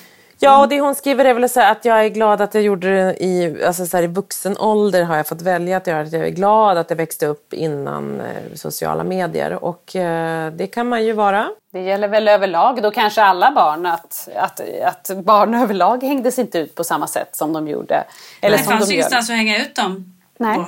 Ja, 0.43 0.62
och 0.62 0.69
det 0.69 0.79
hon 0.79 0.95
skriver 0.95 1.25
är 1.25 1.34
väl 1.34 1.49
så 1.49 1.62
att 1.62 1.86
jag 1.86 2.06
är 2.06 2.10
glad 2.10 2.41
att 2.41 2.53
jag 2.53 2.63
gjorde 2.63 2.95
det 2.95 3.23
i, 3.23 3.63
alltså 3.65 3.86
så 3.86 3.97
här, 3.97 4.03
i 4.03 4.08
vuxen 4.08 4.58
ålder 4.58 5.03
har 5.03 5.15
jag 5.15 5.27
fått 5.27 5.41
välja 5.41 5.77
att 5.77 5.88
göra 5.88 6.03
det. 6.03 6.17
Jag 6.17 6.27
är 6.27 6.32
glad 6.32 6.77
att 6.77 6.89
jag 6.89 6.97
växte 6.97 7.25
upp 7.25 7.53
innan 7.53 8.21
eh, 8.21 8.56
sociala 8.56 9.03
medier 9.03 9.63
och 9.63 9.95
eh, 9.95 10.53
det 10.53 10.67
kan 10.67 10.89
man 10.89 11.06
ju 11.06 11.13
vara. 11.13 11.49
Det 11.71 11.82
gäller 11.82 12.08
väl 12.08 12.27
överlag, 12.27 12.82
då 12.82 12.91
kanske 12.91 13.21
alla 13.21 13.51
barn, 13.51 13.86
att, 13.86 14.29
att, 14.36 14.62
att 14.84 15.23
barn 15.23 15.53
överlag 15.63 16.03
hängdes 16.03 16.39
inte 16.39 16.60
ut 16.60 16.75
på 16.75 16.84
samma 16.84 17.08
sätt 17.08 17.36
som 17.36 17.53
de 17.53 17.67
gjorde. 17.67 18.03
Eller 18.41 18.58
Nej, 18.58 18.65
som 18.65 18.73
det 18.73 18.77
fanns 18.77 18.89
de 18.89 18.93
ingenstans 18.93 19.29
att 19.29 19.36
hänga 19.36 19.58
ut 19.58 19.75
dem. 19.75 20.19
Nej. 20.38 20.58
På. 20.58 20.65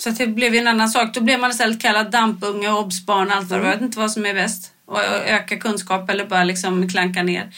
Så 0.00 0.10
det 0.10 0.26
blev 0.26 0.54
ju 0.54 0.60
en 0.60 0.68
annan 0.68 0.88
sak. 0.88 1.14
Då 1.14 1.20
blev 1.20 1.40
man 1.40 1.50
istället 1.50 1.80
kallad 1.82 2.10
dampunge, 2.10 2.70
obsbarn, 2.70 3.30
allt 3.30 3.50
vad 3.50 3.58
mm. 3.58 3.66
Jag 3.66 3.76
vet 3.76 3.82
inte 3.82 3.98
vad 3.98 4.12
som 4.12 4.26
är 4.26 4.34
bäst. 4.34 4.72
Och 4.86 5.04
öka 5.26 5.56
kunskap 5.56 6.10
eller 6.10 6.26
bara 6.26 6.44
liksom 6.44 6.88
klanka 6.88 7.22
ner. 7.22 7.52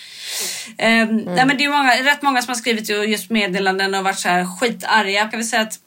Eh, 0.78 1.00
mm. 1.00 1.16
nej, 1.16 1.46
men 1.46 1.58
det 1.58 1.64
är 1.64 1.68
många, 1.68 2.12
rätt 2.12 2.22
många 2.22 2.42
som 2.42 2.50
har 2.50 2.56
skrivit 2.56 2.88
just 2.88 3.30
meddelanden 3.30 3.94
och 3.94 4.04
varit 4.04 4.18
så 4.18 4.28
här 4.28 4.58
skitarga. 4.58 5.20
Kan 5.20 5.40
väl 5.40 5.46
säga 5.46 5.62
att 5.62 5.78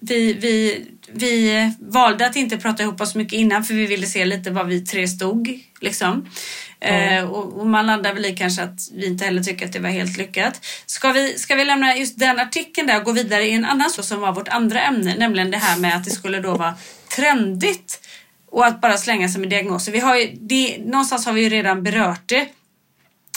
vi, 0.00 0.32
vi, 0.32 0.86
vi 1.12 1.72
valde 1.78 2.26
att 2.26 2.36
inte 2.36 2.56
prata 2.56 2.82
ihop 2.82 3.00
oss 3.00 3.14
mycket 3.14 3.32
innan 3.32 3.64
för 3.64 3.74
vi 3.74 3.86
ville 3.86 4.06
se 4.06 4.24
lite 4.24 4.50
var 4.50 4.64
vi 4.64 4.80
tre 4.80 5.08
stod. 5.08 5.60
Liksom. 5.80 6.28
Mm. 6.80 7.24
Eh, 7.24 7.30
och, 7.30 7.60
och, 7.60 7.66
man 7.66 7.86
landar 7.86 8.14
väl 8.14 8.24
i 8.26 8.36
kanske 8.36 8.62
att 8.62 8.80
vi 8.92 9.06
inte 9.06 9.24
heller 9.24 9.42
tycker 9.42 9.66
att 9.66 9.72
det 9.72 9.78
var 9.78 9.88
helt 9.88 10.16
lyckat. 10.16 10.66
Ska 10.86 11.12
vi, 11.12 11.38
ska 11.38 11.54
vi 11.54 11.64
lämna 11.64 11.96
just 11.96 12.18
den 12.18 12.40
artikeln 12.40 12.86
där 12.86 12.96
och 12.98 13.04
gå 13.04 13.12
vidare 13.12 13.44
i 13.44 13.52
en 13.52 13.64
annan 13.64 13.90
så 13.90 14.02
som 14.02 14.20
var 14.20 14.32
vårt 14.32 14.48
andra 14.48 14.82
ämne, 14.82 15.14
nämligen 15.18 15.50
det 15.50 15.58
här 15.58 15.78
med 15.78 15.96
att 15.96 16.04
det 16.04 16.10
skulle 16.10 16.40
då 16.40 16.56
vara 16.56 16.74
trendigt 17.16 18.00
och 18.50 18.66
att 18.66 18.80
bara 18.80 18.96
slänga 18.96 19.28
sig 19.28 19.40
med 19.40 19.50
diagnoser. 19.50 19.92
Vi 19.92 19.98
har 19.98 20.16
ju, 20.16 20.30
det, 20.40 20.78
någonstans 20.78 21.26
har 21.26 21.32
vi 21.32 21.42
ju 21.42 21.48
redan 21.48 21.82
berört 21.82 22.28
det. 22.28 22.48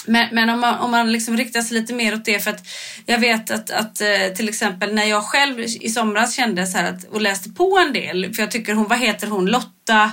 Men, 0.05 0.27
men 0.31 0.49
om 0.49 0.59
man, 0.59 0.79
om 0.79 0.91
man 0.91 1.11
liksom 1.11 1.37
riktar 1.37 1.61
sig 1.61 1.81
lite 1.81 1.93
mer 1.93 2.13
åt 2.13 2.25
det 2.25 2.39
för 2.39 2.51
att 2.51 2.67
jag 3.05 3.19
vet 3.19 3.51
att, 3.51 3.71
att 3.71 4.01
eh, 4.01 4.33
till 4.35 4.49
exempel 4.49 4.93
när 4.93 5.05
jag 5.05 5.23
själv 5.23 5.59
i 5.59 5.89
somras 5.89 6.35
kände 6.35 6.67
så 6.67 6.77
här 6.77 6.93
att, 6.93 7.03
och 7.03 7.21
läste 7.21 7.49
på 7.49 7.79
en 7.87 7.93
del 7.93 8.33
för 8.33 8.43
jag 8.43 8.51
tycker 8.51 8.73
hon, 8.73 8.87
vad 8.87 8.99
heter 8.99 9.27
hon, 9.27 9.45
Lotta 9.45 10.11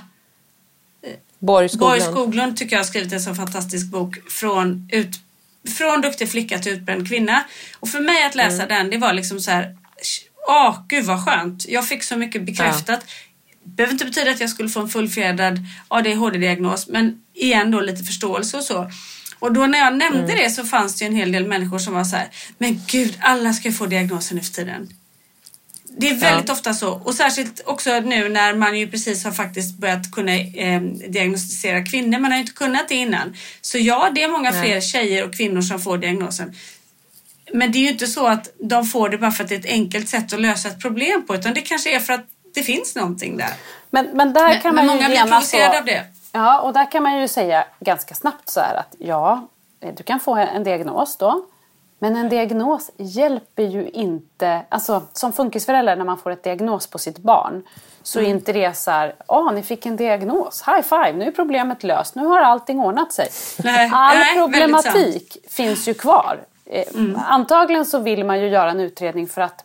Borg 1.38 1.68
Skoglund. 1.68 1.90
Borg 1.90 2.00
Skoglund 2.00 2.56
tycker 2.56 2.76
jag 2.76 2.80
har 2.80 2.86
skrivit 2.86 3.12
en 3.12 3.20
så 3.20 3.34
fantastisk 3.34 3.86
bok 3.86 4.30
från, 4.30 4.88
ut, 4.92 5.20
från 5.76 6.00
duktig 6.00 6.30
flicka 6.30 6.58
till 6.58 6.72
utbränd 6.72 7.08
kvinna. 7.08 7.44
Och 7.80 7.88
för 7.88 8.00
mig 8.00 8.24
att 8.24 8.34
läsa 8.34 8.62
mm. 8.62 8.68
den 8.68 8.90
det 8.90 8.98
var 8.98 9.12
liksom 9.12 9.40
så 9.40 9.50
här, 9.50 9.76
åh 10.48 10.70
oh, 10.70 10.78
gud 10.88 11.04
vad 11.04 11.24
skönt. 11.24 11.68
Jag 11.68 11.88
fick 11.88 12.02
så 12.02 12.16
mycket 12.16 12.42
bekräftat. 12.42 13.00
Ja 13.06 13.12
behöver 13.66 13.92
inte 13.92 14.04
betyda 14.04 14.30
att 14.30 14.40
jag 14.40 14.50
skulle 14.50 14.68
få 14.68 14.80
en 14.80 14.88
fullfjädrad 14.88 15.58
ADHD-diagnos 15.88 16.88
men 16.88 17.22
igen 17.34 17.70
då 17.70 17.80
lite 17.80 18.04
förståelse 18.04 18.56
och 18.56 18.62
så. 18.62 18.90
Och 19.38 19.52
då 19.52 19.66
när 19.66 19.78
jag 19.78 19.96
nämnde 19.96 20.32
mm. 20.32 20.36
det 20.36 20.50
så 20.50 20.64
fanns 20.64 20.98
det 20.98 21.04
en 21.04 21.14
hel 21.14 21.32
del 21.32 21.46
människor 21.46 21.78
som 21.78 21.94
var 21.94 22.04
så 22.04 22.16
här, 22.16 22.28
men 22.58 22.80
gud 22.86 23.18
alla 23.20 23.52
ska 23.52 23.72
få 23.72 23.86
diagnosen 23.86 24.36
nu 24.36 24.42
för 24.42 24.52
tiden. 24.52 24.88
Det 25.98 26.08
är 26.10 26.14
väldigt 26.14 26.48
ja. 26.48 26.54
ofta 26.54 26.74
så 26.74 26.92
och 26.92 27.14
särskilt 27.14 27.62
också 27.66 28.00
nu 28.00 28.28
när 28.28 28.54
man 28.54 28.78
ju 28.78 28.88
precis 28.88 29.24
har 29.24 29.32
faktiskt 29.32 29.78
börjat 29.78 30.10
kunna 30.12 30.34
eh, 30.34 30.80
diagnostisera 31.08 31.84
kvinnor. 31.84 32.18
Man 32.18 32.30
har 32.30 32.38
ju 32.38 32.40
inte 32.40 32.52
kunnat 32.52 32.88
det 32.88 32.94
innan. 32.94 33.34
Så 33.60 33.78
ja, 33.78 34.10
det 34.14 34.22
är 34.22 34.28
många 34.28 34.50
Nej. 34.50 34.62
fler 34.62 34.80
tjejer 34.80 35.24
och 35.24 35.34
kvinnor 35.34 35.60
som 35.60 35.80
får 35.80 35.98
diagnosen. 35.98 36.54
Men 37.52 37.72
det 37.72 37.78
är 37.78 37.80
ju 37.80 37.88
inte 37.88 38.06
så 38.06 38.26
att 38.26 38.48
de 38.60 38.86
får 38.86 39.08
det 39.08 39.18
bara 39.18 39.30
för 39.30 39.44
att 39.44 39.48
det 39.48 39.54
är 39.54 39.58
ett 39.58 39.66
enkelt 39.66 40.08
sätt 40.08 40.32
att 40.32 40.40
lösa 40.40 40.68
ett 40.68 40.80
problem 40.80 41.26
på 41.26 41.34
utan 41.34 41.54
det 41.54 41.60
kanske 41.60 41.96
är 41.96 42.00
för 42.00 42.12
att 42.12 42.26
det 42.54 42.62
finns 42.62 42.94
någonting 42.94 43.36
där. 43.36 43.52
Men, 43.90 44.06
men 44.12 44.32
där 44.32 44.48
men, 44.48 44.60
kan 44.60 44.74
men 44.74 44.86
man 44.86 44.96
många 44.96 45.08
blir 45.08 45.22
provocerade 45.22 45.78
av 45.78 45.84
det. 45.84 46.04
Ja, 46.32 46.60
och 46.60 46.72
där 46.72 46.90
kan 46.90 47.02
man 47.02 47.20
ju 47.20 47.28
säga 47.28 47.64
ganska 47.80 48.14
snabbt 48.14 48.48
så 48.48 48.60
här 48.60 48.74
att 48.74 48.94
ja, 48.98 49.48
du 49.96 50.02
kan 50.02 50.20
få 50.20 50.36
en 50.36 50.64
diagnos 50.64 51.16
då. 51.16 51.46
Men 51.98 52.16
en 52.16 52.28
diagnos 52.28 52.90
hjälper 52.96 53.62
ju 53.62 53.88
inte, 53.88 54.62
alltså 54.68 55.02
som 55.12 55.32
funkisförälder 55.32 55.96
när 55.96 56.04
man 56.04 56.18
får 56.18 56.30
ett 56.30 56.42
diagnos 56.42 56.86
på 56.86 56.98
sitt 56.98 57.18
barn 57.18 57.62
så 58.02 58.18
mm. 58.18 58.30
är 58.30 58.34
inte 58.34 58.52
det 58.52 58.76
så 58.76 58.90
här, 58.90 59.14
åh 59.26 59.52
ni 59.52 59.62
fick 59.62 59.86
en 59.86 59.96
diagnos, 59.96 60.64
high 60.66 60.82
five, 60.82 61.12
nu 61.12 61.24
är 61.24 61.30
problemet 61.30 61.82
löst, 61.82 62.14
nu 62.14 62.24
har 62.24 62.40
allting 62.40 62.80
ordnat 62.80 63.12
sig. 63.12 63.28
Nej, 63.58 63.90
All 63.94 64.16
nej, 64.16 64.38
problematik 64.38 65.36
finns 65.48 65.88
ju 65.88 65.94
kvar. 65.94 66.40
Eh, 66.64 66.84
mm. 66.94 67.20
Antagligen 67.26 67.86
så 67.86 67.98
vill 67.98 68.24
man 68.24 68.40
ju 68.40 68.48
göra 68.48 68.70
en 68.70 68.80
utredning 68.80 69.26
för 69.26 69.40
att 69.40 69.64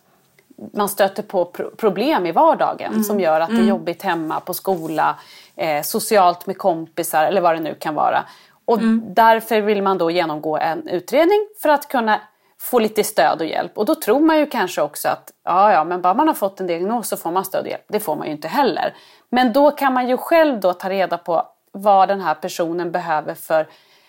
man 0.72 0.88
stöter 0.88 1.22
på 1.22 1.44
problem 1.76 2.26
i 2.26 2.32
vardagen 2.32 2.92
mm. 2.92 3.04
som 3.04 3.20
gör 3.20 3.40
att 3.40 3.48
det 3.48 3.54
är 3.54 3.56
mm. 3.56 3.68
jobbigt 3.68 4.02
hemma, 4.02 4.40
på 4.40 4.54
skola, 4.54 5.16
eh, 5.56 5.82
socialt 5.82 6.46
med 6.46 6.58
kompisar 6.58 7.24
eller 7.24 7.40
vad 7.40 7.54
det 7.54 7.60
nu 7.60 7.74
kan 7.74 7.94
vara. 7.94 8.24
Och 8.64 8.78
mm. 8.78 9.14
därför 9.14 9.60
vill 9.60 9.82
man 9.82 9.98
då 9.98 10.10
genomgå 10.10 10.58
en 10.58 10.88
utredning 10.88 11.48
för 11.62 11.68
att 11.68 11.88
kunna 11.88 12.20
få 12.60 12.78
lite 12.78 13.04
stöd 13.04 13.40
och 13.40 13.46
hjälp. 13.46 13.78
Och 13.78 13.84
då 13.84 13.94
tror 13.94 14.20
man 14.20 14.38
ju 14.38 14.46
kanske 14.46 14.82
också 14.82 15.08
att 15.08 15.30
ja, 15.44 15.72
ja, 15.72 15.84
men 15.84 16.02
bara 16.02 16.14
man 16.14 16.28
har 16.28 16.34
fått 16.34 16.60
en 16.60 16.66
diagnos 16.66 17.08
så 17.08 17.16
får 17.16 17.30
man 17.30 17.44
stöd 17.44 17.62
och 17.62 17.68
hjälp. 17.68 17.84
Det 17.88 18.00
får 18.00 18.16
man 18.16 18.26
ju 18.26 18.32
inte 18.32 18.48
heller. 18.48 18.94
Men 19.28 19.52
då 19.52 19.70
kan 19.70 19.92
man 19.92 20.08
ju 20.08 20.16
själv 20.16 20.60
då 20.60 20.72
ta 20.72 20.90
reda 20.90 21.18
på 21.18 21.42
vad 21.72 22.08
den 22.08 22.20
här 22.20 22.34
personen 22.34 22.92
behöver 22.92 23.34
för 23.34 23.68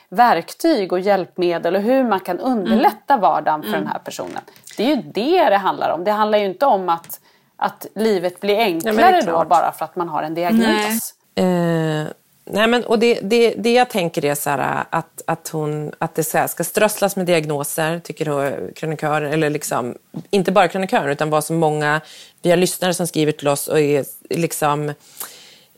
verktyg 0.09 0.93
och 0.93 0.99
hjälpmedel 0.99 1.75
och 1.75 1.81
hur 1.81 2.03
man 2.03 2.19
kan 2.19 2.39
underlätta 2.39 3.17
vardagen 3.17 3.61
för 3.61 3.69
mm. 3.69 3.81
den 3.81 3.87
här 3.87 3.99
personen. 3.99 4.41
Det 4.77 4.83
är 4.83 4.95
ju 4.95 5.01
det 5.01 5.49
det 5.49 5.57
handlar 5.57 5.89
om. 5.89 6.03
Det 6.03 6.11
handlar 6.11 6.37
ju 6.37 6.45
inte 6.45 6.65
om 6.65 6.89
att, 6.89 7.19
att 7.55 7.87
livet 7.95 8.39
blir 8.39 8.57
enklare 8.57 9.21
ja, 9.25 9.31
då 9.31 9.45
bara 9.49 9.71
för 9.71 9.85
att 9.85 9.95
man 9.95 10.09
har 10.09 10.23
en 10.23 10.33
diagnos. 10.33 11.13
Nej. 11.35 12.01
Eh, 12.01 12.07
nej 12.45 12.67
men, 12.67 12.83
och 12.83 12.99
det, 12.99 13.19
det, 13.21 13.53
det 13.57 13.73
jag 13.73 13.89
tänker 13.89 14.25
är 14.25 14.35
så 14.35 14.49
här, 14.49 14.83
att, 14.89 15.21
att, 15.27 15.49
hon, 15.49 15.91
att 15.97 16.15
det 16.15 16.23
så 16.23 16.47
ska 16.47 16.63
strösslas 16.63 17.15
med 17.15 17.25
diagnoser, 17.25 17.99
tycker 17.99 18.71
krönikören, 18.75 19.33
eller 19.33 19.49
liksom, 19.49 19.97
inte 20.29 20.51
bara 20.51 20.67
krönikören 20.67 21.09
utan 21.09 21.29
vad 21.29 21.43
som 21.43 21.55
många, 21.55 22.01
vi 22.41 22.49
har 22.49 22.57
lyssnare 22.57 22.93
som 22.93 23.07
skriver 23.07 23.31
till 23.31 23.47
oss 23.47 23.67
och 23.67 23.79
är 23.79 24.05
liksom 24.29 24.93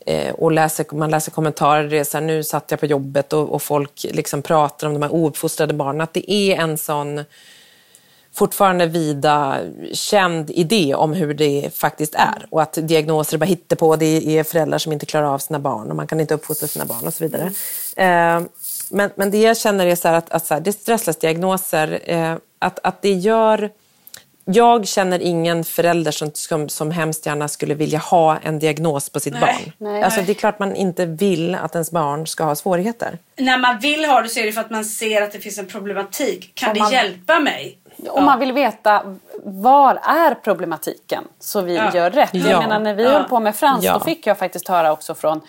Eh, 0.06 0.34
och 0.34 0.52
läser, 0.52 0.94
man 0.94 1.10
läser 1.10 1.32
kommentarer, 1.32 1.88
det 1.88 1.98
är 1.98 2.04
så 2.04 2.16
här, 2.18 2.24
nu 2.24 2.44
satt 2.44 2.70
jag 2.70 2.80
på 2.80 2.86
jobbet 2.86 3.32
och, 3.32 3.54
och 3.54 3.62
folk 3.62 4.06
liksom 4.10 4.42
pratar 4.42 4.86
om 4.86 4.92
de 4.92 5.02
här 5.02 5.14
ouppfostrade 5.14 5.74
barnen, 5.74 6.00
att 6.00 6.14
det 6.14 6.32
är 6.32 6.56
en 6.56 6.78
sån 6.78 7.24
fortfarande 8.36 8.86
vida 8.86 9.58
känd 9.92 10.50
idé 10.50 10.94
om 10.94 11.12
hur 11.12 11.34
det 11.34 11.70
faktiskt 11.74 12.14
är 12.14 12.46
och 12.50 12.62
att 12.62 12.78
diagnoser 12.82 13.36
är 13.36 13.38
bara 13.38 13.46
hittepå, 13.46 13.96
det 13.96 14.38
är 14.38 14.44
föräldrar 14.44 14.78
som 14.78 14.92
inte 14.92 15.06
klarar 15.06 15.26
av 15.26 15.38
sina 15.38 15.58
barn 15.58 15.90
och 15.90 15.96
man 15.96 16.06
kan 16.06 16.20
inte 16.20 16.34
uppfostra 16.34 16.68
sina 16.68 16.84
barn 16.84 17.06
och 17.06 17.14
så 17.14 17.24
vidare. 17.24 17.44
Eh, 17.96 18.42
men, 18.90 19.10
men 19.14 19.30
det 19.30 19.38
jag 19.38 19.56
känner 19.56 19.86
är 19.86 19.94
så 19.94 20.08
att, 20.08 20.30
att 20.30 20.46
så 20.46 20.54
här, 20.54 20.60
det 20.60 20.72
stresslas 20.72 21.16
diagnoser, 21.16 22.00
eh, 22.04 22.36
att, 22.58 22.78
att 22.82 23.02
det 23.02 23.12
gör 23.12 23.70
jag 24.48 24.88
känner 24.88 25.22
ingen 25.22 25.64
förälder 25.64 26.10
som, 26.10 26.30
som, 26.34 26.68
som 26.68 26.90
hemskt 26.90 27.26
gärna 27.26 27.48
skulle 27.48 27.74
vilja 27.74 27.98
ha 27.98 28.38
en 28.38 28.58
diagnos 28.58 29.10
på 29.10 29.20
sitt 29.20 29.32
nej, 29.32 29.40
barn. 29.40 29.72
Nej, 29.78 30.02
alltså, 30.02 30.22
det 30.22 30.32
är 30.32 30.34
klart 30.34 30.58
man 30.58 30.76
inte 30.76 31.06
vill 31.06 31.54
att 31.54 31.74
ens 31.74 31.90
barn 31.90 32.26
ska 32.26 32.44
ha 32.44 32.54
svårigheter. 32.54 33.18
När 33.36 33.58
man 33.58 33.78
vill 33.78 34.04
ha 34.04 34.22
det 34.22 34.28
så 34.28 34.40
är 34.40 34.46
det 34.46 34.52
för 34.52 34.60
att 34.60 34.70
man 34.70 34.84
ser 34.84 35.22
att 35.22 35.32
det 35.32 35.38
finns 35.38 35.58
en 35.58 35.66
problematik. 35.66 36.52
Kan 36.54 36.74
det 36.74 36.92
hjälpa 36.92 37.40
mig? 37.40 37.78
Om 37.98 38.04
ja. 38.14 38.20
man 38.20 38.38
vill 38.38 38.52
veta 38.52 39.02
var 39.44 39.94
är 40.02 40.34
problematiken 40.34 41.24
så 41.38 41.60
vi 41.60 41.76
ja. 41.76 41.94
gör 41.94 42.10
rätt. 42.10 42.34
Jag 42.34 42.62
menar 42.62 42.78
när 42.78 42.94
vi 42.94 43.04
ja. 43.04 43.10
höll 43.10 43.24
på 43.24 43.40
med 43.40 43.56
Frans 43.56 43.86
då 43.86 44.00
fick 44.00 44.26
jag 44.26 44.38
faktiskt 44.38 44.68
höra 44.68 44.92
också 44.92 45.14
från 45.14 45.40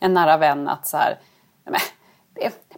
en 0.00 0.14
nära 0.14 0.36
vän 0.36 0.68
att 0.68 0.86
så 0.86 0.96
här, 0.96 1.18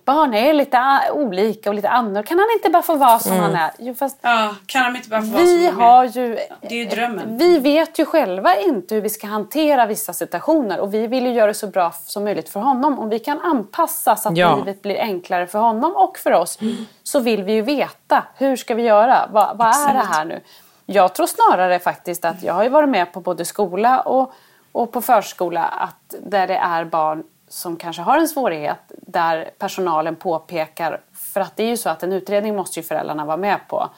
barn 0.04 0.34
är 0.34 0.52
lite 0.52 1.00
olika 1.12 1.70
och 1.70 1.74
lite 1.74 1.88
annorlunda. 1.88 2.22
Kan 2.22 2.38
han 2.38 2.48
inte 2.54 2.70
bara 2.70 2.82
få 2.82 2.96
vara 2.96 3.18
som 3.18 3.32
mm. 3.32 3.44
han 3.44 3.54
är? 3.54 3.70
Jo, 3.78 3.94
fast 3.94 4.18
ja, 4.20 4.54
kan 4.66 4.82
han 4.82 4.96
inte 4.96 5.08
bara 5.08 5.22
få 5.22 5.26
vara 5.26 5.42
vi 5.42 5.66
som 5.66 5.80
har 5.80 6.04
ju, 6.04 6.38
Det 6.60 6.74
är 6.74 6.84
ju 6.84 6.84
drömmen. 6.84 7.38
Vi 7.38 7.58
vet 7.58 7.98
ju 7.98 8.04
själva 8.04 8.56
inte 8.56 8.94
hur 8.94 9.02
vi 9.02 9.08
ska 9.08 9.26
hantera 9.26 9.86
vissa 9.86 10.12
situationer 10.12 10.80
och 10.80 10.94
vi 10.94 11.06
vill 11.06 11.26
ju 11.26 11.32
göra 11.32 11.46
det 11.46 11.54
så 11.54 11.66
bra 11.66 11.92
som 12.04 12.24
möjligt 12.24 12.48
för 12.48 12.60
honom. 12.60 12.98
Om 12.98 13.08
vi 13.08 13.18
kan 13.18 13.40
anpassa 13.40 14.16
så 14.16 14.28
att 14.28 14.36
ja. 14.36 14.56
livet 14.56 14.82
blir 14.82 15.00
enklare 15.00 15.46
för 15.46 15.58
honom 15.58 15.96
och 15.96 16.18
för 16.18 16.32
oss 16.32 16.60
mm. 16.60 16.86
Så 17.10 17.20
vill 17.20 17.42
vi 17.42 17.52
ju 17.52 17.62
veta 17.62 18.24
hur 18.36 18.56
ska 18.56 18.74
vi 18.74 18.82
göra? 18.82 19.28
Va, 19.32 19.52
vad 19.54 19.68
är 19.68 19.94
det 19.94 20.06
här 20.12 20.24
nu? 20.24 20.40
Jag 20.86 21.14
tror 21.14 21.26
snarare 21.26 21.78
faktiskt 21.78 22.24
att 22.24 22.42
jag 22.42 22.54
har 22.54 22.62
ju 22.62 22.68
varit 22.68 22.88
med 22.88 23.12
på 23.12 23.20
både 23.20 23.44
skola 23.44 24.00
och, 24.00 24.32
och 24.72 24.92
på 24.92 25.00
förskola 25.00 25.64
att 25.64 26.14
där 26.22 26.46
det 26.46 26.56
är 26.56 26.84
barn 26.84 27.24
som 27.48 27.76
kanske 27.76 28.02
har 28.02 28.18
en 28.18 28.28
svårighet 28.28 28.78
där 28.88 29.50
personalen 29.58 30.16
påpekar, 30.16 31.00
för 31.12 31.40
att 31.40 31.56
det 31.56 31.62
är 31.62 31.68
ju 31.68 31.76
så 31.76 31.88
att 31.88 32.02
en 32.02 32.12
utredning 32.12 32.56
måste 32.56 32.78
ju 32.78 32.82
föräldrarna 32.82 33.24
vara 33.24 33.36
med 33.36 33.58
på. 33.68 33.88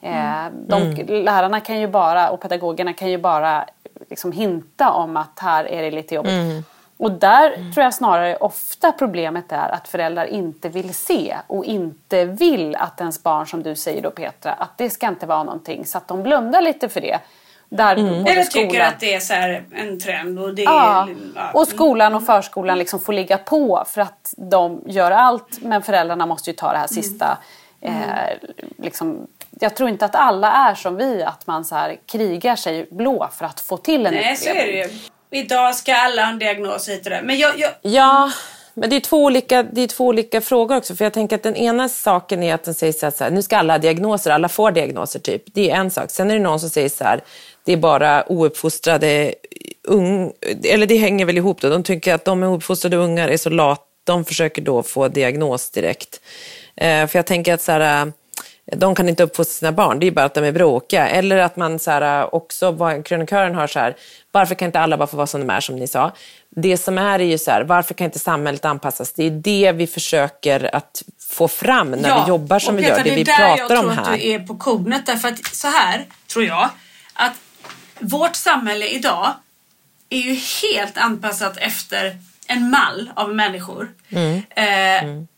Eh, 0.00 0.46
mm. 0.46 0.52
De, 0.66 0.82
mm. 0.82 1.24
Lärarna 1.24 1.60
kan 1.60 1.80
ju 1.80 1.88
bara, 1.88 2.30
och 2.30 2.40
pedagogerna 2.40 2.92
kan 2.92 3.10
ju 3.10 3.18
bara 3.18 3.64
liksom 4.10 4.32
hinta 4.32 4.90
om 4.90 5.16
att 5.16 5.38
här 5.38 5.64
är 5.64 5.82
det 5.82 5.90
lite 5.90 6.14
jobbigt. 6.14 6.32
Mm. 6.32 6.64
Och 7.02 7.12
där 7.12 7.52
mm. 7.52 7.72
tror 7.72 7.84
jag 7.84 7.94
snarare 7.94 8.36
ofta 8.36 8.92
problemet 8.92 9.52
är 9.52 9.68
att 9.68 9.88
föräldrar 9.88 10.24
inte 10.24 10.68
vill 10.68 10.94
se 10.94 11.36
och 11.46 11.64
inte 11.64 12.24
vill 12.24 12.76
att 12.76 13.00
ens 13.00 13.22
barn, 13.22 13.46
som 13.46 13.62
du 13.62 13.76
säger 13.76 14.02
då 14.02 14.10
Petra, 14.10 14.52
att 14.52 14.78
det 14.78 14.90
ska 14.90 15.08
inte 15.08 15.26
vara 15.26 15.42
någonting. 15.42 15.86
Så 15.86 15.98
att 15.98 16.08
de 16.08 16.22
blundar 16.22 16.60
lite 16.60 16.88
för 16.88 17.00
det. 17.00 17.18
Där 17.68 17.96
mm. 17.96 18.26
Eller 18.26 18.42
skolan... 18.42 18.68
tycker 18.68 18.84
att 18.84 19.00
det 19.00 19.14
är 19.14 19.20
så 19.20 19.34
en 19.74 20.00
trend. 20.00 20.38
Och, 20.38 20.54
det 20.54 20.62
ja. 20.62 21.08
Är, 21.08 21.16
ja. 21.34 21.50
och 21.54 21.68
skolan 21.68 22.14
och 22.14 22.26
förskolan 22.26 22.78
liksom 22.78 23.00
får 23.00 23.12
ligga 23.12 23.38
på 23.38 23.84
för 23.86 24.00
att 24.00 24.34
de 24.36 24.82
gör 24.86 25.10
allt 25.10 25.62
men 25.62 25.82
föräldrarna 25.82 26.26
måste 26.26 26.50
ju 26.50 26.56
ta 26.56 26.72
det 26.72 26.78
här 26.78 26.92
mm. 26.92 27.02
sista. 27.02 27.38
Mm. 27.80 28.02
Eh, 28.02 28.34
liksom, 28.78 29.26
jag 29.60 29.76
tror 29.76 29.88
inte 29.88 30.04
att 30.04 30.14
alla 30.14 30.52
är 30.52 30.74
som 30.74 30.96
vi, 30.96 31.22
att 31.22 31.46
man 31.46 31.64
så 31.64 31.74
här 31.74 31.96
krigar 32.06 32.56
sig 32.56 32.86
blå 32.90 33.28
för 33.32 33.44
att 33.44 33.60
få 33.60 33.76
till 33.76 34.06
en 34.06 34.14
Nej, 34.14 34.32
utredning. 34.32 34.62
så 34.62 34.68
är 34.68 34.72
det 34.72 34.92
ju. 34.92 34.98
Idag 35.32 35.74
ska 35.74 35.94
alla 35.94 36.22
ha 36.24 36.32
en 36.32 36.38
diagnos 36.38 36.88
hit 36.88 37.04
och 37.04 37.10
där. 37.10 37.22
Men 37.22 37.38
jag, 37.38 37.58
jag... 37.58 37.70
Ja, 37.82 38.32
men 38.74 38.90
det 38.90 38.96
är, 38.96 39.00
två 39.00 39.24
olika, 39.24 39.62
det 39.62 39.80
är 39.80 39.86
två 39.86 40.06
olika 40.06 40.40
frågor 40.40 40.76
också. 40.76 40.96
För 40.96 41.04
jag 41.04 41.12
tänker 41.12 41.36
att 41.36 41.42
den 41.42 41.56
ena 41.56 41.88
saken 41.88 42.42
är 42.42 42.54
att 42.54 42.64
den 42.64 42.74
säger 42.74 43.10
så 43.10 43.24
här, 43.24 43.30
nu 43.30 43.42
ska 43.42 43.56
alla 43.56 43.72
ha 43.72 43.78
diagnoser, 43.78 44.30
alla 44.30 44.48
får 44.48 44.70
diagnoser 44.70 45.20
typ. 45.20 45.42
Det 45.54 45.70
är 45.70 45.76
en 45.76 45.90
sak. 45.90 46.10
Sen 46.10 46.30
är 46.30 46.34
det 46.34 46.40
någon 46.40 46.60
som 46.60 46.70
säger 46.70 46.88
så 46.88 47.04
här, 47.04 47.20
det 47.64 47.72
är 47.72 47.76
bara 47.76 48.24
ouppfostrade 48.28 49.34
unga, 49.82 50.30
eller 50.64 50.86
det 50.86 50.96
hänger 50.96 51.24
väl 51.24 51.36
ihop 51.36 51.60
då. 51.60 51.68
De 51.68 51.82
tycker 51.82 52.14
att 52.14 52.24
de 52.24 52.42
ouppfostrade 52.42 52.96
ungar 52.96 53.28
är 53.28 53.36
så 53.36 53.50
lata, 53.50 53.82
de 54.04 54.24
försöker 54.24 54.62
då 54.62 54.82
få 54.82 55.08
diagnos 55.08 55.70
direkt. 55.70 56.20
Eh, 56.76 57.06
för 57.06 57.18
jag 57.18 57.26
tänker 57.26 57.54
att 57.54 57.62
så 57.62 57.72
här, 57.72 58.12
de 58.76 58.94
kan 58.94 59.08
inte 59.08 59.22
uppfostra 59.22 59.52
sina 59.52 59.72
barn, 59.72 59.98
det 59.98 60.06
är 60.06 60.10
bara 60.10 60.24
att 60.24 60.34
de 60.34 60.44
är 60.44 60.52
bråkiga. 60.52 61.08
Eller 61.08 61.36
att 61.36 61.56
man 61.56 61.78
så 61.78 61.90
här, 61.90 62.34
också, 62.34 62.70
vad 62.70 63.06
krönikören 63.06 63.54
har 63.54 63.66
så 63.66 63.78
här, 63.78 63.96
varför 64.30 64.54
kan 64.54 64.66
inte 64.66 64.80
alla 64.80 64.96
bara 64.96 65.06
få 65.06 65.16
vara 65.16 65.26
som 65.26 65.40
de 65.40 65.50
är 65.50 65.60
som 65.60 65.76
ni 65.76 65.86
sa? 65.86 66.12
det 66.56 66.76
som 66.76 66.98
är 66.98 67.18
är 67.18 67.24
ju 67.24 67.38
så 67.38 67.50
här, 67.50 67.64
varför 67.64 67.94
kan 67.94 68.04
inte 68.04 68.18
samhället 68.18 68.64
anpassas? 68.64 69.12
Det 69.12 69.24
är 69.24 69.30
det 69.30 69.72
vi 69.72 69.86
försöker 69.86 70.76
att 70.76 71.02
få 71.20 71.48
fram 71.48 71.90
när 71.90 72.08
ja, 72.08 72.22
vi 72.22 72.28
jobbar 72.28 72.58
som 72.58 72.76
vi 72.76 72.82
gör, 72.82 72.96
det, 72.96 73.10
det 73.10 73.16
vi 73.16 73.24
pratar 73.24 73.44
om 73.44 73.58
här. 73.58 73.66
Det 73.66 73.72
är 73.72 73.78
där 73.78 73.98
jag 73.98 73.98
tror 73.98 74.12
att 74.12 74.20
du 74.20 74.30
är 74.30 74.38
på 74.38 74.56
kornet, 74.56 75.06
därför 75.06 75.28
att 75.28 75.46
så 75.46 75.68
här 75.68 76.06
tror 76.32 76.44
jag, 76.44 76.68
att 77.14 77.32
vårt 77.98 78.36
samhälle 78.36 78.86
idag 78.86 79.32
är 80.10 80.18
ju 80.18 80.34
helt 80.62 80.98
anpassat 80.98 81.56
efter 81.56 82.18
en 82.46 82.70
mall 82.70 83.10
av 83.14 83.34
människor. 83.34 83.88
Mm. 84.08 84.42
Eh, 84.50 85.04
mm. 85.04 85.28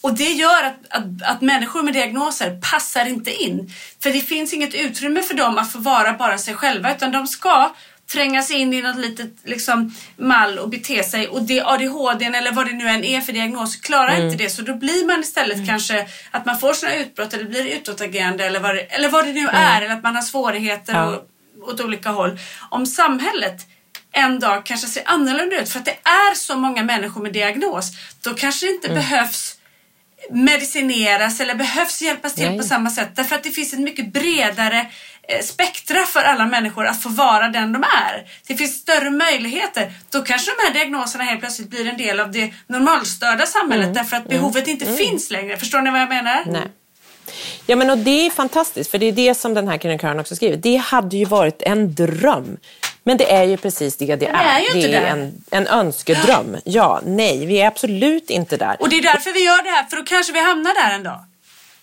Och 0.00 0.14
det 0.14 0.32
gör 0.32 0.62
att, 0.62 0.76
att, 0.88 1.22
att, 1.22 1.40
människor 1.40 1.82
med 1.82 1.94
diagnoser 1.94 2.60
passar 2.70 3.06
inte 3.06 3.42
in. 3.42 3.72
För 4.02 4.10
det 4.10 4.20
finns 4.20 4.52
inget 4.52 4.74
utrymme 4.74 5.22
för 5.22 5.34
dem 5.34 5.58
att 5.58 5.72
få 5.72 5.78
vara 5.78 6.12
bara 6.12 6.38
sig 6.38 6.54
själva 6.54 6.94
utan 6.94 7.12
de 7.12 7.26
ska 7.26 7.74
trängas 8.12 8.50
in 8.50 8.74
i 8.74 8.82
något 8.82 8.96
litet 8.96 9.34
liksom, 9.44 9.94
mall 10.16 10.58
och 10.58 10.68
bete 10.68 11.02
sig. 11.02 11.28
Och 11.28 11.42
det 11.42 11.62
ADHD 11.62 12.24
eller 12.24 12.52
vad 12.52 12.66
det 12.66 12.72
nu 12.72 12.88
än 12.88 13.04
är 13.04 13.20
för 13.20 13.32
diagnos 13.32 13.76
klarar 13.76 14.14
mm. 14.14 14.24
inte 14.24 14.44
det. 14.44 14.50
Så 14.50 14.62
då 14.62 14.74
blir 14.74 15.06
man 15.06 15.20
istället 15.20 15.56
mm. 15.56 15.66
kanske 15.66 16.06
att 16.30 16.46
man 16.46 16.58
får 16.58 16.72
sina 16.72 16.94
utbrott 16.94 17.34
eller 17.34 17.44
blir 17.44 17.66
utåtagerande 17.66 18.44
eller 18.44 18.60
vad 18.60 18.74
det, 18.74 18.80
eller 18.80 19.08
vad 19.08 19.26
det 19.26 19.32
nu 19.32 19.40
mm. 19.40 19.54
är. 19.54 19.82
Eller 19.82 19.94
att 19.94 20.02
man 20.02 20.14
har 20.14 20.22
svårigheter 20.22 20.94
ja. 20.94 21.06
och, 21.06 21.68
åt 21.68 21.80
olika 21.80 22.10
håll. 22.10 22.38
Om 22.70 22.86
samhället 22.86 23.66
en 24.12 24.38
dag 24.38 24.66
kanske 24.66 24.86
ser 24.86 25.02
annorlunda 25.06 25.60
ut 25.60 25.68
för 25.68 25.78
att 25.78 25.84
det 25.84 25.98
är 26.04 26.34
så 26.34 26.56
många 26.56 26.82
människor 26.82 27.22
med 27.22 27.32
diagnos. 27.32 27.90
Då 28.22 28.34
kanske 28.34 28.66
det 28.66 28.70
inte 28.72 28.88
mm. 28.88 28.98
behövs 28.98 29.56
medicineras 30.30 31.40
eller 31.40 31.54
behövs 31.54 32.02
hjälpas 32.02 32.34
till 32.34 32.48
Nej. 32.48 32.58
på 32.58 32.64
samma 32.64 32.90
sätt. 32.90 33.08
Därför 33.14 33.36
att 33.36 33.42
det 33.42 33.50
finns 33.50 33.72
ett 33.72 33.80
mycket 33.80 34.12
bredare 34.12 34.86
eh, 35.28 35.42
spektra 35.42 36.04
för 36.06 36.20
alla 36.20 36.46
människor 36.46 36.86
att 36.86 37.02
få 37.02 37.08
vara 37.08 37.48
den 37.48 37.72
de 37.72 37.82
är. 37.82 38.26
Det 38.46 38.56
finns 38.56 38.76
större 38.76 39.10
möjligheter. 39.10 39.92
Då 40.10 40.22
kanske 40.22 40.50
de 40.50 40.66
här 40.66 40.74
diagnoserna 40.74 41.24
helt 41.24 41.40
plötsligt 41.40 41.70
blir 41.70 41.88
en 41.88 41.96
del 41.96 42.20
av 42.20 42.32
det 42.32 42.52
normalstörda 42.66 43.46
samhället 43.46 43.84
mm. 43.84 43.94
därför 43.94 44.16
att 44.16 44.26
mm. 44.26 44.36
behovet 44.36 44.68
inte 44.68 44.84
mm. 44.84 44.96
finns 44.96 45.30
längre. 45.30 45.56
Förstår 45.56 45.80
ni 45.80 45.90
vad 45.90 46.00
jag 46.00 46.08
menar? 46.08 46.44
Nej. 46.46 46.62
Ja 47.66 47.76
men 47.76 47.90
och 47.90 47.98
det 47.98 48.26
är 48.26 48.30
fantastiskt 48.30 48.90
för 48.90 48.98
det 48.98 49.06
är 49.06 49.12
det 49.12 49.34
som 49.34 49.54
den 49.54 49.68
här 49.68 49.78
krönikören 49.78 50.20
också 50.20 50.36
skriver. 50.36 50.56
Det 50.56 50.76
hade 50.76 51.16
ju 51.16 51.24
varit 51.24 51.62
en 51.62 51.94
dröm. 51.94 52.56
Men 53.04 53.16
det 53.16 53.32
är 53.32 53.44
ju 53.44 53.56
precis 53.56 53.96
det 53.96 54.16
det 54.16 54.26
är. 54.26 54.60
är. 54.60 54.74
Det 54.74 54.94
är, 54.94 55.06
en, 55.06 55.44
en 55.50 55.66
önskedröm. 55.66 56.56
Ja, 56.64 57.00
nej, 57.04 57.46
vi 57.46 57.60
är 57.60 57.66
absolut 57.66 58.30
inte 58.30 58.56
där. 58.56 58.76
Och 58.80 58.88
det 58.88 58.96
är 58.98 59.02
därför 59.02 59.32
vi 59.32 59.44
gör 59.44 59.62
det 59.62 59.70
här, 59.70 59.84
för 59.84 59.96
då 59.96 60.02
kanske 60.02 60.32
vi 60.32 60.40
hamnar 60.40 60.88
där 60.88 60.94
en 60.94 61.02
dag. 61.02 61.24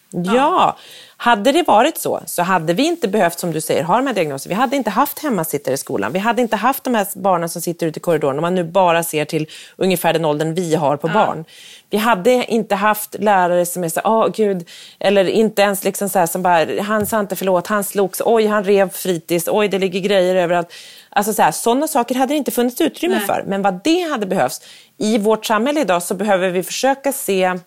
Ja. 0.10 0.36
ja. 0.36 0.78
Hade 1.20 1.52
det 1.52 1.64
varit 1.68 1.98
så, 1.98 2.22
så 2.26 2.42
hade 2.42 2.74
vi 2.74 2.86
inte 2.86 3.08
behövt, 3.08 3.40
som 3.40 3.52
du 3.52 3.62
säger, 3.62 3.84
ha 3.84 3.96
de 3.96 4.08
här 4.08 4.14
diagnoserna. 4.14 4.56
Vi 4.56 4.62
hade 4.62 4.76
inte 4.76 4.90
haft 4.90 5.20
hemmasittare 5.20 5.74
i 5.74 5.78
skolan. 5.78 6.14
Vi 6.14 6.20
hade 6.20 6.42
inte 6.42 6.56
haft 6.56 6.84
de 6.84 6.96
här 6.96 7.08
barnen 7.16 7.50
som 7.50 7.62
sitter 7.62 7.88
ute 7.88 8.00
i 8.00 8.02
korridoren, 8.02 8.38
om 8.38 8.42
man 8.42 8.56
nu 8.56 8.64
bara 8.64 9.04
ser 9.04 9.26
till 9.26 9.48
ungefär 9.76 10.14
den 10.14 10.26
åldern 10.26 10.54
vi 10.54 10.76
har 10.76 10.98
på 10.98 11.08
ja. 11.08 11.14
barn. 11.14 11.46
Vi 11.90 11.98
hade 11.98 12.46
inte 12.46 12.76
haft 12.76 13.16
lärare 13.20 13.66
som 13.66 13.84
är 13.84 13.90
så 13.90 14.02
åh 14.04 14.26
oh, 14.26 14.32
gud, 14.32 14.70
eller 15.00 15.26
inte 15.26 15.62
ens 15.62 15.84
liksom 15.84 16.10
så 16.10 16.20
här, 16.20 16.26
som 16.26 16.42
bara, 16.42 16.82
han 16.82 17.06
sa 17.06 17.20
inte 17.20 17.36
förlåt, 17.36 17.68
han 17.68 17.84
slogs, 17.84 18.22
oj, 18.26 18.46
han 18.46 18.64
rev 18.64 18.90
fritids, 18.90 19.48
oj, 19.52 19.68
det 19.68 19.80
ligger 19.80 20.00
grejer 20.00 20.36
överallt. 20.36 20.74
Alltså 21.10 21.34
så 21.34 21.42
här, 21.42 21.52
sådana 21.52 21.88
saker 21.88 22.16
hade 22.16 22.34
det 22.34 22.38
inte 22.38 22.52
funnits 22.52 22.82
utrymme 22.82 23.16
Nej. 23.16 23.26
för. 23.26 23.44
Men 23.48 23.62
vad 23.62 23.80
det 23.84 24.02
hade 24.02 24.26
behövts, 24.26 24.62
i 24.98 25.18
vårt 25.18 25.46
samhälle 25.46 25.82
idag 25.82 26.04
så 26.04 26.14
behöver 26.14 26.50
vi 26.50 26.64
försöka 26.64 27.12
se 27.12 27.60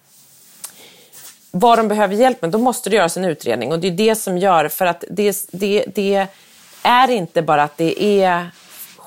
vad 1.51 1.78
de 1.78 1.88
behöver 1.88 2.14
hjälp 2.14 2.42
med, 2.42 2.51
då 2.51 2.59
måste 2.59 2.90
det 2.90 2.96
göras 2.96 3.16
en 3.16 3.24
utredning. 3.24 3.72
Och 3.72 3.78
det 3.78 3.88
är 3.88 3.92
det 3.92 4.14
som 4.14 4.38
gör, 4.38 4.68
för 4.68 4.86
att 4.86 5.05
det, 5.11 5.46
det, 5.53 5.84
det 5.94 6.26
är 6.82 7.11
inte 7.11 7.42
bara 7.42 7.62
att 7.62 7.76
det 7.76 8.22
är 8.22 8.51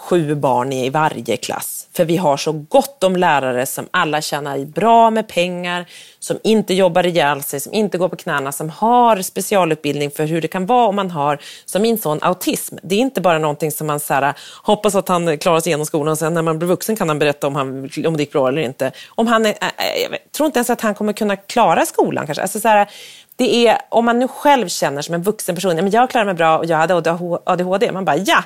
sju 0.03 0.35
barn 0.35 0.73
i 0.73 0.89
varje 0.89 1.37
klass. 1.37 1.87
För 1.95 2.05
vi 2.05 2.17
har 2.17 2.37
så 2.37 2.51
gott 2.51 3.03
om 3.03 3.15
lärare 3.15 3.65
som 3.65 3.87
alla 3.91 4.21
tjänar 4.21 4.65
bra 4.65 5.09
med 5.09 5.27
pengar, 5.27 5.85
som 6.19 6.39
inte 6.43 6.73
jobbar 6.73 7.05
ihjäl 7.05 7.43
sig, 7.43 7.59
som 7.59 7.73
inte 7.73 7.97
går 7.97 8.09
på 8.09 8.15
knäna, 8.15 8.51
som 8.51 8.69
har 8.69 9.21
specialutbildning 9.21 10.11
för 10.11 10.25
hur 10.25 10.41
det 10.41 10.47
kan 10.47 10.65
vara 10.65 10.87
om 10.87 10.95
man 10.95 11.11
har, 11.11 11.39
som 11.65 11.81
min 11.81 11.97
son, 11.97 12.19
autism. 12.21 12.75
Det 12.83 12.95
är 12.95 12.99
inte 12.99 13.21
bara 13.21 13.39
någonting 13.39 13.71
som 13.71 13.87
man 13.87 13.99
så 13.99 14.13
här, 14.13 14.21
äh, 14.21 14.33
hoppas 14.63 14.95
att 14.95 15.07
han 15.07 15.37
klarar 15.37 15.59
sig 15.59 15.69
igenom 15.69 15.85
skolan 15.85 16.11
och 16.11 16.17
sen 16.17 16.33
när 16.33 16.41
man 16.41 16.59
blir 16.59 16.67
vuxen 16.67 16.95
kan 16.95 17.09
han 17.09 17.19
berätta 17.19 17.47
om, 17.47 17.55
han, 17.55 17.89
om 18.07 18.17
det 18.17 18.23
gick 18.23 18.31
bra 18.31 18.47
eller 18.47 18.61
inte. 18.61 18.91
Om 19.09 19.27
han 19.27 19.45
är, 19.45 19.49
äh, 19.49 19.67
äh, 19.67 20.01
jag 20.11 20.31
tror 20.31 20.45
inte 20.47 20.59
ens 20.59 20.69
att 20.69 20.81
han 20.81 20.95
kommer 20.95 21.13
kunna 21.13 21.35
klara 21.35 21.85
skolan 21.85 22.25
kanske. 22.25 22.41
Alltså 22.41 22.59
så 22.59 22.67
här, 22.67 22.89
det 23.35 23.67
är, 23.67 23.77
om 23.89 24.05
man 24.05 24.19
nu 24.19 24.27
själv 24.27 24.67
känner 24.67 25.01
som 25.01 25.15
en 25.15 25.23
vuxen 25.23 25.55
person, 25.55 25.75
men 25.75 25.91
jag 25.91 26.09
klarar 26.09 26.25
mig 26.25 26.33
bra 26.33 26.57
och 26.57 26.65
jag 26.65 26.77
hade 26.77 26.95
ADHD, 27.45 27.91
man 27.91 28.05
bara 28.05 28.17
ja, 28.17 28.43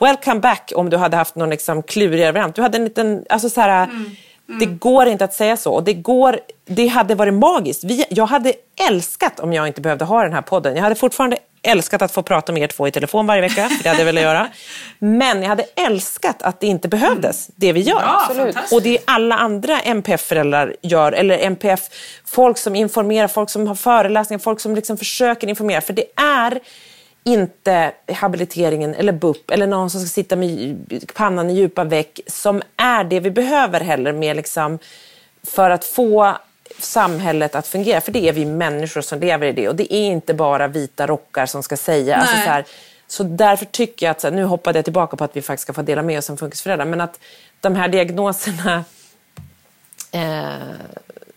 welcome 0.00 0.40
back 0.40 0.72
om 0.74 0.90
du 0.90 0.96
hade 0.96 1.16
haft 1.16 1.34
någon 1.34 1.50
liksom 1.50 1.82
klurigare 1.82 2.32
variant. 2.32 2.56
Du 2.56 2.62
hade 2.62 2.78
en 2.78 2.84
liten, 2.84 3.24
alltså 3.28 3.50
så 3.50 3.60
här, 3.60 3.84
mm. 3.84 4.16
Mm. 4.48 4.60
Det 4.60 4.66
går 4.66 5.06
inte 5.06 5.24
att 5.24 5.34
säga 5.34 5.56
så. 5.56 5.80
Det, 5.80 5.92
går, 5.94 6.40
det 6.66 6.86
hade 6.86 7.14
varit 7.14 7.34
magiskt. 7.34 7.84
Vi, 7.84 8.04
jag 8.10 8.26
hade 8.26 8.52
älskat 8.88 9.40
om 9.40 9.52
jag 9.52 9.66
inte 9.66 9.80
behövde 9.80 10.04
ha 10.04 10.22
den 10.22 10.32
här 10.32 10.42
podden. 10.42 10.76
Jag 10.76 10.82
hade 10.82 10.94
fortfarande 10.94 11.36
älskat 11.62 12.02
att 12.02 12.12
få 12.12 12.22
prata 12.22 12.52
med 12.52 12.62
er 12.62 12.66
två 12.66 12.88
i 12.88 12.90
telefon 12.90 13.26
varje 13.26 13.42
vecka, 13.42 13.68
för 13.68 13.82
det 13.82 13.88
hade 13.88 14.00
jag 14.00 14.06
velat 14.06 14.22
göra. 14.22 14.48
Men 14.98 15.42
jag 15.42 15.48
hade 15.48 15.64
älskat 15.76 16.42
att 16.42 16.60
det 16.60 16.66
inte 16.66 16.88
behövdes, 16.88 17.50
det 17.56 17.72
vi 17.72 17.80
gör. 17.80 18.02
Ja, 18.02 18.52
och 18.72 18.82
det 18.82 18.98
alla 19.04 19.34
andra 19.34 19.80
MPF-föräldrar 19.80 20.76
gör, 20.82 21.12
eller 21.12 21.38
MPF-folk 21.38 22.58
som 22.58 22.76
informerar, 22.76 23.28
folk 23.28 23.50
som 23.50 23.66
har 23.66 23.74
föreläsningar, 23.74 24.38
folk 24.38 24.60
som 24.60 24.74
liksom 24.74 24.96
försöker 24.96 25.48
informera. 25.48 25.80
För 25.80 25.92
det 25.92 26.06
är 26.16 26.60
inte 27.24 27.92
habiliteringen 28.14 28.94
eller 28.94 29.12
BUP 29.12 29.50
eller 29.50 29.66
någon 29.66 29.90
som 29.90 30.00
ska 30.00 30.08
sitta 30.08 30.36
med 30.36 30.76
pannan 31.14 31.50
i 31.50 31.54
djupa 31.54 31.84
veck 31.84 32.20
som 32.26 32.62
är 32.76 33.04
det 33.04 33.20
vi 33.20 33.30
behöver 33.30 33.80
heller 33.80 34.12
med 34.12 34.36
liksom, 34.36 34.78
för 35.42 35.70
att 35.70 35.84
få 35.84 36.36
samhället 36.78 37.54
att 37.54 37.66
fungera. 37.66 38.00
För 38.00 38.12
det 38.12 38.28
är 38.28 38.32
vi 38.32 38.44
människor 38.44 39.00
som 39.00 39.20
lever 39.20 39.46
i 39.46 39.52
det 39.52 39.68
och 39.68 39.76
det 39.76 39.94
är 39.94 40.06
inte 40.06 40.34
bara 40.34 40.68
vita 40.68 41.06
rockar 41.06 41.46
som 41.46 41.62
ska 41.62 41.76
säga. 41.76 42.16
Alltså, 42.16 42.34
så, 42.34 42.40
här, 42.40 42.64
så 43.06 43.22
därför 43.22 43.64
tycker 43.64 44.06
jag 44.06 44.10
att, 44.10 44.22
här, 44.22 44.30
nu 44.30 44.44
hoppade 44.44 44.78
jag 44.78 44.84
tillbaka 44.84 45.16
på 45.16 45.24
att 45.24 45.36
vi 45.36 45.42
faktiskt 45.42 45.62
ska 45.62 45.72
få 45.72 45.82
dela 45.82 46.02
med 46.02 46.18
oss 46.18 46.24
som 46.24 46.36
funkisföräldrar, 46.36 46.86
men 46.86 47.00
att 47.00 47.20
de 47.60 47.76
här 47.76 47.88
diagnoserna 47.88 48.84
eh, 50.12 50.54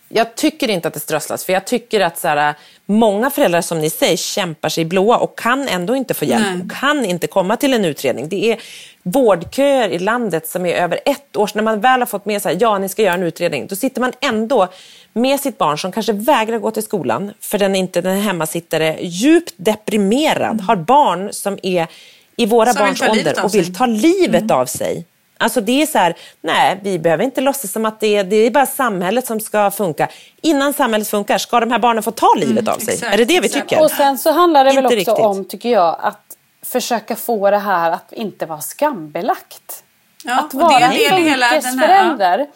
jag 0.09 0.35
tycker 0.35 0.69
inte 0.69 0.87
att 0.87 0.93
det 0.93 0.99
strösslas, 0.99 1.45
för 1.45 1.53
jag 1.53 1.65
tycker 1.65 2.01
att 2.01 2.17
så 2.17 2.27
här, 2.27 2.55
många 2.85 3.29
föräldrar 3.29 3.61
som 3.61 3.79
ni 3.79 3.89
säger 3.89 4.17
kämpar 4.17 4.69
sig 4.69 4.85
blåa 4.85 5.17
och 5.17 5.37
kan 5.37 5.67
ändå 5.67 5.95
inte 5.95 6.13
få 6.13 6.25
hjälp 6.25 6.45
Nej. 6.53 6.61
och 6.61 6.71
kan 6.71 7.05
inte 7.05 7.27
komma 7.27 7.57
till 7.57 7.73
en 7.73 7.85
utredning. 7.85 8.29
Det 8.29 8.51
är 8.51 8.59
vårdköer 9.03 9.89
i 9.89 9.99
landet 9.99 10.47
som 10.47 10.65
är 10.65 10.73
över 10.75 10.99
ett 11.05 11.37
år. 11.37 11.47
Så 11.47 11.57
när 11.57 11.63
man 11.63 11.81
väl 11.81 11.99
har 11.99 12.05
fått 12.05 12.25
med 12.25 12.41
sig 12.41 12.57
ja 12.59 12.77
ni 12.77 12.89
ska 12.89 13.01
göra 13.01 13.13
en 13.13 13.23
utredning, 13.23 13.67
då 13.67 13.75
sitter 13.75 14.01
man 14.01 14.11
ändå 14.21 14.67
med 15.13 15.39
sitt 15.39 15.57
barn 15.57 15.77
som 15.77 15.91
kanske 15.91 16.13
vägrar 16.13 16.57
gå 16.57 16.71
till 16.71 16.83
skolan 16.83 17.31
för 17.39 17.57
den 17.57 17.75
är 17.75 17.79
inte 17.79 18.01
den 18.01 18.21
hemmasittare, 18.21 18.97
djupt 19.01 19.53
deprimerad, 19.57 20.51
mm. 20.51 20.65
har 20.67 20.75
barn 20.75 21.33
som 21.33 21.59
är 21.63 21.87
i 22.35 22.45
våra 22.45 22.73
som 22.73 22.79
barns 22.79 23.01
ålder 23.01 23.43
och 23.43 23.55
vill 23.55 23.75
ta 23.75 23.85
livet 23.85 24.41
mm. 24.41 24.57
av 24.57 24.65
sig. 24.65 25.05
Alltså 25.37 25.61
det 25.61 25.81
är 25.81 25.85
så 25.85 25.97
här, 25.97 26.15
nej 26.41 26.79
vi 26.83 26.99
behöver 26.99 27.23
inte 27.23 27.41
låtsas 27.41 27.71
som 27.71 27.85
att 27.85 27.99
det 27.99 28.15
är, 28.15 28.23
det 28.23 28.35
är 28.35 28.51
bara 28.51 28.65
samhället 28.65 29.27
som 29.27 29.39
ska 29.39 29.71
funka. 29.71 30.07
Innan 30.41 30.73
samhället 30.73 31.07
funkar, 31.07 31.37
ska 31.37 31.59
de 31.59 31.71
här 31.71 31.79
barnen 31.79 32.03
få 32.03 32.11
ta 32.11 32.33
livet 32.37 32.61
mm, 32.61 32.73
av 32.73 32.77
sig? 32.77 32.93
Exakt, 32.93 33.13
är 33.13 33.17
det 33.17 33.25
det 33.25 33.39
vi 33.39 33.49
tycker? 33.49 33.81
Och 33.81 33.91
sen 33.91 34.17
så 34.17 34.31
handlar 34.31 34.65
det 34.65 34.73
väl 34.75 34.85
också 34.85 34.95
riktigt. 34.95 35.19
om, 35.19 35.45
tycker 35.45 35.69
jag, 35.69 35.97
att 35.99 36.37
försöka 36.61 37.15
få 37.15 37.51
det 37.51 37.57
här 37.57 37.91
att 37.91 38.13
inte 38.13 38.45
vara 38.45 38.61
skambelagt. 38.61 39.83
Ja, 40.23 40.39
att 40.39 40.53
vara 40.53 40.79
en 40.79 41.09
funkisförälder. 41.09 42.47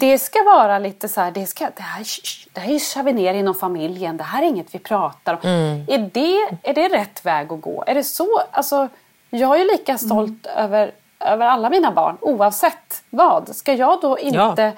Det 0.00 0.18
ska 0.18 0.42
vara 0.42 0.78
lite 0.78 1.08
så 1.08 1.20
här, 1.20 1.30
det, 1.30 1.46
ska, 1.46 1.64
det 1.76 1.82
här, 1.82 2.06
det 2.52 2.60
här 2.60 2.78
kör 2.78 3.02
vi 3.02 3.12
ner 3.12 3.34
inom 3.34 3.54
familjen, 3.54 4.16
det 4.16 4.24
här 4.24 4.42
är 4.42 4.46
inget 4.46 4.74
vi 4.74 4.78
pratar 4.78 5.34
om. 5.34 5.50
Mm. 5.50 5.84
Är, 5.88 6.10
det, 6.12 6.58
är 6.70 6.74
det 6.74 6.88
rätt 6.88 7.24
väg 7.24 7.52
att 7.52 7.60
gå? 7.60 7.84
Är 7.86 7.94
det 7.94 8.04
så? 8.04 8.42
Alltså, 8.50 8.88
jag 9.30 9.60
är 9.60 9.64
lika 9.64 9.98
stolt 9.98 10.46
mm. 10.46 10.64
över 10.64 10.92
över 11.26 11.46
alla 11.46 11.70
mina 11.70 11.92
barn 11.92 12.16
oavsett 12.20 13.02
vad. 13.10 13.56
Ska 13.56 13.72
jag 13.72 14.00
då 14.00 14.18
inte... 14.18 14.62
Ja. 14.62 14.72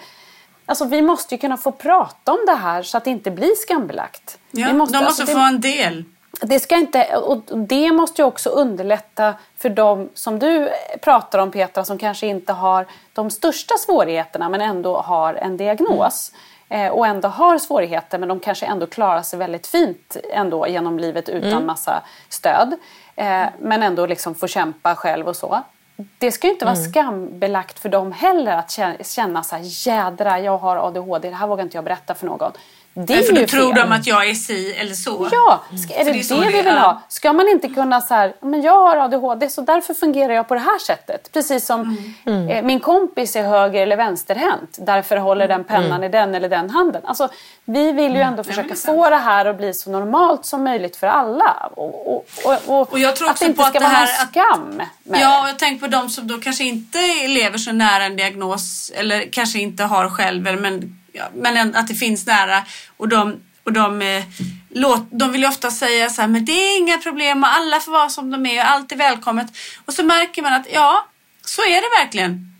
Alltså 0.66 0.84
vi 0.84 1.02
måste 1.02 1.34
ju 1.34 1.38
kunna 1.38 1.56
få 1.56 1.72
prata 1.72 2.32
om 2.32 2.38
det 2.46 2.54
här 2.54 2.82
så 2.82 2.96
att 2.96 3.04
det 3.04 3.10
inte 3.10 3.30
blir 3.30 3.54
skambelagt. 3.54 4.38
Ja, 4.50 4.66
vi 4.66 4.72
måste, 4.72 4.98
de 4.98 5.04
måste 5.04 5.22
alltså, 5.22 5.36
få 5.36 5.40
det, 5.42 5.46
en 5.46 5.60
del. 5.60 6.04
Det, 6.40 6.60
ska 6.60 6.76
inte, 6.76 7.16
och 7.16 7.58
det 7.58 7.92
måste 7.92 8.22
ju 8.22 8.26
också 8.26 8.50
underlätta 8.50 9.34
för 9.58 9.68
de 9.68 10.08
som 10.14 10.38
du 10.38 10.70
pratar 11.02 11.38
om 11.38 11.50
Petra 11.50 11.84
som 11.84 11.98
kanske 11.98 12.26
inte 12.26 12.52
har 12.52 12.86
de 13.12 13.30
största 13.30 13.74
svårigheterna 13.78 14.48
men 14.48 14.60
ändå 14.60 14.98
har 14.98 15.34
en 15.34 15.56
diagnos. 15.56 16.32
Mm. 16.68 16.92
och 16.92 17.06
ändå 17.06 17.28
har 17.28 17.58
svårigheter 17.58 18.18
men 18.18 18.28
de 18.28 18.40
kanske 18.40 18.66
ändå 18.66 18.86
klarar 18.86 19.22
sig 19.22 19.38
väldigt 19.38 19.66
fint 19.66 20.16
ändå 20.32 20.66
genom 20.66 20.98
livet 20.98 21.28
utan 21.28 21.52
mm. 21.52 21.66
massa 21.66 22.02
stöd. 22.28 22.74
Eh, 23.16 23.46
men 23.58 23.82
ändå 23.82 24.06
liksom 24.06 24.34
får 24.34 24.46
kämpa 24.46 24.94
själv 24.94 25.28
och 25.28 25.36
så 25.36 25.62
det 25.96 26.32
ska 26.32 26.46
ju 26.46 26.52
inte 26.52 26.64
vara 26.64 26.76
mm. 26.76 26.92
skambelagt 26.92 27.78
för 27.78 27.88
dem 27.88 28.12
heller 28.12 28.56
att 28.56 28.78
känna 29.06 29.42
så 29.42 29.56
här, 29.56 29.62
jädra 29.86 30.40
jag 30.40 30.58
har 30.58 30.76
ADHD, 30.76 31.30
det 31.30 31.36
här 31.36 31.46
vågar 31.46 31.64
inte 31.64 31.76
jag 31.76 31.84
berätta 31.84 32.14
för 32.14 32.26
någon. 32.26 32.52
Det 32.96 33.14
är 33.14 33.22
för 33.22 33.32
ju 33.34 33.40
då 33.40 33.46
tror 33.46 33.74
fel. 33.74 33.88
de 33.88 33.92
att 33.92 34.06
jag 34.06 34.28
är 34.28 34.34
si 34.34 34.72
eller 34.72 34.94
så. 34.94 35.28
Ja, 35.32 35.64
ska, 35.84 35.94
är 35.94 36.04
det 36.04 36.12
det, 36.12 36.28
det 36.40 36.46
vi 36.50 36.62
vill 36.62 36.74
ha? 36.78 37.02
Ska 37.08 37.32
man 37.32 37.48
inte 37.48 37.68
kunna 37.68 38.00
så 38.00 38.14
här, 38.14 38.34
men 38.40 38.62
jag 38.62 38.80
har 38.80 38.96
ADHD 38.96 39.50
så 39.50 39.60
därför 39.60 39.94
fungerar 39.94 40.32
jag 40.32 40.48
på 40.48 40.54
det 40.54 40.60
här 40.60 40.78
sättet. 40.78 41.32
Precis 41.32 41.66
som 41.66 41.96
Mm. 42.26 42.48
eh, 42.48 42.62
min 42.62 42.80
kompis 42.80 43.36
är 43.36 43.42
höger 43.42 43.82
eller 43.82 43.96
vänsterhänt. 43.96 44.76
Därför 44.78 45.16
håller 45.16 45.48
den 45.48 45.64
pennan 45.64 46.04
i 46.04 46.08
den 46.08 46.34
eller 46.34 46.48
den 46.48 46.70
handen. 46.70 47.02
Alltså, 47.04 47.28
vi 47.64 47.92
vill 47.92 48.14
ju 48.14 48.20
ändå 48.20 48.44
försöka 48.44 48.60
Mm. 48.60 48.68
det 48.68 48.74
är 48.74 48.76
sant. 48.76 48.96
få 48.96 49.10
det 49.10 49.16
här 49.16 49.44
att 49.46 49.56
bli 49.56 49.74
så 49.74 49.90
normalt 49.90 50.46
som 50.46 50.64
möjligt 50.64 50.96
för 50.96 51.06
alla. 51.06 51.70
Och, 51.74 52.14
och, 52.14 52.26
och, 52.44 52.80
och, 52.80 52.92
Och 52.92 52.98
jag 52.98 53.16
tror 53.16 53.26
att 53.28 53.32
också 53.32 53.44
det 53.44 53.48
inte 53.48 53.56
på 53.58 53.62
att 53.62 53.70
ska 53.70 53.78
det 53.78 53.84
vara 53.84 53.94
här 53.94 54.06
någon 54.06 54.22
att- 54.22 54.28
skam 54.30 54.68
med 54.76 55.20
Ja, 55.20 55.42
och 55.42 55.48
jag 55.48 55.58
tänker 55.58 55.80
på 55.80 55.92
de 55.92 56.08
som 56.08 56.26
då 56.28 56.38
kanske 56.38 56.64
inte 56.64 56.98
lever 57.28 57.58
så 57.58 57.72
nära 57.72 58.04
en 58.04 58.16
diagnos 58.16 58.92
eller 58.94 59.32
kanske 59.32 59.58
inte 59.58 59.82
har 59.84 60.08
själv, 60.08 60.42
men, 60.60 60.98
ja, 61.14 61.24
men 61.34 61.56
en- 61.56 61.74
att 61.76 61.88
det 61.88 61.94
finns 61.94 62.26
nära. 62.26 62.64
Och 62.96 63.08
de, 63.08 63.40
och 63.64 63.72
de, 63.72 64.02
eh, 64.02 64.24
låt, 64.70 65.06
de 65.10 65.32
vill 65.32 65.40
ju 65.42 65.48
ofta 65.48 65.70
säga 65.70 66.10
så 66.10 66.20
här, 66.20 66.28
men 66.28 66.44
det 66.44 66.52
är 66.52 66.78
inga 66.78 66.98
problem 66.98 67.42
och 67.42 67.52
alla 67.52 67.80
får 67.80 67.92
vara 67.92 68.08
som 68.08 68.30
de 68.30 68.46
är 68.46 68.58
och 68.64 68.70
allt 68.70 68.92
är 68.92 68.96
välkommet. 68.96 69.46
Och 69.84 69.94
så 69.94 70.02
märker 70.04 70.42
man 70.42 70.52
att 70.52 70.66
ja, 70.72 71.06
så 71.44 71.62
är 71.62 71.76
det 71.76 72.04
verkligen. 72.04 72.50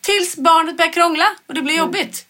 Tills 0.00 0.36
barnet 0.36 0.76
börjar 0.76 0.92
krångla 0.92 1.26
och 1.48 1.54
det 1.54 1.62
blir 1.62 1.76
jobbigt. 1.78 2.26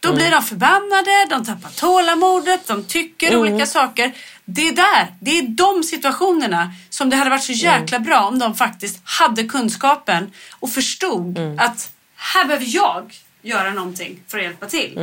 Då 0.00 0.12
blir 0.14 0.30
de 0.30 0.42
förbannade, 0.42 1.26
de 1.30 1.44
tappar 1.44 1.70
tålamodet, 1.70 2.66
de 2.66 2.84
tycker 2.84 3.36
olika 3.36 3.66
saker. 3.66 4.12
Det 4.44 4.68
är 4.68 4.72
där, 4.72 5.14
det 5.20 5.38
är 5.38 5.42
de 5.42 5.82
situationerna 5.82 6.70
som 6.90 7.10
det 7.10 7.16
hade 7.16 7.30
varit 7.30 7.42
så 7.44 7.52
jäkla 7.52 7.98
bra 7.98 8.20
om 8.24 8.38
de 8.38 8.54
faktiskt 8.54 9.00
hade 9.04 9.44
kunskapen 9.44 10.32
och 10.60 10.70
förstod 10.70 11.38
att 11.60 11.90
här 12.16 12.44
behöver 12.44 12.66
jag 12.68 13.14
göra 13.42 13.72
någonting 13.72 14.20
för 14.26 14.38
att 14.38 14.44
hjälpa 14.44 14.66
till. 14.66 14.98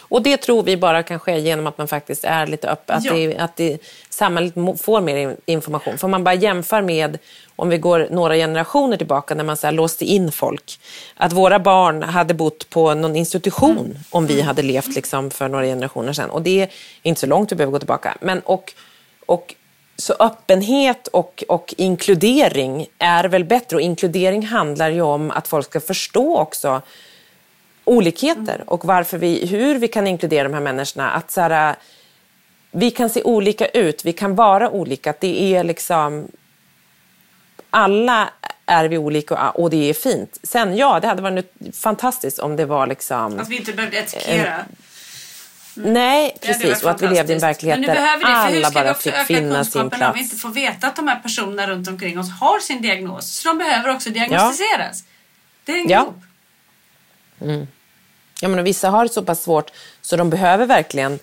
Och 0.00 0.22
det 0.22 0.36
tror 0.36 0.62
vi 0.62 0.76
bara 0.76 1.02
kan 1.02 1.18
ske 1.18 1.38
genom 1.38 1.66
att 1.66 1.78
man 1.78 1.88
faktiskt 1.88 2.24
är 2.24 2.46
lite 2.46 2.68
öppen. 2.68 2.96
Att, 2.96 3.04
Ja. 3.04 3.12
det, 3.12 3.36
att 3.36 3.56
det, 3.56 3.78
samhället 4.10 4.54
får 4.82 5.00
mer 5.00 5.16
in- 5.16 5.36
information. 5.46 5.98
För 5.98 6.08
man 6.08 6.24
bara 6.24 6.34
jämför 6.34 6.82
med 6.82 7.18
om 7.56 7.68
vi 7.68 7.78
går 7.78 8.08
några 8.10 8.34
generationer 8.34 8.96
tillbaka 8.96 9.34
när 9.34 9.44
man 9.44 9.56
så 9.56 9.66
här 9.66 9.72
låste 9.74 10.04
in 10.04 10.32
folk. 10.32 10.80
Att 11.16 11.32
våra 11.32 11.58
barn 11.58 12.02
hade 12.02 12.34
bott 12.34 12.70
på 12.70 12.94
någon 12.94 13.16
institution 13.16 13.98
om 14.10 14.26
vi 14.26 14.40
hade 14.40 14.62
levt 14.62 14.94
liksom 14.94 15.30
för 15.30 15.48
några 15.48 15.64
generationer 15.64 16.12
sedan. 16.12 16.30
Och 16.30 16.42
det 16.42 16.60
är 16.62 16.68
inte 17.02 17.20
så 17.20 17.26
långt 17.26 17.52
vi 17.52 17.56
behöver 17.56 17.72
gå 17.72 17.78
tillbaka. 17.78 18.16
Men 18.20 18.40
och, 18.40 18.72
och 19.26 19.54
så 19.98 20.14
öppenhet 20.18 21.06
och, 21.06 21.44
och 21.48 21.74
inkludering 21.76 22.86
är 22.98 23.24
väl 23.24 23.44
bättre. 23.44 23.76
Och 23.76 23.82
inkludering 23.82 24.46
handlar 24.46 24.90
ju 24.90 25.02
om 25.02 25.30
att 25.30 25.48
folk 25.48 25.66
ska 25.66 25.80
förstå 25.80 26.38
också 26.38 26.82
olikheter 27.84 28.64
och 28.66 28.84
varför 28.84 29.18
vi, 29.18 29.46
hur 29.46 29.78
vi 29.78 29.88
kan 29.88 30.06
inkludera 30.06 30.48
de 30.48 30.54
här 30.54 30.60
människorna. 30.60 31.10
Att 31.10 31.30
så 31.30 31.40
här, 31.40 31.76
vi 32.70 32.90
kan 32.90 33.10
se 33.10 33.22
olika 33.22 33.66
ut, 33.66 34.04
vi 34.04 34.12
kan 34.12 34.34
vara 34.34 34.70
olika. 34.70 35.14
Det 35.20 35.54
är 35.56 35.64
liksom... 35.64 36.28
Alla 37.70 38.28
är 38.66 38.88
vi 38.88 38.98
olika 38.98 39.50
och 39.50 39.70
det 39.70 39.90
är 39.90 39.94
fint. 39.94 40.38
Sen 40.42 40.76
ja, 40.76 41.00
det 41.00 41.06
hade 41.06 41.22
varit 41.22 41.52
fantastiskt 41.72 42.38
om 42.38 42.56
det 42.56 42.64
var 42.64 42.86
liksom... 42.86 43.38
Att 43.40 43.48
vi 43.48 43.56
inte 43.56 43.72
behövde 43.72 43.98
etikera. 43.98 44.64
Nej, 45.84 46.36
Det 46.40 46.46
hade 46.46 46.58
precis. 46.64 46.84
Och 46.84 46.90
att 46.90 47.02
vi 47.02 47.08
levde 47.08 47.32
i 47.32 47.34
en 47.36 47.40
verklighet 47.40 47.78
Men 47.78 47.80
nu 47.80 47.86
där 47.86 47.94
behöver 47.94 48.18
det, 48.24 48.26
för 48.26 48.48
hur 48.52 48.56
alla 48.58 48.70
ska 48.70 48.78
vi 48.80 48.84
bara 48.84 48.90
också 48.90 49.02
fick 49.02 49.14
öka 49.14 49.24
finna 49.24 49.64
sin 49.64 49.72
kunskapen 49.72 49.82
om 49.82 49.90
vi 49.90 49.98
plats. 49.98 50.20
inte 50.20 50.36
får 50.36 50.48
veta 50.48 50.86
att 50.86 50.96
de 50.96 51.08
här 51.08 51.16
personerna 51.20 51.66
runt 51.66 51.88
omkring 51.88 52.18
oss 52.18 52.30
har 52.40 52.58
sin 52.60 52.82
diagnos. 52.82 53.30
Så 53.36 53.48
de 53.48 53.58
behöver 53.58 53.94
också 53.94 54.10
diagnostiseras. 54.10 55.04
Det 55.64 55.72
hänger 55.72 55.90
Ja. 55.90 56.00
ihop. 56.02 57.66
Ja, 58.40 58.48
men 58.48 58.64
vissa 58.64 58.90
har 58.90 59.04
det 59.04 59.12
så 59.12 59.22
pass 59.22 59.42
svårt 59.42 59.70
så 60.02 60.16
de 60.16 60.30
behöver 60.30 60.66
verkligen 60.66 61.18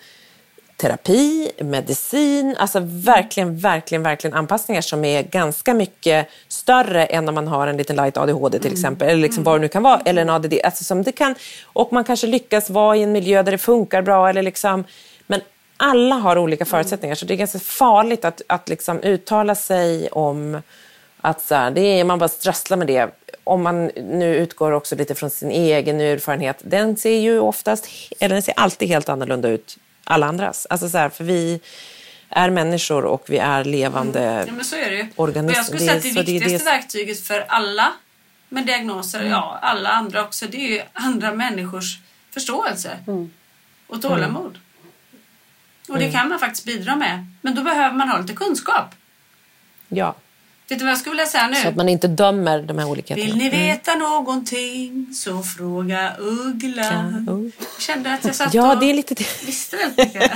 terapi, 0.77 1.51
medicin, 1.59 2.55
alltså 2.59 2.79
verkligen, 2.83 3.57
verkligen, 3.57 4.03
verkligen 4.03 4.33
anpassningar 4.37 4.81
som 4.81 5.05
är 5.05 5.23
ganska 5.23 5.73
mycket 5.73 6.27
större 6.47 7.05
än 7.05 7.29
om 7.29 7.35
man 7.35 7.47
har 7.47 7.67
en 7.67 7.77
liten 7.77 7.95
light 7.95 8.17
ADHD 8.17 8.59
till 8.59 8.71
exempel, 8.71 9.09
eller 9.09 9.21
liksom 9.21 9.43
vad 9.43 9.55
det 9.55 9.61
nu 9.61 9.67
kan 9.67 9.83
vara, 9.83 10.01
eller 10.05 10.21
en 10.21 10.29
ADD. 10.29 10.53
Alltså 10.63 10.83
som 10.83 11.03
det 11.03 11.11
kan, 11.11 11.35
och 11.63 11.93
man 11.93 12.03
kanske 12.03 12.27
lyckas 12.27 12.69
vara 12.69 12.95
i 12.97 13.03
en 13.03 13.11
miljö 13.11 13.43
där 13.43 13.51
det 13.51 13.57
funkar 13.57 14.01
bra, 14.01 14.29
eller 14.29 14.41
liksom, 14.41 14.83
men 15.27 15.41
alla 15.77 16.15
har 16.15 16.37
olika 16.37 16.65
förutsättningar, 16.65 17.15
så 17.15 17.25
det 17.25 17.33
är 17.33 17.37
ganska 17.37 17.59
farligt 17.59 18.25
att, 18.25 18.41
att 18.47 18.69
liksom 18.69 18.99
uttala 18.99 19.55
sig 19.55 20.09
om 20.11 20.61
att 21.21 21.41
så 21.41 21.55
här, 21.55 21.71
det 21.71 21.81
är, 21.81 22.03
man 22.03 22.19
bara 22.19 22.29
strösslar 22.29 22.77
med 22.77 22.87
det. 22.87 23.09
Om 23.43 23.63
man 23.63 23.85
nu 23.95 24.35
utgår 24.35 24.71
också 24.71 24.95
lite 24.95 25.15
från 25.15 25.29
sin 25.29 25.51
egen 25.51 26.01
erfarenhet, 26.01 26.57
den 26.61 26.97
ser 26.97 27.19
ju 27.19 27.39
oftast, 27.39 27.87
eller 28.19 28.35
den 28.35 28.41
ser 28.41 28.53
alltid 28.57 28.87
helt 28.87 29.09
annorlunda 29.09 29.49
ut 29.49 29.77
alla 30.07 30.25
andras. 30.27 30.67
Alltså 30.69 30.89
så 30.89 30.97
här, 30.97 31.09
för 31.09 31.23
vi 31.23 31.59
är 32.29 32.49
människor 32.49 33.05
och 33.05 33.25
vi 33.27 33.37
är 33.37 33.63
levande 33.63 34.43
Ja, 34.47 34.53
men 34.53 34.65
så 34.65 34.75
är 34.75 34.89
det 34.89 34.95
ju. 34.97 35.07
organismer. 35.15 35.53
Och 35.53 35.57
jag 35.57 35.65
skulle 35.65 35.79
säga 35.79 35.95
att 35.97 36.03
det 36.25 36.31
viktigaste 36.33 36.57
det- 36.57 36.71
verktyget 36.77 37.27
för 37.27 37.45
alla 37.47 37.93
med 38.49 38.65
diagnoser, 38.65 39.19
Mm. 39.19 39.31
ja 39.31 39.59
alla 39.61 39.89
andra 39.89 40.23
också, 40.23 40.45
det 40.47 40.57
är 40.57 40.69
ju 40.69 40.81
andra 40.93 41.33
människors 41.33 41.97
förståelse 42.31 42.97
Mm. 43.07 43.31
och 43.87 44.01
tålamod. 44.01 44.57
Och 45.89 45.99
det 45.99 46.11
kan 46.11 46.29
man 46.29 46.39
faktiskt 46.39 46.65
bidra 46.65 46.95
med. 46.95 47.25
Men 47.41 47.55
då 47.55 47.61
behöver 47.63 47.95
man 47.95 48.09
ha 48.09 48.17
lite 48.19 48.33
kunskap. 48.33 48.95
Ja, 49.87 50.15
Vet 50.67 50.79
du 50.79 50.85
vad 50.85 50.91
jag 50.91 50.99
skulle 50.99 51.11
vilja 51.11 51.25
säga 51.25 51.47
nu? 51.47 51.55
så 51.55 51.67
att 51.67 51.75
man 51.75 51.89
inte 51.89 52.07
dömer 52.07 52.61
de 52.61 52.77
här 52.77 52.89
olikheterna. 52.89 53.25
Vill 53.25 53.37
ni 53.37 53.49
veta 53.49 53.95
någonting 53.95 55.07
så 55.13 55.43
fråga 55.43 56.11
Ugglan. 56.19 57.23
Ja, 57.27 57.33
oh. 57.33 57.43
Jag 57.73 57.81
kände 57.81 58.13
att 58.13 58.25
jag 58.25 58.35
satt 58.35 58.53
Ja, 58.53 58.73
och 58.73 58.79
det 58.79 58.89
är 58.89 58.93
lite 58.93 59.13
det. 59.13 59.25
visste 59.45 59.77
väldigt 59.77 60.13
mycket. 60.13 60.31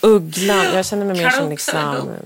Ugglan, 0.00 0.64
jag 0.74 0.86
känner 0.86 1.04
mig 1.06 1.16
mer 1.16 1.30
som 1.30 1.50
liksom... 1.50 2.16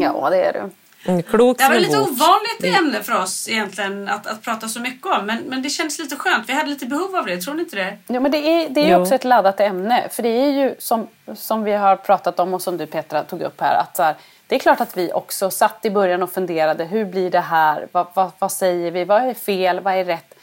Ja, 0.00 0.30
det 0.30 0.44
är 0.44 0.52
du. 0.52 0.70
En 1.06 1.22
klok 1.22 1.58
Det 1.58 1.68
var 1.68 1.74
lite 1.74 1.96
bok. 1.96 2.08
ovanligt 2.08 2.78
ämne 2.78 3.02
för 3.02 3.22
oss 3.22 3.48
egentligen 3.48 4.08
att, 4.08 4.26
att 4.26 4.42
prata 4.42 4.68
så 4.68 4.80
mycket 4.80 5.06
om. 5.06 5.26
Men, 5.26 5.38
men 5.38 5.62
det 5.62 5.70
kändes 5.70 5.98
lite 5.98 6.16
skönt. 6.16 6.48
Vi 6.48 6.52
hade 6.52 6.70
lite 6.70 6.86
behov 6.86 7.16
av 7.16 7.26
det. 7.26 7.40
Tror 7.40 7.54
ni 7.54 7.62
inte 7.62 7.76
det? 7.76 7.98
Ja, 8.06 8.20
men 8.20 8.30
det 8.30 8.38
är, 8.38 8.68
det 8.68 8.80
är 8.80 8.84
ju 8.84 8.92
Jo. 8.92 9.00
också 9.00 9.14
ett 9.14 9.24
laddat 9.24 9.60
ämne. 9.60 10.08
För 10.10 10.22
det 10.22 10.28
är 10.28 10.50
ju 10.50 10.74
som, 10.78 11.06
som 11.36 11.64
vi 11.64 11.72
har 11.72 11.96
pratat 11.96 12.40
om 12.40 12.54
och 12.54 12.62
som 12.62 12.76
du 12.76 12.86
Petra 12.86 13.22
tog 13.24 13.42
upp 13.42 13.60
här. 13.60 13.74
Att 13.80 13.96
så 13.96 14.02
här, 14.02 14.16
det 14.46 14.54
är 14.54 14.58
klart 14.58 14.80
att 14.80 14.96
vi 14.96 15.12
också 15.12 15.50
satt 15.50 15.84
i 15.84 15.90
början 15.90 16.22
och 16.22 16.32
funderade. 16.32 16.84
Hur 16.84 17.04
blir 17.04 17.30
det 17.30 17.40
här? 17.40 17.88
Vad, 17.92 18.06
vad, 18.14 18.30
vad 18.38 18.52
säger 18.52 18.90
vi? 18.90 19.04
Vad 19.04 19.22
är 19.22 19.34
fel? 19.34 19.80
Vad 19.80 19.94
är 19.94 20.04
rätt? 20.04 20.34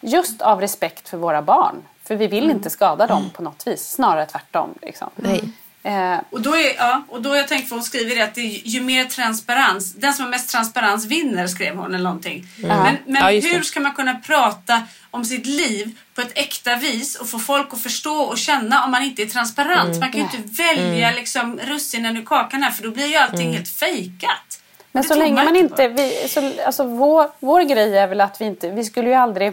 Just 0.00 0.42
av 0.42 0.60
respekt 0.60 1.08
för 1.08 1.16
våra 1.16 1.42
barn. 1.42 1.82
För 2.02 2.16
vi 2.16 2.26
vill 2.26 2.50
inte 2.50 2.70
skada 2.70 3.06
dem 3.06 3.30
på 3.34 3.42
något 3.42 3.66
vis. 3.66 3.90
Snarare 3.90 4.26
tvärtom. 4.26 4.74
Liksom. 4.82 5.10
Nej. 5.16 5.52
Eh, 5.86 6.16
Och 6.30 6.40
då, 6.42 6.56
är, 6.56 6.74
ja, 6.76 7.02
och 7.08 7.22
då 7.22 7.30
har 7.30 7.36
jag 7.36 7.48
tänkt 7.48 7.68
för 7.68 7.76
hon 7.76 7.84
skriver 7.84 8.16
det 8.16 8.22
att 8.22 8.34
det 8.34 8.40
är 8.40 8.68
ju 8.68 8.80
mer 8.80 9.04
transparens, 9.04 9.94
den 9.94 10.14
som 10.14 10.24
har 10.24 10.30
mest 10.30 10.50
transparens 10.50 11.04
vinner 11.06 11.46
skrev 11.46 11.76
hon 11.76 11.94
eller 11.94 12.04
någonting. 12.04 12.46
Men, 12.56 12.96
men 13.06 13.34
Ja, 13.34 13.40
hur 13.50 13.62
ska 13.62 13.80
man 13.80 13.94
kunna 13.94 14.14
prata 14.14 14.82
om 15.10 15.24
sitt 15.24 15.46
liv 15.46 15.98
på 16.14 16.20
ett 16.20 16.32
äkta 16.38 16.76
vis 16.76 17.16
och 17.16 17.28
få 17.28 17.38
folk 17.38 17.68
att 17.72 17.82
förstå 17.82 18.14
och 18.22 18.38
känna 18.38 18.84
om 18.84 18.90
man 18.90 19.02
inte 19.02 19.22
är 19.22 19.26
transparent? 19.26 20.00
Man 20.00 20.12
kan 20.12 20.20
ju 20.20 20.26
inte 20.32 20.62
välja 20.62 21.10
liksom 21.10 21.60
russinen 21.64 22.16
ur 22.16 22.24
kakan 22.24 22.62
här 22.62 22.70
för 22.70 22.82
då 22.82 22.90
blir 22.90 23.06
ju 23.06 23.16
allting 23.16 23.52
helt 23.52 23.68
fejkat. 23.68 24.60
Men 24.92 25.02
Det 25.02 25.08
så 25.08 25.14
länge 25.14 25.44
man 25.44 25.56
inte... 25.56 25.88
Vi, 25.88 26.28
så, 26.28 26.52
alltså 26.66 26.84
vår, 26.84 27.30
vår 27.38 27.60
grej 27.62 27.98
är 27.98 28.06
väl 28.06 28.20
att 28.20 28.40
vi 28.40 28.44
inte... 28.44 28.70
Vi 28.70 28.84
skulle 28.84 29.08
ju 29.08 29.14
aldrig 29.14 29.52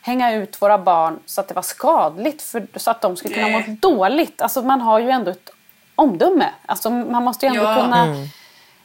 hänga 0.00 0.32
ut 0.34 0.62
våra 0.62 0.78
barn 0.78 1.18
så 1.26 1.40
att 1.40 1.48
det 1.48 1.54
var 1.54 1.62
skadligt. 1.62 2.42
För, 2.42 2.66
så 2.76 2.90
att 2.90 3.00
de 3.00 3.16
skulle 3.16 3.34
kunna 3.34 3.48
må 3.48 3.62
dåligt. 3.80 4.42
Alltså 4.42 4.62
man 4.62 4.80
har 4.80 4.98
ju 5.00 5.10
ändå 5.10 5.30
ett 5.30 5.50
omdöme. 5.94 6.50
Alltså 6.66 6.90
man 6.90 7.22
måste 7.22 7.46
ju 7.46 7.50
ändå 7.52 7.62
Ja. 7.64 7.74
kunna... 7.82 8.06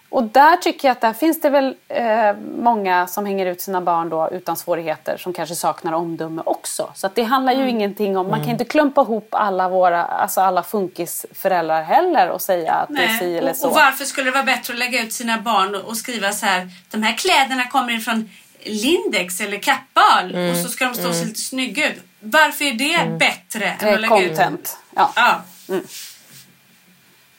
Och 0.10 0.24
där 0.24 0.58
tycker 0.58 0.88
jag 0.88 0.92
att 0.96 1.02
där 1.02 1.14
finns 1.14 1.42
det 1.42 1.50
väl 1.50 1.76
eh, 1.88 2.34
många 2.60 3.08
som 3.08 3.26
hänger 3.26 3.46
ut 3.46 3.62
sina 3.62 3.82
barn 3.82 4.10
då 4.10 4.30
utan 4.32 4.56
svårigheter 4.56 5.18
som 5.18 5.34
kanske 5.34 5.56
saknar 5.56 5.94
omdöme 5.94 6.42
också. 6.46 6.92
Så 6.96 7.08
att 7.08 7.16
det 7.16 7.24
handlar 7.24 7.54
ju 7.54 7.70
ingenting 7.70 8.18
om, 8.18 8.30
man 8.30 8.40
kan 8.40 8.50
inte 8.50 8.66
klumpa 8.66 9.02
ihop 9.02 9.28
alla 9.32 9.70
våra, 9.70 10.04
alltså 10.06 10.42
alla 10.42 10.64
funkisföräldrar 10.64 11.84
heller 11.84 12.30
och 12.30 12.42
säga 12.42 12.74
att 12.74 12.90
det 12.90 13.04
är 13.04 13.18
si 13.20 13.26
Nej. 13.26 13.38
eller 13.38 13.52
Och, 13.52 13.58
så. 13.58 13.68
och 13.68 13.76
varför 13.76 14.06
skulle 14.06 14.26
det 14.28 14.32
vara 14.32 14.44
bättre 14.44 14.74
att 14.74 14.80
lägga 14.80 15.04
ut 15.04 15.14
sina 15.14 15.38
barn 15.38 15.76
och, 15.76 15.82
och 15.82 15.98
skriva 15.98 16.32
så 16.32 16.46
här 16.46 16.70
de 16.92 17.04
här 17.04 17.18
kläderna 17.18 17.68
kommer 17.68 17.94
ifrån 17.98 18.30
Lindex 18.64 19.42
eller 19.42 19.58
Kappahl 19.58 20.36
Mm. 20.36 20.52
och 20.52 20.58
så 20.58 20.68
ska 20.70 20.86
de 20.86 20.94
stå 20.94 21.08
och 21.10 21.16
se 21.16 21.26
lite 21.26 21.40
snygga 21.42 21.90
ut. 21.90 22.04
Varför 22.20 22.66
är 22.66 22.74
det 22.74 23.18
bättre 23.18 23.66
än 23.66 23.76
Det 23.80 23.90
är 23.90 23.94
att 23.94 24.02
lägga 24.02 24.22
ut 24.22 24.28
content. 24.38 24.78
Ja. 24.96 25.12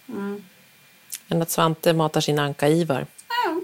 Ja. 0.09 0.37
Än 1.29 1.43
att 1.43 1.51
Svante 1.51 1.93
matar 1.93 2.21
sin 2.21 2.39
anka-Ivar. 2.39 3.07
Ja. 3.29 3.61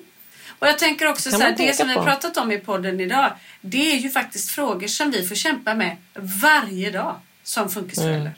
Och 0.58 0.66
jag 0.66 0.78
tänker 0.78 1.06
också 1.06 1.30
så 1.30 1.38
här, 1.38 1.54
det 1.56 1.76
som 1.76 1.88
vi 1.88 1.94
på. 1.94 2.04
pratat 2.04 2.36
om 2.36 2.52
i 2.52 2.58
podden 2.58 3.00
idag, 3.00 3.32
det 3.60 3.92
är 3.92 3.96
ju 3.96 4.10
faktiskt 4.10 4.50
frågor 4.50 4.86
som 4.86 5.10
vi 5.10 5.28
får 5.28 5.34
kämpa 5.34 5.74
med 5.74 5.96
varje 6.14 6.90
dag 6.90 7.20
som 7.42 7.70
funkisföräldrar. 7.70 8.20
Mm. 8.20 8.32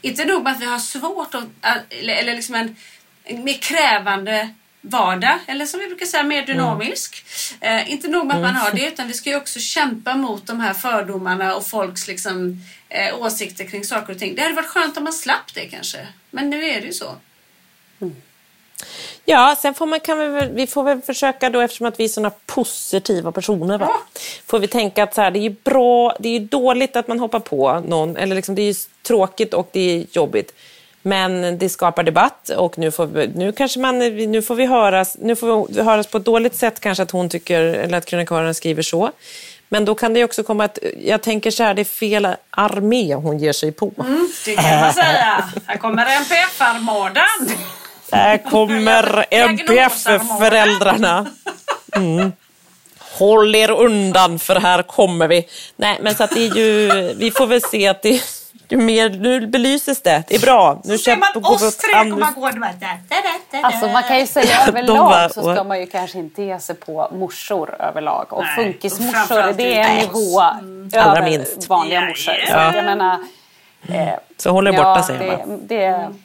Inte 0.00 0.24
nog 0.24 0.42
med 0.42 0.52
att 0.52 0.60
vi 0.60 0.66
har 0.66 0.78
svårt 0.78 1.34
att, 1.34 1.44
eller 1.88 2.14
eller 2.14 2.34
liksom 2.34 2.54
en, 2.54 2.76
en 3.24 3.44
mer 3.44 3.58
krävande 3.58 4.54
vardag, 4.80 5.38
eller 5.46 5.66
som 5.66 5.80
vi 5.80 5.86
brukar 5.86 6.06
säga 6.06 6.22
mer 6.22 6.46
dynamisk. 6.46 7.24
Mm. 7.60 7.78
Eh, 7.78 7.92
inte 7.92 8.08
nog 8.08 8.26
med 8.26 8.36
att 8.36 8.42
man 8.42 8.56
har 8.56 8.72
det, 8.72 8.88
utan 8.88 9.08
vi 9.08 9.14
ska 9.14 9.30
ju 9.30 9.36
också 9.36 9.60
kämpa 9.60 10.16
mot 10.16 10.46
de 10.46 10.60
här 10.60 10.74
fördomarna 10.74 11.54
och 11.54 11.66
folks 11.66 12.08
liksom, 12.08 12.60
eh, 12.88 13.18
åsikter 13.18 13.64
kring 13.64 13.84
saker 13.84 14.12
och 14.12 14.18
ting. 14.18 14.34
Det 14.34 14.42
hade 14.42 14.54
varit 14.54 14.68
skönt 14.68 14.96
om 14.96 15.04
man 15.04 15.12
slapp 15.12 15.54
det 15.54 15.66
kanske, 15.66 16.08
men 16.32 16.50
nu 16.50 16.64
är 16.64 16.80
det 16.80 16.86
ju 16.86 16.92
så. 16.92 17.16
Mm. 18.00 18.16
Ja, 19.24 19.56
sen 19.62 19.74
får 19.74 19.86
man, 19.86 20.00
kan 20.00 20.18
vi, 20.18 20.48
vi 20.52 20.66
får 20.66 20.84
väl 20.84 21.02
försöka 21.02 21.50
då 21.50 21.60
eftersom 21.60 21.86
att 21.86 22.00
vi 22.00 22.04
är 22.04 22.08
sådana 22.08 22.32
positiva 22.46 23.32
personer. 23.32 23.78
Va? 23.78 23.90
Får 24.46 24.58
vi 24.58 24.68
tänka 24.68 25.02
att 25.02 25.14
så 25.14 25.20
här, 25.20 25.30
det 25.30 25.38
är 25.38 25.42
ju 25.42 25.56
bra, 25.64 26.16
det 26.18 26.36
är 26.36 26.40
dåligt 26.40 26.96
att 26.96 27.08
man 27.08 27.20
hoppar 27.20 27.40
på 27.40 27.80
någon, 27.80 28.16
eller 28.16 28.36
liksom, 28.36 28.54
det 28.54 28.62
är 28.62 28.76
tråkigt 29.02 29.54
och 29.54 29.68
det 29.72 29.80
är 29.80 30.06
jobbigt. 30.12 30.54
Men 31.02 31.58
det 31.58 31.68
skapar 31.68 32.02
debatt 32.02 32.48
och 32.48 32.78
nu 32.78 32.90
får 32.90 33.06
vi, 33.06 33.26
nu 33.26 33.52
kanske 33.52 33.80
man, 33.80 33.98
nu 33.98 34.42
får 34.42 34.54
vi 34.54 34.66
höras, 34.66 35.16
nu 35.20 35.36
får 35.36 35.66
vi 35.68 35.82
höras 35.82 36.06
på 36.06 36.18
ett 36.18 36.24
dåligt 36.24 36.54
sätt 36.54 36.80
kanske 36.80 37.02
att 37.02 37.10
hon 37.10 37.28
tycker, 37.28 37.60
eller 37.62 37.98
att 37.98 38.06
krönikören 38.06 38.54
skriver 38.54 38.82
så. 38.82 39.10
Men 39.72 39.84
då 39.84 39.94
kan 39.94 40.14
det 40.14 40.24
också 40.24 40.42
komma 40.42 40.64
att, 40.64 40.78
jag 40.98 41.22
tänker 41.22 41.50
så 41.50 41.62
här, 41.62 41.74
det 41.74 41.82
är 41.82 41.84
fel 41.84 42.28
armé 42.50 43.14
hon 43.14 43.38
ger 43.38 43.52
sig 43.52 43.72
på. 43.72 43.92
Mm, 43.98 44.30
det 44.44 44.54
kan 44.54 44.80
man 44.80 44.92
säga. 44.92 45.44
Här 45.66 45.76
kommer 45.76 46.06
NPF-armadan. 46.06 47.50
Här 48.12 48.38
kommer 48.50 49.26
NPF-föräldrarna. 49.34 51.26
Mm. 51.96 52.32
Håll 52.98 53.54
er 53.54 53.70
undan 53.70 54.38
för 54.38 54.56
här 54.56 54.82
kommer 54.82 55.28
vi. 55.28 55.48
Nej, 55.76 55.98
men 56.02 56.14
så 56.14 56.24
att 56.24 56.30
det 56.30 56.46
är 56.46 56.56
ju, 56.56 56.88
vi 57.14 57.30
får 57.30 57.46
väl 57.46 57.62
se 57.62 57.88
att 57.88 58.02
det 58.02 58.22
ju 58.72 58.78
mer, 58.78 59.10
nu 59.10 59.46
belyses 59.46 60.02
det. 60.02 60.22
Det 60.28 60.34
är 60.34 60.40
bra. 60.40 60.80
Nu 60.84 60.98
ser 60.98 61.16
man 61.16 61.44
oss 61.44 61.76
tre 61.76 61.92
komma 61.92 62.30
gående. 62.30 62.74
Alltså 63.62 63.86
man 63.86 64.02
kan 64.02 64.18
ju 64.18 64.26
säga 64.26 64.56
överlag 64.68 65.32
så 65.32 65.54
ska 65.54 65.64
man 65.64 65.80
ju 65.80 65.86
kanske 65.86 66.18
inte 66.18 66.42
ge 66.42 66.58
sig 66.58 66.74
på 66.74 67.08
morsor 67.12 67.82
överlag. 67.82 68.32
Och 68.32 68.44
funkismorsor, 68.56 69.52
det 69.52 69.78
är 69.78 69.88
en 69.88 69.96
nivå 69.96 70.40
mm. 70.40 70.90
över 70.94 71.22
minst. 71.22 71.68
vanliga 71.68 72.00
morsor. 72.00 72.34
Ja. 72.48 72.72
Så 72.72 72.76
jag 72.76 72.84
menar, 72.84 73.18
eh, 73.88 74.08
så 74.36 74.50
håll 74.50 74.66
er 74.66 74.72
borta 74.72 74.94
ja, 74.96 75.02
säger 75.02 75.36
man. 75.36 75.48
Det, 75.48 75.66
det, 75.66 75.74
det 75.76 75.84
är 75.84 76.04
en 76.04 76.20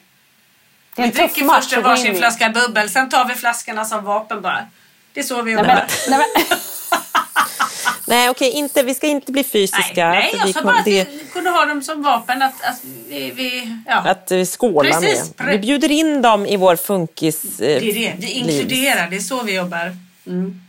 vi 0.96 1.10
dricker 1.10 1.48
först 1.48 1.72
en 1.72 1.82
varsin 1.82 2.16
flaska 2.16 2.48
bubbel, 2.48 2.90
sen 2.90 3.08
tar 3.08 3.24
vi 3.24 3.34
flaskorna 3.34 3.84
som 3.84 4.04
vapen 4.04 4.42
bara. 4.42 4.66
Det 5.12 5.20
är 5.20 5.24
så 5.24 5.42
vi 5.42 5.52
jobbar. 5.52 5.84
Nej, 8.08 8.30
okej, 8.30 8.50
inte, 8.50 8.82
vi 8.82 8.94
ska 8.94 9.06
inte 9.06 9.32
bli 9.32 9.44
fysiska. 9.44 10.08
Nej, 10.08 10.30
nej 10.32 10.42
jag 10.44 10.54
sa 10.54 10.62
bara 10.62 10.78
att 10.78 10.84
det... 10.84 11.08
vi 11.08 11.24
kunde 11.32 11.50
ha 11.50 11.66
dem 11.66 11.82
som 11.82 12.02
vapen. 12.02 12.42
Att, 12.42 12.62
att 12.62 12.80
vi, 13.08 13.30
vi, 13.30 13.76
ja. 13.86 13.96
att 13.96 14.30
vi 14.30 14.46
skålar 14.46 14.90
Precis. 14.90 15.32
med. 15.38 15.48
Vi 15.48 15.58
bjuder 15.58 15.90
in 15.90 16.22
dem 16.22 16.46
i 16.46 16.56
vår 16.56 16.76
funkis 16.76 17.60
eh, 17.60 17.80
Det 17.80 17.90
är 17.90 17.94
det, 17.94 18.14
vi 18.18 18.30
inkluderar. 18.30 19.10
Det 19.10 19.16
är 19.16 19.20
så 19.20 19.42
vi 19.42 19.54
jobbar. 19.54 19.96
Mm. 20.26 20.60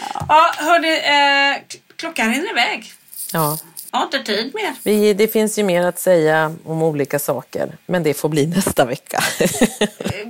Ja, 0.00 0.24
ja 0.28 0.52
hörni, 0.56 0.96
eh, 0.96 1.78
klockan 1.96 2.34
rinner 2.34 2.50
iväg. 2.50 2.92
Ja. 3.32 3.58
Jag 3.92 3.98
har 3.98 4.04
inte 4.04 4.22
tid 4.22 4.54
mer. 4.54 4.74
Vi, 4.82 5.14
det 5.14 5.28
finns 5.28 5.58
ju 5.58 5.62
mer 5.62 5.82
att 5.82 5.98
säga 5.98 6.54
om 6.64 6.82
olika 6.82 7.18
saker, 7.18 7.76
men 7.86 8.02
det 8.02 8.14
får 8.14 8.28
bli 8.28 8.46
nästa 8.46 8.84
vecka. 8.84 9.22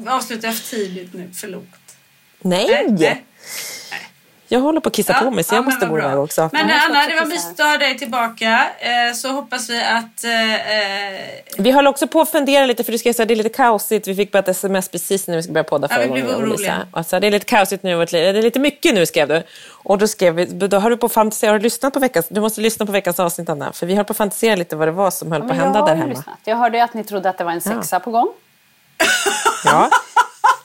Avslutar 0.07 0.49
jag 0.49 0.57
för 0.57 0.77
tidigt 0.77 1.15
nu? 1.15 1.31
För 1.35 1.49
lågt? 1.49 1.65
Nej! 2.41 2.87
nej. 2.89 3.25
Jag 4.51 4.61
håller 4.61 4.81
på 4.81 4.89
att 4.89 4.95
kissa 4.95 5.13
ja, 5.13 5.19
på 5.19 5.31
mig 5.31 5.45
så 5.45 5.55
jag 5.55 5.65
måste 5.65 5.87
gå 5.87 5.99
iväg 5.99 6.19
också. 6.19 6.51
Men 6.53 6.71
Anna, 6.71 7.07
det 7.07 7.15
var 7.15 7.27
mysigt 7.27 7.61
att 7.61 7.67
ha 7.67 7.77
dig 7.77 7.99
tillbaka. 7.99 8.67
Eh, 8.79 9.15
så 9.15 9.29
hoppas 9.29 9.71
vi 9.71 9.83
att... 9.83 10.25
Eh, 10.25 10.55
eh, 10.55 11.21
vi 11.59 11.71
håller 11.71 11.91
också 11.91 12.07
på 12.07 12.21
att 12.21 12.31
fundera 12.31 12.67
lite, 12.67 12.85
för 12.85 12.93
du 12.93 12.99
skrev 12.99 13.11
att 13.11 13.29
det 13.29 13.35
är 13.35 13.37
lite 13.37 13.49
kaosigt. 13.49 14.07
Vi 14.07 14.15
fick 14.15 14.33
bara 14.33 14.39
ett 14.39 14.49
sms 14.49 14.89
precis 14.89 15.27
när 15.27 15.37
vi 15.37 15.43
skulle 15.43 15.55
börja 15.55 15.65
podda 15.65 15.89
förra 15.89 16.07
ja, 16.07 16.15
vi 16.15 16.21
gången. 16.21 16.37
Oroliga. 16.37 16.87
Alltså, 16.93 17.21
det 17.21 17.27
är 17.27 17.31
lite 17.31 17.47
kaosigt 17.47 17.83
nu, 17.83 18.05
det 18.05 18.19
är 18.19 18.43
lite 18.43 18.59
mycket 18.59 18.95
nu 18.95 19.07
skrev 19.07 19.29
du. 19.29 19.43
Och 19.71 19.99
då 19.99 20.09
skrev 20.09 20.35
vi, 20.35 20.45
då 20.45 20.79
har 20.79 20.91
du 20.91 20.97
på 20.97 21.09
fantisera, 21.09 21.51
har 21.51 21.59
du 21.59 21.63
lyssnat 21.63 21.93
på 21.95 22.01
veckans, 22.01 22.27
du 22.29 22.41
måste 22.41 22.61
lyssna 22.61 22.87
på 22.87 22.93
veckans 22.93 23.21
avsnitt 23.21 23.49
Anna. 23.49 23.73
För 23.73 23.87
vi 23.87 23.95
höll 23.95 24.05
på 24.05 24.11
att 24.11 24.17
fantisera 24.17 24.57
lite 24.57 24.77
vad 24.77 24.89
det 24.89 24.93
var 24.93 25.11
som 25.11 25.33
höll 25.33 25.43
ja, 25.43 25.49
på 25.49 25.53
att 25.53 25.61
hända 25.61 25.85
där 25.85 25.95
hemma. 25.95 26.09
Lyssnat. 26.09 26.39
Jag 26.45 26.57
hörde 26.57 26.85
att 26.85 26.95
ni 26.95 27.05
trodde 27.05 27.31
att 27.31 27.39
det 27.39 27.45
var 27.45 27.53
en 27.53 27.61
sexa 27.61 27.97
ja. 27.97 28.01
på 28.01 28.11
gång. 28.11 28.29
Ja. 29.65 29.91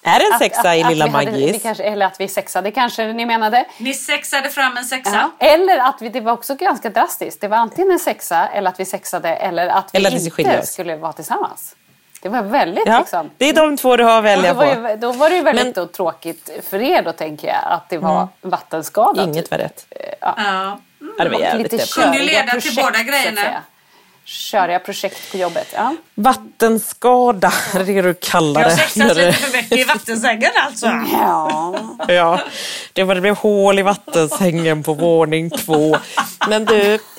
Är 0.04 0.20
det 0.20 0.26
en 0.34 0.40
sexa 0.40 0.70
att, 0.70 0.76
i 0.76 0.84
Lilla 0.84 1.08
Maggis? 1.08 1.66
eller 1.66 2.06
att 2.06 2.20
vi 2.20 2.28
sexade 2.28 2.72
kanske 2.72 3.14
ni 3.14 3.26
menade. 3.26 3.66
Ni 3.78 3.94
sexade 3.94 4.50
fram 4.50 4.78
en 4.78 4.84
sexa. 4.84 5.30
Ja. 5.40 5.48
Eller 5.48 5.78
att 5.78 6.02
vi, 6.02 6.10
det 6.10 6.22
var 6.22 6.32
också 6.32 6.56
ganska 6.56 6.90
drastiskt. 6.90 7.42
Det 7.42 7.48
var 7.48 7.58
antingen 7.58 7.92
en 7.92 8.00
sexa 8.00 8.48
eller 8.48 8.70
att 8.70 8.80
vi 8.80 8.86
sexade 8.86 9.30
eller 9.36 9.68
att 9.68 9.90
vi, 9.94 9.98
eller 9.98 10.16
att 10.16 10.40
vi 10.40 10.44
inte 10.44 10.66
skulle 10.66 10.96
vara 10.96 11.14
tillsammans. 11.14 11.76
Det 12.22 12.30
var 12.30 12.42
väldigt 12.42 12.88
ja, 12.88 13.00
liksom. 13.00 13.30
Det 13.38 13.50
är 13.50 13.54
de 13.54 13.78
två 13.78 13.98
du 13.98 14.04
har 14.04 14.18
att 14.18 14.24
välja 14.24 14.56
på. 14.56 14.66
Ju, 14.66 14.98
då 14.98 15.12
var 15.12 15.30
det 15.30 15.36
ju 15.36 15.42
väldigt 15.42 15.76
Men, 15.76 15.88
tråkigt 15.88 16.50
för 16.70 16.82
er 16.82 17.02
då 17.02 17.12
tänker 17.12 17.48
jag 17.48 17.64
att 17.66 17.90
det 17.90 17.98
var 17.98 18.18
mm. 18.18 18.28
vattenskadat. 18.42 19.28
Inget 19.28 19.52
var 19.52 19.58
rätt. 19.58 19.86
Ja. 20.22 20.34
ja. 20.38 20.80
Mm. 21.02 21.14
Det 21.18 21.30
var 21.30 21.40
jävligt 21.40 21.72
lite 21.72 21.86
kunde 22.02 22.20
leda 22.20 22.62
till 22.62 22.76
båda 22.76 23.04
grejerna 23.04 23.42
köriga 24.26 24.80
projekt 24.80 25.32
på 25.32 25.38
jobbet. 25.38 25.68
Ja. 25.74 25.96
Vattenskada 26.16 27.54
är 27.74 27.84
det 27.84 28.02
du 28.02 28.14
kallar 28.14 28.62
det. 28.62 28.70
Jag 28.70 28.80
sexat 28.80 29.18
lite 29.18 29.34
för 29.34 29.58
mycket 29.58 29.78
i 29.80 29.84
vattensängen 29.84 30.52
alltså. 30.56 30.86
Ja. 31.12 31.98
ja, 32.08 32.40
det 32.94 33.04
var 33.04 33.16
det 33.16 33.22
blev 33.22 33.36
hål 33.36 33.80
i 33.80 33.82
vattensängen 33.82 34.84
på 34.84 34.94
våning 34.94 35.50
två. 35.50 35.98
Men 36.50 36.66
du... 36.66 37.00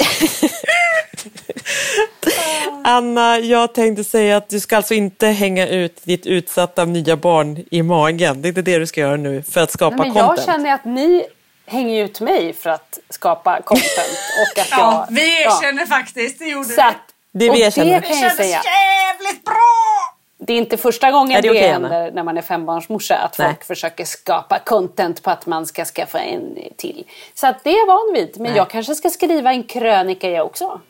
Anna, 2.86 3.38
jag 3.38 3.74
tänkte 3.74 4.05
säga 4.05 4.36
att 4.36 4.48
du 4.48 4.61
ska 4.61 4.76
alltså 4.76 4.94
inte 4.94 5.26
hänga 5.26 5.68
ut 5.68 6.00
ditt 6.05 6.26
utsatta 6.26 6.84
nya 6.84 7.16
barn 7.16 7.64
i 7.70 7.82
magen. 7.82 8.42
Det 8.42 8.46
är 8.46 8.50
inte 8.50 8.62
det 8.62 8.78
du 8.78 8.86
ska 8.86 9.00
göra 9.00 9.16
nu 9.16 9.42
för 9.42 9.61
att 9.61 9.70
skapa 9.70 9.96
Nej, 9.96 10.11
men 10.11 10.22
content. 10.22 10.46
Jag 10.46 10.55
känner 10.55 10.74
att 10.74 10.84
ni 10.84 11.26
hänger 11.67 12.05
ut 12.05 12.21
mig 12.21 12.53
för 12.53 12.71
att 12.71 12.99
skapa 13.11 13.62
content. 13.62 14.19
Och 14.53 14.59
att 14.59 14.71
ja, 14.71 15.07
jag, 15.09 15.15
vi 15.15 15.43
erkänner 15.43 15.83
ja. 15.83 15.87
faktiskt, 15.87 16.39
det 16.39 16.45
gjorde 16.47 16.69
så 16.69 16.83
att, 16.83 16.97
det. 17.33 17.51
vi 17.51 17.61
erkänner. 17.62 18.01
Det, 18.01 18.09
det 18.09 18.15
kändes 18.15 18.39
jävligt 18.39 19.45
bra! 19.45 20.15
Det 20.39 20.53
är 20.53 20.59
inte 20.59 20.77
första 20.77 21.11
gången 21.11 21.43
det, 21.43 21.49
det 21.49 21.51
okay, 21.51 21.69
händer 21.69 22.11
när 22.11 22.23
man 22.23 22.39
är 22.39 22.43
fembarnsmorsa 22.43 23.17
att 23.17 23.39
Nej. 23.39 23.49
folk 23.49 23.65
försöker 23.65 24.05
skapa 24.05 24.59
content 24.59 25.23
på 25.23 25.31
att 25.31 25.47
man 25.47 25.67
ska 25.67 25.85
skaffa 25.85 26.19
en 26.19 26.59
till. 26.77 27.05
Så 27.35 27.47
att 27.47 27.65
det 27.65 27.71
är 27.71 27.79
jag 27.79 27.87
van 27.87 28.12
vid. 28.15 28.33
Men 28.35 28.43
Nej. 28.43 28.57
jag 28.57 28.71
kanske 28.71 28.95
ska 28.95 29.11
skriva 29.11 29.53
en 29.53 29.62
krönika 29.62 30.31
jag 30.31 30.47
också. 30.47 30.81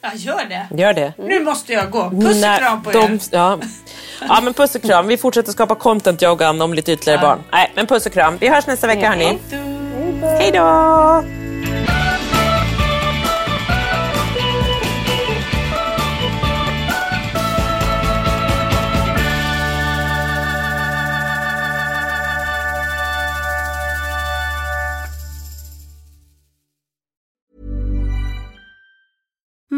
Ja, 0.00 0.10
gör 0.14 0.44
det. 0.44 0.82
Gör 0.82 0.92
det. 0.92 1.12
Mm. 1.18 1.28
Nu 1.28 1.44
måste 1.44 1.72
jag 1.72 1.90
gå. 1.90 2.10
Puss 2.10 2.44
och 2.44 2.58
kram 2.58 2.82
på 2.82 2.90
de, 2.90 2.98
er. 2.98 3.20
Ja. 3.30 3.58
ja, 4.28 4.40
men 4.42 4.54
puss 4.54 4.74
och 4.74 4.82
kram. 4.82 5.06
Vi 5.06 5.16
fortsätter 5.16 5.52
skapa 5.52 5.74
content 5.74 6.22
jag 6.22 6.32
och 6.32 6.42
Anna 6.42 6.64
om 6.64 6.74
lite 6.74 6.92
ytterligare 6.92 7.20
ja. 7.20 7.28
barn. 7.28 7.42
Nej, 7.52 7.72
men 7.74 7.86
puss 7.86 8.06
och 8.06 8.12
kram. 8.12 8.36
Vi 8.40 8.48
hörs 8.48 8.66
nästa 8.66 8.86
vecka 8.86 9.08
hörni. 9.08 9.38
Hej 10.22 10.50
då! 10.52 11.41